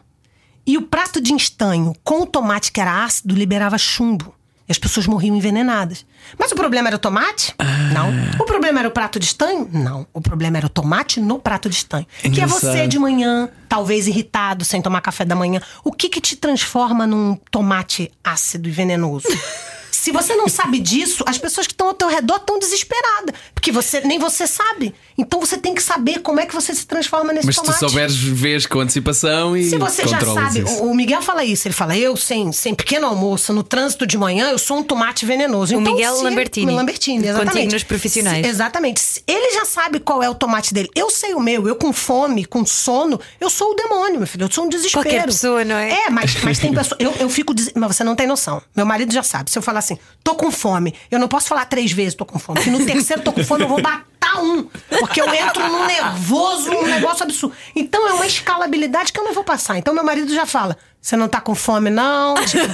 E 0.66 0.78
o 0.78 0.84
prato 0.84 1.20
de 1.20 1.34
estanho 1.34 1.94
com 2.04 2.22
o 2.22 2.26
tomate 2.26 2.72
que 2.72 2.80
era 2.80 3.04
ácido 3.04 3.36
liberava 3.36 3.78
chumbo. 3.78 4.34
As 4.72 4.80
pessoas 4.80 5.06
morriam 5.06 5.36
envenenadas. 5.36 6.06
Mas 6.40 6.52
o 6.52 6.56
problema 6.56 6.88
era 6.88 6.96
o 6.96 7.00
tomate? 7.00 7.54
Não. 7.94 8.10
O 8.40 8.46
problema 8.46 8.80
era 8.80 8.88
o 8.88 8.92
prato 8.92 9.20
de 9.20 9.26
estanho? 9.26 9.70
Não. 9.72 10.08
O 10.14 10.22
problema 10.22 10.58
era 10.58 10.66
o 10.66 10.70
tomate 10.70 11.20
no 11.20 11.40
prato 11.40 11.70
de 11.70 11.76
estanho. 11.76 12.08
Que 12.22 12.42
é 12.42 12.48
você 12.48 12.88
de 12.88 12.98
manhã, 12.98 13.50
talvez 13.68 14.08
irritado, 14.08 14.64
sem 14.64 14.82
tomar 14.82 15.02
café 15.02 15.26
da 15.26 15.36
manhã. 15.36 15.62
O 15.84 15.92
que 15.92 16.10
que 16.10 16.22
te 16.22 16.36
transforma 16.36 17.06
num 17.06 17.38
tomate 17.50 18.12
ácido 18.24 18.70
e 18.70 18.72
venenoso? 18.72 19.28
Se 20.02 20.12
você 20.12 20.34
não 20.36 20.48
sabe 20.50 20.80
disso, 20.80 21.24
as 21.28 21.38
pessoas 21.38 21.68
que 21.68 21.74
estão 21.74 21.88
ao 21.90 21.94
teu 21.94 22.08
redor 22.08 22.38
estão 22.38 22.58
desesperadas. 22.58 23.36
Porque 23.54 23.72
você, 23.72 24.02
nem 24.02 24.18
você 24.18 24.48
sabe. 24.48 24.96
Então 25.16 25.40
você 25.40 25.58
tem 25.60 25.76
que 25.76 25.84
saber 25.84 26.22
como 26.22 26.40
é 26.40 26.46
que 26.48 26.56
você 26.56 26.74
se 26.74 26.88
transforma 26.88 27.32
nesse 27.32 27.46
Mas 27.46 27.56
se 27.56 27.62
tu 27.62 27.66
tomate. 27.66 27.80
souberes, 27.86 28.16
vês 28.16 28.66
com 28.66 28.80
antecipação 28.80 29.56
e 29.56 29.70
Se 29.70 29.78
você 29.78 30.08
já 30.08 30.20
sabe, 30.20 30.62
isso. 30.62 30.82
o 30.84 30.96
Miguel 30.96 31.22
fala 31.22 31.46
isso, 31.46 31.68
ele 31.68 31.76
fala: 31.76 31.96
eu, 31.96 32.18
sem, 32.18 32.52
sem 32.52 32.74
pequeno 32.74 33.06
almoço, 33.06 33.54
no 33.54 33.62
trânsito 33.62 34.08
de 34.08 34.18
manhã, 34.18 34.50
eu 34.50 34.58
sou 34.58 34.78
um 34.80 34.84
tomate 34.84 35.24
venenoso. 35.24 35.76
O 35.76 35.80
Então, 35.82 35.94
Miguel 35.94 36.16
se- 36.16 36.24
Lambertini. 36.24 36.72
Lambertini, 36.74 37.28
exatamente. 37.28 37.54
Contigo 37.54 37.74
nos 37.74 37.84
profissionais. 37.84 38.44
Se- 38.46 38.52
exatamente. 38.52 39.00
Se 39.00 39.24
Ele 39.28 39.54
já 39.54 39.66
sabe 39.66 40.00
qual 40.00 40.24
é 40.24 40.30
o 40.30 40.34
tomate 40.34 40.74
dele. 40.74 40.90
Eu 40.96 41.12
sei 41.12 41.36
o 41.36 41.40
meu, 41.40 41.68
eu 41.68 41.76
com 41.76 41.94
fome, 41.94 42.44
com 42.46 42.66
sono, 42.66 43.20
eu 43.40 43.52
sou 43.52 43.72
o 43.72 43.76
demônio, 43.76 44.18
meu 44.18 44.26
filho. 44.28 44.46
Eu 44.46 44.52
sou 44.52 44.66
um 44.66 44.70
desespero. 44.70 45.04
Qualquer 45.04 45.26
pessoa, 45.26 45.64
não 45.64 45.76
é? 45.76 45.92
É, 45.92 46.10
mas, 46.10 46.36
mas 46.44 46.58
tem 46.58 46.74
pessoas. 46.74 47.00
Eu, 47.00 47.14
eu 47.20 47.30
fico. 47.30 47.54
des- 47.54 47.72
Mas 47.76 47.96
você 47.96 48.04
não 48.04 48.16
tem 48.16 48.26
noção. 48.26 48.60
Meu 48.76 48.86
marido 48.88 49.14
já 49.14 49.22
sabe. 49.22 49.52
Se 49.52 49.58
eu 49.60 49.62
falar 49.62 49.78
assim, 49.80 49.91
tô 50.24 50.36
com 50.36 50.52
fome, 50.52 50.94
eu 51.10 51.20
não 51.20 51.28
posso 51.28 51.48
falar 51.48 51.66
três 51.66 51.92
vezes 51.92 52.16
tô 52.16 52.26
com 52.26 52.40
fome. 52.40 52.60
Porque 52.60 52.70
no 52.72 52.86
terceiro 52.86 53.22
tô 53.22 53.32
com 53.32 53.44
fome, 53.44 53.64
eu 53.64 53.68
vou 53.70 53.82
matar 54.22 54.42
um. 54.44 54.64
Porque 55.00 55.22
eu 55.22 55.34
entro 55.34 55.68
num 55.68 55.86
nervoso, 55.86 56.72
num 56.72 56.86
negócio 56.88 57.24
absurdo. 57.24 57.56
Então 57.76 58.08
é 58.08 58.14
uma 58.14 58.26
escalabilidade 58.28 59.12
que 59.12 59.20
eu 59.20 59.24
não 59.24 59.34
vou 59.34 59.44
passar. 59.44 59.78
Então 59.78 59.94
meu 59.94 60.04
marido 60.04 60.34
já 60.34 60.46
fala: 60.46 60.78
Você 61.02 61.16
não 61.18 61.28
tá 61.28 61.42
com 61.42 61.56
fome, 61.56 61.90
não? 61.90 62.36
Tipo, 62.46 62.66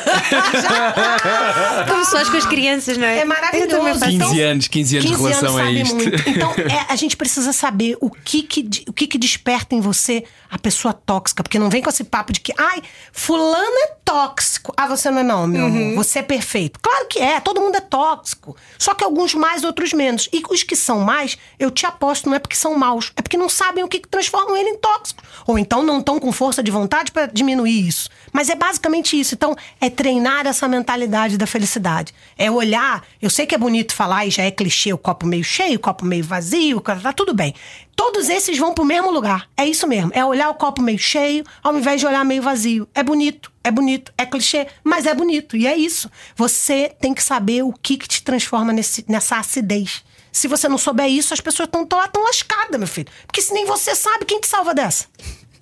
Como 1.90 2.06
se 2.06 2.12
faz 2.12 2.30
com 2.30 2.38
as 2.38 2.46
crianças, 2.46 2.98
não 2.98 3.06
é? 3.08 3.20
É 3.20 3.26
maravilhoso. 3.26 3.70
Eu 3.72 3.78
também 3.78 3.94
faço. 3.94 4.12
15 4.12 4.42
anos, 4.42 4.68
15 4.68 4.98
anos 4.98 5.10
de 5.10 5.16
relação 5.18 5.58
anos 5.58 5.60
é 5.60 5.64
sabe 5.66 5.82
isto. 5.82 5.96
muito. 5.96 6.30
Então, 6.30 6.52
é, 6.70 6.86
a 6.92 6.96
gente 6.96 7.16
precisa 7.18 7.54
saber 7.54 7.98
o 8.02 8.10
que 8.10 8.44
que, 8.44 8.70
o 8.88 8.94
que 8.94 9.08
que 9.08 9.18
desperta 9.18 9.76
em 9.76 9.82
você 9.82 10.24
a 10.50 10.58
pessoa 10.58 10.94
tóxica. 10.94 11.44
Porque 11.44 11.60
não 11.60 11.70
vem 11.70 11.82
com 11.82 11.90
esse 11.90 12.04
papo 12.04 12.34
de 12.34 12.40
que, 12.40 12.54
ai, 12.58 12.82
fulano 13.12 13.78
é 13.84 13.92
tóxico. 14.04 14.74
Ah, 14.76 14.88
você 14.88 15.10
não 15.10 15.20
é 15.20 15.24
não, 15.24 15.48
meu 15.48 15.66
Uhum. 15.66 15.92
amor. 15.92 15.96
Você 16.04 16.20
é 16.20 16.24
perfeito. 16.24 16.80
Claro 16.82 17.06
que 17.08 17.20
é, 17.20 17.40
todo 17.40 17.62
mundo 17.62 17.76
é 17.76 17.82
tóxico. 17.82 18.56
Só 18.78 18.94
que 18.94 19.04
alguns 19.04 19.34
mais, 19.34 19.64
outros 19.64 19.94
menos. 19.94 20.30
E 20.32 20.42
os 20.50 20.64
que 20.64 20.76
são 20.76 21.00
mais, 21.02 21.37
eu 21.60 21.72
te 21.72 21.86
aposto, 21.86 22.30
não 22.30 22.36
é 22.36 22.40
porque 22.40 22.56
são 22.56 22.78
maus. 22.78 23.12
É 23.16 23.22
porque 23.22 23.38
não 23.38 23.50
sabem 23.50 23.84
o 23.84 23.88
que, 23.88 24.00
que 24.00 24.08
transforma 24.08 24.58
ele 24.60 24.70
em 24.70 24.78
tóxico. 24.78 25.24
Ou 25.46 25.58
então 25.58 25.84
não 25.84 26.00
estão 26.00 26.20
com 26.20 26.32
força 26.32 26.62
de 26.62 26.72
vontade 26.72 27.12
para 27.12 27.26
diminuir 27.26 27.88
isso. 27.88 28.10
Mas 28.32 28.50
é 28.50 28.56
basicamente 28.56 29.20
isso. 29.20 29.34
Então, 29.34 29.56
é 29.82 29.90
treinar 29.90 30.46
essa 30.46 30.68
mentalidade 30.68 31.38
da 31.38 31.48
felicidade. 31.48 32.14
É 32.38 32.52
olhar. 32.52 33.04
Eu 33.22 33.30
sei 33.30 33.46
que 33.46 33.56
é 33.56 33.58
bonito 33.58 33.94
falar 33.94 34.26
e 34.26 34.30
já 34.30 34.44
é 34.44 34.52
clichê 34.52 34.94
o 34.94 34.98
copo 34.98 35.26
meio 35.26 35.44
cheio, 35.44 35.78
o 35.78 35.80
copo 35.80 36.06
meio 36.06 36.24
vazio, 36.24 36.82
tá 36.82 37.14
tudo 37.14 37.34
bem. 37.34 37.54
Todos 37.96 38.30
esses 38.30 38.56
vão 38.60 38.76
pro 38.76 38.86
mesmo 38.86 39.10
lugar. 39.10 39.50
É 39.58 39.66
isso 39.66 39.88
mesmo. 39.88 40.12
É 40.14 40.24
olhar 40.24 40.50
o 40.50 40.54
copo 40.54 40.84
meio 40.84 41.00
cheio 41.00 41.44
ao 41.64 41.76
invés 41.76 42.00
de 42.00 42.06
olhar 42.06 42.24
meio 42.24 42.44
vazio. 42.44 42.88
É 42.94 43.02
bonito, 43.02 43.52
é 43.64 43.72
bonito, 43.72 44.14
é 44.16 44.26
clichê, 44.26 44.68
mas 44.84 45.08
é 45.08 45.16
bonito. 45.16 45.58
E 45.58 45.66
é 45.66 45.76
isso. 45.76 46.10
Você 46.36 46.96
tem 47.02 47.14
que 47.14 47.24
saber 47.24 47.64
o 47.64 47.74
que, 47.74 47.98
que 47.98 48.08
te 48.08 48.22
transforma 48.22 48.72
nesse, 48.72 49.04
nessa 49.08 49.38
acidez. 49.38 50.04
Se 50.38 50.48
você 50.48 50.70
não 50.70 50.78
souber 50.78 51.08
isso, 51.08 51.34
as 51.34 51.42
pessoas 51.42 51.66
estão 51.66 51.84
tão, 51.84 52.08
tão 52.10 52.24
lascadas, 52.24 52.78
meu 52.78 52.88
filho. 52.88 53.08
Porque 53.26 53.42
se 53.42 53.52
nem 53.52 53.66
você 53.66 53.96
sabe, 53.96 54.24
quem 54.24 54.40
te 54.40 54.46
salva 54.46 54.72
dessa? 54.72 55.06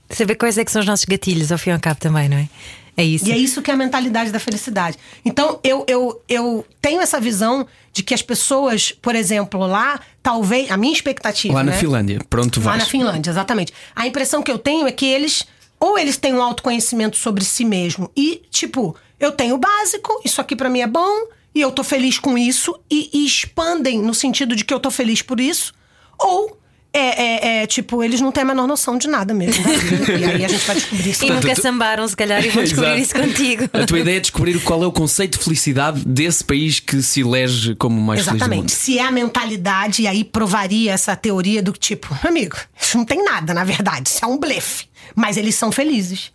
Saber 0.10 0.36
quais 0.36 0.58
é 0.58 0.66
que 0.66 0.72
são 0.72 0.82
os 0.82 0.86
nossos 0.86 1.06
gatilhos, 1.06 1.50
ao 1.50 1.58
fim 1.58 1.70
e 1.70 1.74
ao 1.74 1.80
cabo 1.80 1.98
também, 1.98 2.28
não 2.28 2.36
é? 2.36 2.50
É 2.98 3.04
isso. 3.06 3.26
E 3.26 3.32
é 3.32 3.38
isso 3.38 3.62
que 3.62 3.72
é 3.72 3.74
a 3.74 3.78
mentalidade 3.78 4.32
da 4.32 4.40
felicidade. 4.40 4.98
Então, 5.24 5.62
eu, 5.64 5.86
eu, 5.88 6.22
eu 6.28 6.66
tenho 6.82 7.00
essa 7.00 7.22
visão 7.22 7.66
de 7.94 8.04
que 8.04 8.14
as 8.14 8.22
pessoas, 8.22 8.92
por 8.92 9.16
exemplo, 9.16 9.66
lá, 9.66 9.98
talvez. 10.22 10.70
A 10.70 10.76
minha 10.76 10.92
expectativa. 10.92 11.54
Lá 11.54 11.64
na 11.64 11.72
né? 11.72 11.78
Finlândia, 11.78 12.20
pronto, 12.30 12.60
Lá 12.60 12.72
vais. 12.72 12.84
na 12.84 12.86
Finlândia, 12.90 13.32
exatamente. 13.32 13.74
A 13.96 14.06
impressão 14.06 14.44
que 14.44 14.52
eu 14.52 14.58
tenho 14.58 14.86
é 14.86 14.92
que 14.92 15.06
eles. 15.06 15.46
Ou 15.80 15.98
eles 15.98 16.18
têm 16.18 16.34
um 16.34 16.42
autoconhecimento 16.42 17.16
sobre 17.16 17.46
si 17.46 17.64
mesmo 17.64 18.12
e, 18.16 18.42
tipo, 18.52 18.94
eu 19.20 19.32
tenho 19.32 19.56
o 19.56 19.58
básico, 19.58 20.22
isso 20.26 20.42
aqui 20.42 20.56
pra 20.56 20.70
mim 20.70 20.80
é 20.80 20.88
bom, 20.88 21.28
e 21.56 21.62
eu 21.62 21.72
tô 21.72 21.84
feliz 21.84 22.20
com 22.20 22.38
isso, 22.38 22.78
e, 22.92 23.10
e 23.14 23.26
expandem 23.26 24.00
no 24.02 24.14
sentido 24.14 24.56
de 24.56 24.64
que 24.66 24.74
eu 24.74 24.80
tô 24.80 24.92
feliz 24.92 25.22
por 25.22 25.40
isso, 25.40 25.74
ou. 26.20 26.60
É, 26.98 27.58
é, 27.58 27.64
é, 27.64 27.68
tipo, 27.68 28.02
eles 28.02 28.22
não 28.22 28.32
têm 28.32 28.44
a 28.44 28.46
menor 28.46 28.66
noção 28.66 28.98
de 28.98 29.06
nada 29.10 29.34
mesmo. 29.34 29.62
vida. 29.66 30.14
e 30.18 30.24
aí 30.24 30.46
a 30.46 30.48
gente 30.48 30.66
vai 30.66 30.76
descobrir 30.78 31.10
isso. 31.10 31.26
E 31.26 31.30
nunca 31.30 31.54
tu- 31.54 31.62
sambaram, 31.62 32.08
se 32.08 32.16
calhar, 32.16 32.42
e 32.46 32.48
vão 32.48 32.64
descobrir 32.64 33.02
isso 33.02 33.14
contigo. 33.14 33.64
A 33.74 33.86
tua 33.86 34.00
ideia 34.00 34.16
é 34.16 34.20
descobrir 34.22 34.58
qual 34.62 34.82
é 34.82 34.88
o 34.88 34.94
conceito 34.94 35.38
de 35.38 35.44
felicidade 35.44 36.06
desse 36.08 36.42
país 36.42 36.80
que 36.80 37.02
se 37.02 37.20
elege 37.20 37.76
como 37.76 38.00
mais 38.00 38.22
feliz 38.22 38.32
do 38.32 38.38
Exatamente. 38.38 38.60
mundo. 38.62 38.70
Se 38.70 38.98
é 38.98 39.02
a 39.02 39.12
mentalidade, 39.12 40.04
e 40.04 40.08
aí 40.08 40.24
provaria 40.24 40.94
essa 40.94 41.14
teoria 41.18 41.62
do 41.62 41.74
tipo, 41.74 42.18
amigo, 42.26 42.56
isso 42.82 42.98
não 42.98 43.04
tem 43.04 43.22
nada, 43.26 43.54
na 43.54 43.66
verdade, 43.66 44.08
isso 44.08 44.24
é 44.24 44.28
um 44.30 44.38
blefe. 44.38 44.86
Mas 45.14 45.36
eles 45.36 45.56
são 45.56 45.74
felizes. 45.74 46.32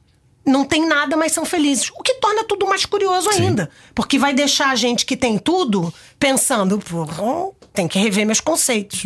Não 0.47 0.65
tem 0.65 0.87
nada, 0.87 1.17
mas 1.17 1.33
são 1.33 1.45
felizes. 1.45 1.91
O 1.95 2.03
que 2.03 2.15
torna 2.15 2.45
tudo 2.45 2.67
mais 2.67 2.87
curioso 2.87 3.29
ainda. 3.31 3.71
Porque 3.95 4.19
vai 4.19 4.33
deixar 4.33 4.71
a 4.71 4.75
gente 4.75 5.05
que 5.05 5.17
tem 5.17 5.39
tudo 5.39 5.93
pensando, 6.19 6.79
"Pô, 6.79 7.55
tem 7.75 7.87
que 7.87 7.99
rever 7.99 8.27
meus 8.27 8.41
conceitos. 8.41 9.05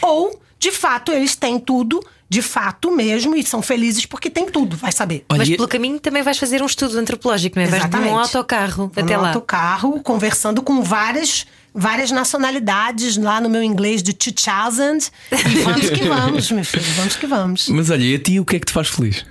Ou, 0.00 0.40
de 0.58 0.70
fato, 0.70 1.12
eles 1.12 1.34
têm 1.36 1.58
tudo, 1.58 2.00
de 2.28 2.40
fato 2.40 2.90
mesmo, 2.90 3.36
e 3.36 3.42
são 3.44 3.60
felizes 3.62 4.06
porque 4.06 4.30
têm 4.30 4.46
tudo, 4.46 4.76
vai 4.76 4.90
saber. 4.92 5.24
Olha, 5.28 5.38
Mas 5.38 5.48
e- 5.48 5.56
pelo 5.56 5.68
caminho 5.68 6.00
também 6.00 6.22
vais 6.22 6.38
fazer 6.38 6.62
um 6.62 6.66
estudo 6.66 6.98
antropológico, 6.98 7.56
não 7.56 7.64
é? 7.64 7.68
Vais 7.68 7.82
Exatamente. 7.82 8.10
num 8.10 8.18
autocarro 8.18 8.90
Vou 8.94 9.04
até 9.04 9.16
no 9.16 9.22
lá. 9.22 9.28
autocarro, 9.28 10.00
conversando 10.02 10.62
com 10.62 10.82
várias, 10.82 11.46
várias 11.74 12.10
nacionalidades 12.10 13.16
lá 13.16 13.40
no 13.40 13.48
meu 13.50 13.62
inglês 13.62 14.02
de 14.02 14.12
2000. 14.12 15.10
E 15.30 15.60
vamos 15.62 15.90
que 15.90 16.04
vamos, 16.08 16.50
meu 16.50 16.64
filho, 16.64 16.84
vamos 16.96 17.16
que 17.16 17.26
vamos. 17.26 17.68
Mas 17.68 17.90
olha, 17.90 18.02
e 18.04 18.14
a 18.14 18.18
ti 18.18 18.40
o 18.40 18.44
que 18.44 18.56
é 18.56 18.58
que 18.60 18.66
te 18.66 18.72
faz 18.72 18.88
feliz? 18.88 19.24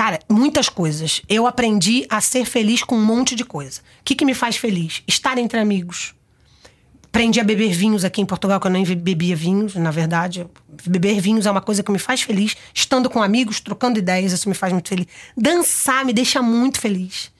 Cara, 0.00 0.18
muitas 0.30 0.70
coisas. 0.70 1.20
Eu 1.28 1.46
aprendi 1.46 2.06
a 2.08 2.22
ser 2.22 2.46
feliz 2.46 2.82
com 2.82 2.96
um 2.96 3.04
monte 3.04 3.34
de 3.34 3.44
coisa. 3.44 3.82
O 4.00 4.02
que, 4.02 4.14
que 4.14 4.24
me 4.24 4.32
faz 4.32 4.56
feliz? 4.56 5.02
Estar 5.06 5.36
entre 5.36 5.60
amigos. 5.60 6.14
Aprendi 7.04 7.38
a 7.38 7.44
beber 7.44 7.70
vinhos 7.74 8.02
aqui 8.02 8.22
em 8.22 8.24
Portugal, 8.24 8.58
que 8.58 8.66
eu 8.66 8.70
nem 8.70 8.82
bebia 8.82 9.36
vinhos, 9.36 9.74
na 9.74 9.90
verdade. 9.90 10.46
Beber 10.86 11.20
vinhos 11.20 11.44
é 11.44 11.50
uma 11.50 11.60
coisa 11.60 11.82
que 11.82 11.92
me 11.92 11.98
faz 11.98 12.22
feliz. 12.22 12.56
Estando 12.72 13.10
com 13.10 13.22
amigos, 13.22 13.60
trocando 13.60 13.98
ideias, 13.98 14.32
isso 14.32 14.48
me 14.48 14.54
faz 14.54 14.72
muito 14.72 14.88
feliz. 14.88 15.06
Dançar 15.36 16.02
me 16.02 16.14
deixa 16.14 16.40
muito 16.40 16.80
feliz. 16.80 17.30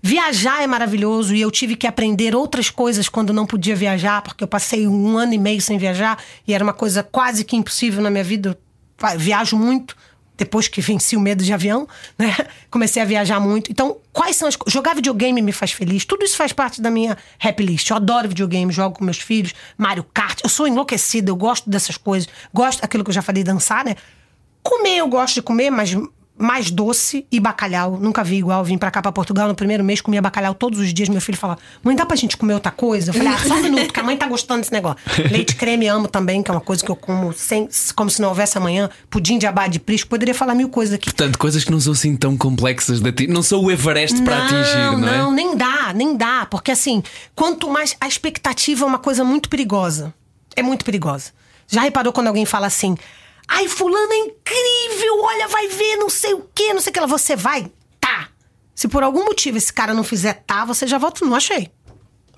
Viajar 0.00 0.62
é 0.62 0.68
maravilhoso 0.68 1.34
e 1.34 1.40
eu 1.40 1.50
tive 1.50 1.74
que 1.74 1.84
aprender 1.84 2.36
outras 2.36 2.70
coisas 2.70 3.08
quando 3.08 3.32
não 3.32 3.44
podia 3.44 3.74
viajar, 3.74 4.22
porque 4.22 4.44
eu 4.44 4.48
passei 4.48 4.86
um 4.86 5.18
ano 5.18 5.34
e 5.34 5.38
meio 5.38 5.60
sem 5.60 5.78
viajar 5.78 6.22
e 6.46 6.54
era 6.54 6.62
uma 6.62 6.74
coisa 6.74 7.02
quase 7.02 7.44
que 7.44 7.56
impossível 7.56 8.00
na 8.00 8.08
minha 8.08 8.22
vida. 8.22 8.56
Eu 9.02 9.18
viajo 9.18 9.56
muito, 9.56 9.96
depois 10.36 10.68
que 10.68 10.80
venci 10.80 11.16
o 11.16 11.20
medo 11.20 11.42
de 11.44 11.52
avião, 11.52 11.86
né? 12.18 12.34
Comecei 12.70 13.00
a 13.00 13.04
viajar 13.04 13.40
muito. 13.40 13.70
Então, 13.70 13.98
quais 14.12 14.36
são 14.36 14.48
as? 14.48 14.56
Jogar 14.66 14.94
videogame 14.94 15.40
me 15.40 15.52
faz 15.52 15.72
feliz. 15.72 16.04
Tudo 16.04 16.24
isso 16.24 16.36
faz 16.36 16.52
parte 16.52 16.80
da 16.80 16.90
minha 16.90 17.16
happy 17.40 17.64
list. 17.64 17.88
Eu 17.90 17.96
adoro 17.96 18.28
videogame, 18.28 18.72
jogo 18.72 18.98
com 18.98 19.04
meus 19.04 19.18
filhos, 19.18 19.54
Mario 19.76 20.04
Kart. 20.12 20.40
Eu 20.42 20.48
sou 20.48 20.66
enlouquecida, 20.66 21.30
eu 21.30 21.36
gosto 21.36 21.68
dessas 21.68 21.96
coisas. 21.96 22.28
Gosto 22.52 22.82
daquilo 22.82 23.04
que 23.04 23.10
eu 23.10 23.14
já 23.14 23.22
falei, 23.22 23.44
dançar, 23.44 23.84
né? 23.84 23.96
Comer, 24.62 24.98
eu 24.98 25.08
gosto 25.08 25.34
de 25.34 25.42
comer, 25.42 25.70
mas 25.70 25.94
mais 26.36 26.70
doce 26.70 27.26
e 27.30 27.38
bacalhau. 27.38 27.98
Nunca 28.00 28.24
vi 28.24 28.36
igual. 28.36 28.64
Vim 28.64 28.76
pra 28.76 28.90
cá, 28.90 29.00
pra 29.00 29.12
Portugal, 29.12 29.48
no 29.48 29.54
primeiro 29.54 29.84
mês, 29.84 30.00
comia 30.00 30.20
bacalhau 30.20 30.54
todos 30.54 30.78
os 30.80 30.92
dias. 30.92 31.08
Meu 31.08 31.20
filho 31.20 31.38
falava, 31.38 31.60
mãe, 31.82 31.94
dá 31.94 32.04
pra 32.04 32.16
gente 32.16 32.36
comer 32.36 32.54
outra 32.54 32.72
coisa? 32.72 33.10
Eu 33.10 33.14
falei, 33.14 33.28
ah, 33.28 33.38
só 33.38 33.54
um 33.54 33.62
minuto, 33.62 33.92
que 33.92 34.00
a 34.00 34.02
mãe 34.02 34.16
tá 34.16 34.26
gostando 34.26 34.60
desse 34.60 34.72
negócio. 34.72 34.98
Leite 35.30 35.54
creme 35.54 35.86
amo 35.86 36.08
também, 36.08 36.42
que 36.42 36.50
é 36.50 36.54
uma 36.54 36.60
coisa 36.60 36.84
que 36.84 36.90
eu 36.90 36.96
como 36.96 37.32
sem, 37.32 37.68
como 37.94 38.10
se 38.10 38.20
não 38.20 38.30
houvesse 38.30 38.58
amanhã. 38.58 38.90
Pudim 39.08 39.38
de 39.38 39.46
abade 39.46 39.74
de 39.74 39.80
prisco. 39.80 40.08
Poderia 40.08 40.34
falar 40.34 40.54
mil 40.54 40.68
coisas 40.68 40.94
aqui. 40.94 41.06
Portanto, 41.06 41.38
coisas 41.38 41.62
que 41.64 41.70
não 41.70 41.80
são 41.80 41.92
assim 41.92 42.16
tão 42.16 42.36
complexas 42.36 43.00
de 43.00 43.12
ti. 43.12 43.26
Não 43.26 43.42
sou 43.42 43.64
o 43.64 43.70
Everest 43.70 44.20
para 44.22 44.44
atingir, 44.44 44.76
não, 44.76 44.98
não, 44.98 45.32
é? 45.32 45.34
nem 45.34 45.56
dá, 45.56 45.92
nem 45.94 46.16
dá. 46.16 46.46
Porque 46.50 46.70
assim, 46.70 47.02
quanto 47.34 47.70
mais. 47.70 47.96
A 48.00 48.08
expectativa 48.08 48.84
é 48.84 48.86
uma 48.86 48.98
coisa 48.98 49.24
muito 49.24 49.48
perigosa. 49.48 50.12
É 50.56 50.62
muito 50.62 50.84
perigosa. 50.84 51.30
Já 51.66 51.82
reparou 51.82 52.12
quando 52.12 52.26
alguém 52.26 52.44
fala 52.44 52.66
assim. 52.66 52.96
Ai, 53.48 53.68
fulano 53.68 54.12
é 54.12 54.16
incrível, 54.18 55.20
olha, 55.22 55.48
vai 55.48 55.68
ver, 55.68 55.96
não 55.96 56.08
sei 56.08 56.34
o 56.34 56.48
quê, 56.54 56.72
não 56.72 56.80
sei 56.80 56.90
o 56.90 56.94
que 56.94 57.00
lá. 57.00 57.06
Você 57.06 57.36
vai? 57.36 57.70
Tá. 58.00 58.28
Se 58.74 58.88
por 58.88 59.02
algum 59.02 59.24
motivo 59.24 59.58
esse 59.58 59.72
cara 59.72 59.94
não 59.94 60.02
fizer 60.04 60.42
tá, 60.46 60.64
você 60.64 60.86
já 60.86 60.98
volta. 60.98 61.24
Não 61.24 61.34
achei. 61.34 61.70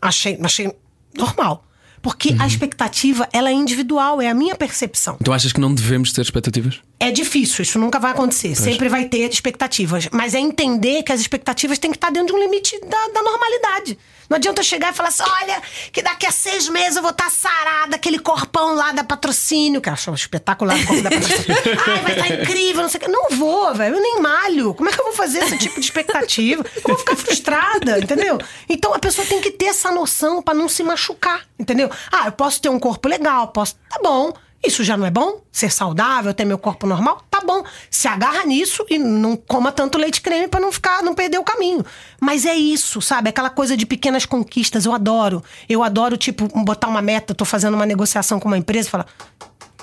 Achei, 0.02 0.38
achei 0.42 0.72
normal. 1.16 1.64
Porque 2.02 2.30
Uhum. 2.30 2.42
a 2.42 2.46
expectativa, 2.46 3.28
ela 3.32 3.48
é 3.48 3.52
individual, 3.52 4.20
é 4.22 4.28
a 4.28 4.34
minha 4.34 4.54
percepção. 4.54 5.16
Tu 5.24 5.32
achas 5.32 5.52
que 5.52 5.58
não 5.60 5.74
devemos 5.74 6.12
ter 6.12 6.20
expectativas? 6.20 6.80
É 7.00 7.10
difícil, 7.10 7.62
isso 7.62 7.78
nunca 7.80 7.98
vai 7.98 8.12
acontecer. 8.12 8.54
Sempre 8.54 8.88
vai 8.88 9.06
ter 9.08 9.28
expectativas. 9.28 10.08
Mas 10.12 10.34
é 10.34 10.38
entender 10.38 11.02
que 11.02 11.10
as 11.10 11.20
expectativas 11.20 11.78
têm 11.78 11.90
que 11.90 11.96
estar 11.96 12.10
dentro 12.10 12.28
de 12.28 12.32
um 12.34 12.38
limite 12.38 12.78
da, 12.82 13.08
da 13.08 13.22
normalidade. 13.22 13.98
Não 14.28 14.36
adianta 14.36 14.60
eu 14.60 14.64
chegar 14.64 14.92
e 14.92 14.96
falar 14.96 15.08
assim: 15.08 15.22
olha, 15.42 15.62
que 15.92 16.02
daqui 16.02 16.26
a 16.26 16.30
seis 16.30 16.68
meses 16.68 16.96
eu 16.96 17.02
vou 17.02 17.10
estar 17.10 17.30
sarada, 17.30 17.96
aquele 17.96 18.18
corpão 18.18 18.74
lá 18.74 18.92
da 18.92 19.04
patrocínio, 19.04 19.80
que 19.80 19.88
eu 19.88 19.92
acho 19.92 20.12
espetacular 20.14 20.76
o 20.76 20.86
corpo 20.86 21.02
da 21.02 21.10
patrocínio. 21.10 21.56
Ai, 21.86 22.02
vai 22.02 22.12
estar 22.12 22.42
incrível, 22.42 22.82
não 22.82 22.88
sei 22.88 23.00
o 23.00 23.04
que. 23.04 23.10
Não 23.10 23.30
vou, 23.30 23.74
velho, 23.74 23.96
eu 23.96 24.02
nem 24.02 24.20
malho. 24.20 24.74
Como 24.74 24.88
é 24.88 24.92
que 24.92 25.00
eu 25.00 25.04
vou 25.04 25.14
fazer 25.14 25.38
esse 25.38 25.58
tipo 25.58 25.74
de 25.74 25.86
expectativa? 25.86 26.64
Eu 26.76 26.82
vou 26.82 26.98
ficar 26.98 27.16
frustrada, 27.16 27.98
entendeu? 27.98 28.38
Então 28.68 28.94
a 28.94 28.98
pessoa 28.98 29.26
tem 29.26 29.40
que 29.40 29.50
ter 29.50 29.66
essa 29.66 29.90
noção 29.90 30.42
pra 30.42 30.54
não 30.54 30.68
se 30.68 30.82
machucar, 30.82 31.42
entendeu? 31.58 31.90
Ah, 32.10 32.26
eu 32.26 32.32
posso 32.32 32.60
ter 32.60 32.68
um 32.68 32.78
corpo 32.78 33.08
legal, 33.08 33.48
posso. 33.48 33.76
Tá 33.88 33.98
bom. 34.02 34.32
Isso 34.64 34.82
já 34.82 34.96
não 34.96 35.06
é 35.06 35.10
bom? 35.10 35.40
Ser 35.52 35.70
saudável, 35.70 36.34
ter 36.34 36.44
meu 36.44 36.58
corpo 36.58 36.86
normal? 36.86 37.22
Tá 37.30 37.40
bom. 37.44 37.64
Se 37.90 38.08
agarra 38.08 38.44
nisso 38.44 38.84
e 38.90 38.98
não 38.98 39.36
coma 39.36 39.70
tanto 39.70 39.96
leite 39.96 40.20
creme 40.20 40.48
pra 40.48 40.58
não 40.58 40.72
ficar, 40.72 41.02
não 41.02 41.14
perder 41.14 41.38
o 41.38 41.44
caminho. 41.44 41.84
Mas 42.20 42.44
é 42.44 42.54
isso, 42.54 43.00
sabe? 43.00 43.28
Aquela 43.28 43.50
coisa 43.50 43.76
de 43.76 43.86
pequenas 43.86 44.26
conquistas, 44.26 44.84
eu 44.84 44.92
adoro. 44.92 45.42
Eu 45.68 45.82
adoro, 45.82 46.16
tipo, 46.16 46.48
botar 46.64 46.88
uma 46.88 47.00
meta, 47.00 47.34
tô 47.34 47.44
fazendo 47.44 47.74
uma 47.74 47.86
negociação 47.86 48.40
com 48.40 48.48
uma 48.48 48.58
empresa 48.58 48.88
e 48.88 48.90
falar. 48.90 49.06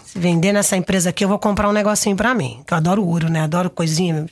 Se 0.03 0.19
vender 0.19 0.53
nessa 0.53 0.78
empresa 0.78 1.09
aqui, 1.09 1.24
eu 1.24 1.28
vou 1.28 1.39
comprar 1.39 1.67
um 1.67 1.71
negocinho 1.71 2.15
pra 2.15 2.36
mim. 2.36 2.61
Que 2.67 2.74
eu 2.74 2.78
adoro 2.78 3.03
ouro, 3.03 3.32
né? 3.32 3.41
Adoro 3.41 3.67
coisinha. 3.67 4.28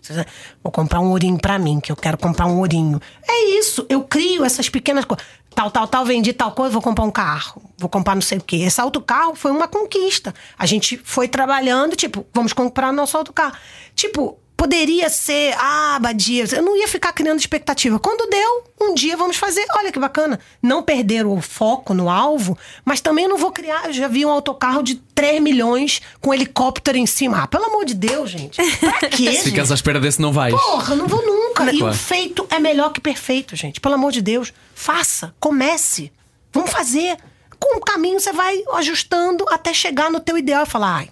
Vou 0.63 0.71
comprar 0.71 0.99
um 0.99 1.09
ourinho 1.09 1.39
pra 1.39 1.57
mim, 1.57 1.79
que 1.79 1.91
eu 1.91 1.95
quero 1.95 2.19
comprar 2.19 2.45
um 2.45 2.59
ourinho. 2.59 3.01
É 3.27 3.57
isso. 3.57 3.83
Eu 3.89 4.03
crio 4.03 4.45
essas 4.45 4.69
pequenas 4.69 5.05
coisas. 5.05 5.25
Tal, 5.53 5.69
tal, 5.69 5.87
tal, 5.87 6.05
vendi 6.05 6.31
tal 6.31 6.53
coisa, 6.53 6.71
vou 6.71 6.81
comprar 6.81 7.03
um 7.03 7.11
carro. 7.11 7.61
Vou 7.77 7.89
comprar 7.89 8.15
não 8.15 8.21
sei 8.21 8.37
o 8.37 8.41
quê. 8.41 8.57
Esse 8.57 8.79
autocarro 8.79 9.35
foi 9.35 9.51
uma 9.51 9.67
conquista. 9.67 10.33
A 10.57 10.65
gente 10.65 10.97
foi 11.03 11.27
trabalhando, 11.27 11.95
tipo, 11.95 12.25
vamos 12.33 12.53
comprar 12.53 12.91
nosso 12.93 13.17
autocarro. 13.17 13.55
Tipo, 13.93 14.39
Poderia 14.61 15.09
ser, 15.09 15.55
ah, 15.57 15.97
Badia, 15.99 16.45
eu 16.55 16.61
não 16.61 16.77
ia 16.77 16.87
ficar 16.87 17.11
criando 17.13 17.39
expectativa. 17.39 17.97
Quando 17.97 18.29
deu, 18.29 18.63
um 18.79 18.93
dia 18.93 19.17
vamos 19.17 19.35
fazer. 19.35 19.65
Olha 19.75 19.91
que 19.91 19.97
bacana. 19.97 20.39
Não 20.61 20.83
perder 20.83 21.25
o 21.25 21.41
foco 21.41 21.95
no 21.95 22.07
alvo, 22.07 22.55
mas 22.85 23.01
também 23.01 23.27
não 23.27 23.39
vou 23.39 23.51
criar. 23.51 23.87
Eu 23.87 23.93
já 23.93 24.07
vi 24.07 24.23
um 24.23 24.29
autocarro 24.29 24.83
de 24.83 24.97
3 25.15 25.41
milhões 25.41 25.99
com 26.19 26.31
helicóptero 26.31 26.95
em 26.95 27.07
cima. 27.07 27.41
Ah, 27.41 27.47
pelo 27.47 27.65
amor 27.65 27.85
de 27.85 27.95
Deus, 27.95 28.29
gente. 28.29 28.61
Pra 28.79 29.09
quê? 29.09 29.33
Se 29.33 29.45
ficas 29.45 29.71
à 29.71 29.73
espera 29.73 29.99
desse, 29.99 30.21
não 30.21 30.31
vais. 30.31 30.53
Porra, 30.53 30.93
não 30.95 31.07
vou 31.07 31.25
nunca. 31.25 31.63
E 31.73 31.79
Claro. 31.79 31.95
o 31.95 31.97
feito 31.97 32.45
é 32.51 32.59
melhor 32.59 32.91
que 32.93 33.01
perfeito, 33.01 33.55
gente. 33.55 33.81
Pelo 33.81 33.95
amor 33.95 34.11
de 34.11 34.21
Deus. 34.21 34.53
Faça, 34.75 35.33
comece. 35.39 36.11
Vamos 36.53 36.69
fazer. 36.69 37.17
Com 37.59 37.77
o 37.77 37.81
caminho 37.81 38.19
você 38.19 38.31
vai 38.31 38.61
ajustando 38.73 39.43
até 39.49 39.73
chegar 39.73 40.11
no 40.11 40.19
teu 40.19 40.37
ideal 40.37 40.63
e 40.63 40.69
falar, 40.69 40.97
ai, 40.97 41.09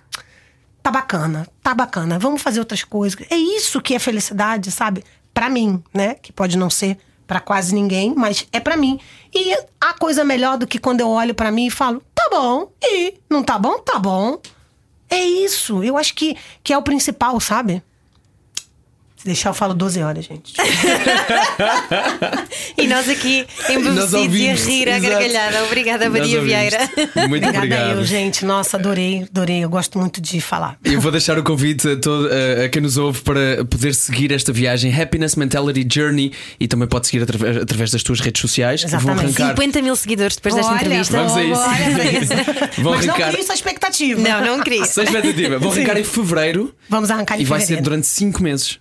tá 0.81 0.91
bacana, 0.91 1.47
tá 1.61 1.73
bacana, 1.73 2.19
vamos 2.19 2.41
fazer 2.41 2.59
outras 2.59 2.83
coisas. 2.83 3.19
É 3.29 3.35
isso 3.35 3.81
que 3.81 3.95
é 3.95 3.99
felicidade, 3.99 4.71
sabe? 4.71 5.03
Pra 5.33 5.49
mim, 5.49 5.83
né? 5.93 6.15
Que 6.15 6.31
pode 6.31 6.57
não 6.57 6.69
ser 6.69 6.97
pra 7.27 7.39
quase 7.39 7.75
ninguém, 7.75 8.13
mas 8.15 8.47
é 8.51 8.59
pra 8.59 8.75
mim. 8.75 8.99
E 9.33 9.55
há 9.79 9.93
coisa 9.93 10.23
melhor 10.23 10.57
do 10.57 10.65
que 10.65 10.79
quando 10.79 11.01
eu 11.01 11.09
olho 11.09 11.35
pra 11.35 11.51
mim 11.51 11.67
e 11.67 11.71
falo, 11.71 12.01
tá 12.15 12.27
bom, 12.31 12.71
e 12.81 13.13
não 13.29 13.43
tá 13.43 13.57
bom, 13.59 13.77
tá 13.79 13.99
bom. 13.99 14.41
É 15.09 15.23
isso. 15.23 15.83
Eu 15.83 15.97
acho 15.97 16.13
que, 16.15 16.35
que 16.63 16.73
é 16.73 16.77
o 16.77 16.83
principal, 16.83 17.39
sabe? 17.39 17.83
Se 19.19 19.25
deixar, 19.25 19.49
eu 19.49 19.53
falo 19.53 19.73
12 19.73 20.01
horas, 20.01 20.23
gente. 20.25 20.53
E 22.77 22.87
nós 22.87 23.09
aqui 23.09 23.45
embevecidos 23.69 24.35
e 24.37 24.49
a 24.49 24.53
rir 24.53 24.87
exato. 24.87 25.01
gargalhada. 25.01 25.63
Obrigada, 25.65 26.09
Maria. 26.09 26.41
Vieira. 26.41 26.77
Muito 27.27 27.45
Obrigada 27.45 27.57
obrigado. 27.57 27.89
eu, 27.97 28.05
gente. 28.05 28.45
Nossa, 28.45 28.77
adorei, 28.77 29.25
adorei. 29.29 29.63
Eu 29.65 29.69
gosto 29.69 29.99
muito 29.99 30.21
de 30.21 30.39
falar. 30.39 30.77
Eu 30.85 31.01
vou 31.01 31.11
deixar 31.11 31.37
o 31.37 31.43
convite 31.43 31.89
a, 31.89 31.97
todo, 31.97 32.29
a, 32.29 32.65
a 32.65 32.69
quem 32.69 32.81
nos 32.81 32.97
ouve 32.97 33.21
para 33.21 33.65
poder 33.65 33.93
seguir 33.93 34.31
esta 34.31 34.53
viagem 34.53 34.93
Happiness 34.97 35.35
Mentality 35.35 35.85
Journey 35.93 36.31
e 36.57 36.67
também 36.69 36.87
pode 36.87 37.07
seguir 37.07 37.23
através, 37.23 37.57
através 37.57 37.91
das 37.91 38.01
tuas 38.01 38.21
redes 38.21 38.39
sociais. 38.41 38.81
Vão 38.83 38.87
Exatamente. 38.99 39.41
arrancar. 39.41 39.49
50 39.61 39.81
mil 39.81 39.95
seguidores 39.97 40.35
depois 40.37 40.55
desta 40.55 40.71
Olha, 40.71 40.77
entrevista. 40.81 41.17
Vamos 41.17 41.35
a 41.35 41.43
isso. 41.43 41.61
Olha 41.61 41.95
pra 41.95 42.05
isso. 42.05 42.81
Vão 42.81 42.93
Mas 42.95 43.05
não 43.05 43.13
arrancar. 43.13 43.31
crie 43.31 43.41
essa 43.43 43.53
expectativa. 43.53 44.21
Não, 44.21 44.45
não 44.45 44.63
queria. 44.63 44.85
Sem 44.85 45.03
expectativa. 45.03 45.59
Vão 45.59 45.71
Sim. 45.73 45.79
arrancar 45.81 45.99
em 45.99 46.03
fevereiro 46.05 46.73
Vamos 46.87 47.11
arrancar 47.11 47.37
em 47.37 47.41
e 47.41 47.45
vai 47.45 47.59
ser 47.59 47.65
fevereiro. 47.67 47.83
durante 47.83 48.07
5 48.07 48.41
meses. 48.41 48.79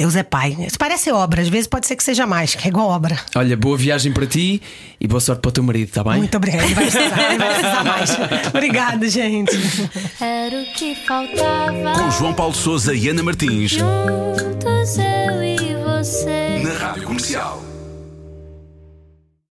Deus 0.00 0.16
é 0.16 0.22
pai. 0.22 0.56
Isso 0.66 0.78
parece 0.78 1.12
obra. 1.12 1.42
Às 1.42 1.48
vezes 1.50 1.66
pode 1.66 1.86
ser 1.86 1.94
que 1.94 2.02
seja 2.02 2.26
mais, 2.26 2.54
que 2.54 2.64
é 2.66 2.68
igual 2.68 2.88
obra. 2.88 3.18
Olha, 3.34 3.54
boa 3.54 3.76
viagem 3.76 4.10
para 4.10 4.24
ti 4.26 4.62
e 4.98 5.06
boa 5.06 5.20
sorte 5.20 5.42
para 5.42 5.50
o 5.50 5.52
teu 5.52 5.62
marido, 5.62 5.88
está 5.88 6.02
bem? 6.02 6.16
Muito 6.16 6.34
obrigada. 6.38 6.64
Ele 6.64 6.74
vai 6.74 6.84
precisar, 6.90 7.28
ele 7.28 7.38
vai 7.38 7.48
precisar 7.48 7.84
mais. 7.84 8.10
Obrigada, 8.48 9.10
gente. 9.10 9.52
Era 10.18 10.62
o 10.62 10.64
que 10.72 10.94
faltava. 11.06 11.92
Com 12.02 12.10
João 12.12 12.32
Paulo 12.32 12.54
Souza 12.54 12.94
e 12.94 13.08
Ana 13.10 13.22
Martins 13.22 13.72
Juntos 13.72 14.96
eu 14.96 15.44
e 15.44 15.74
você. 15.84 16.62
na 16.64 16.72
Rádio 16.78 17.02
Comercial. 17.02 17.69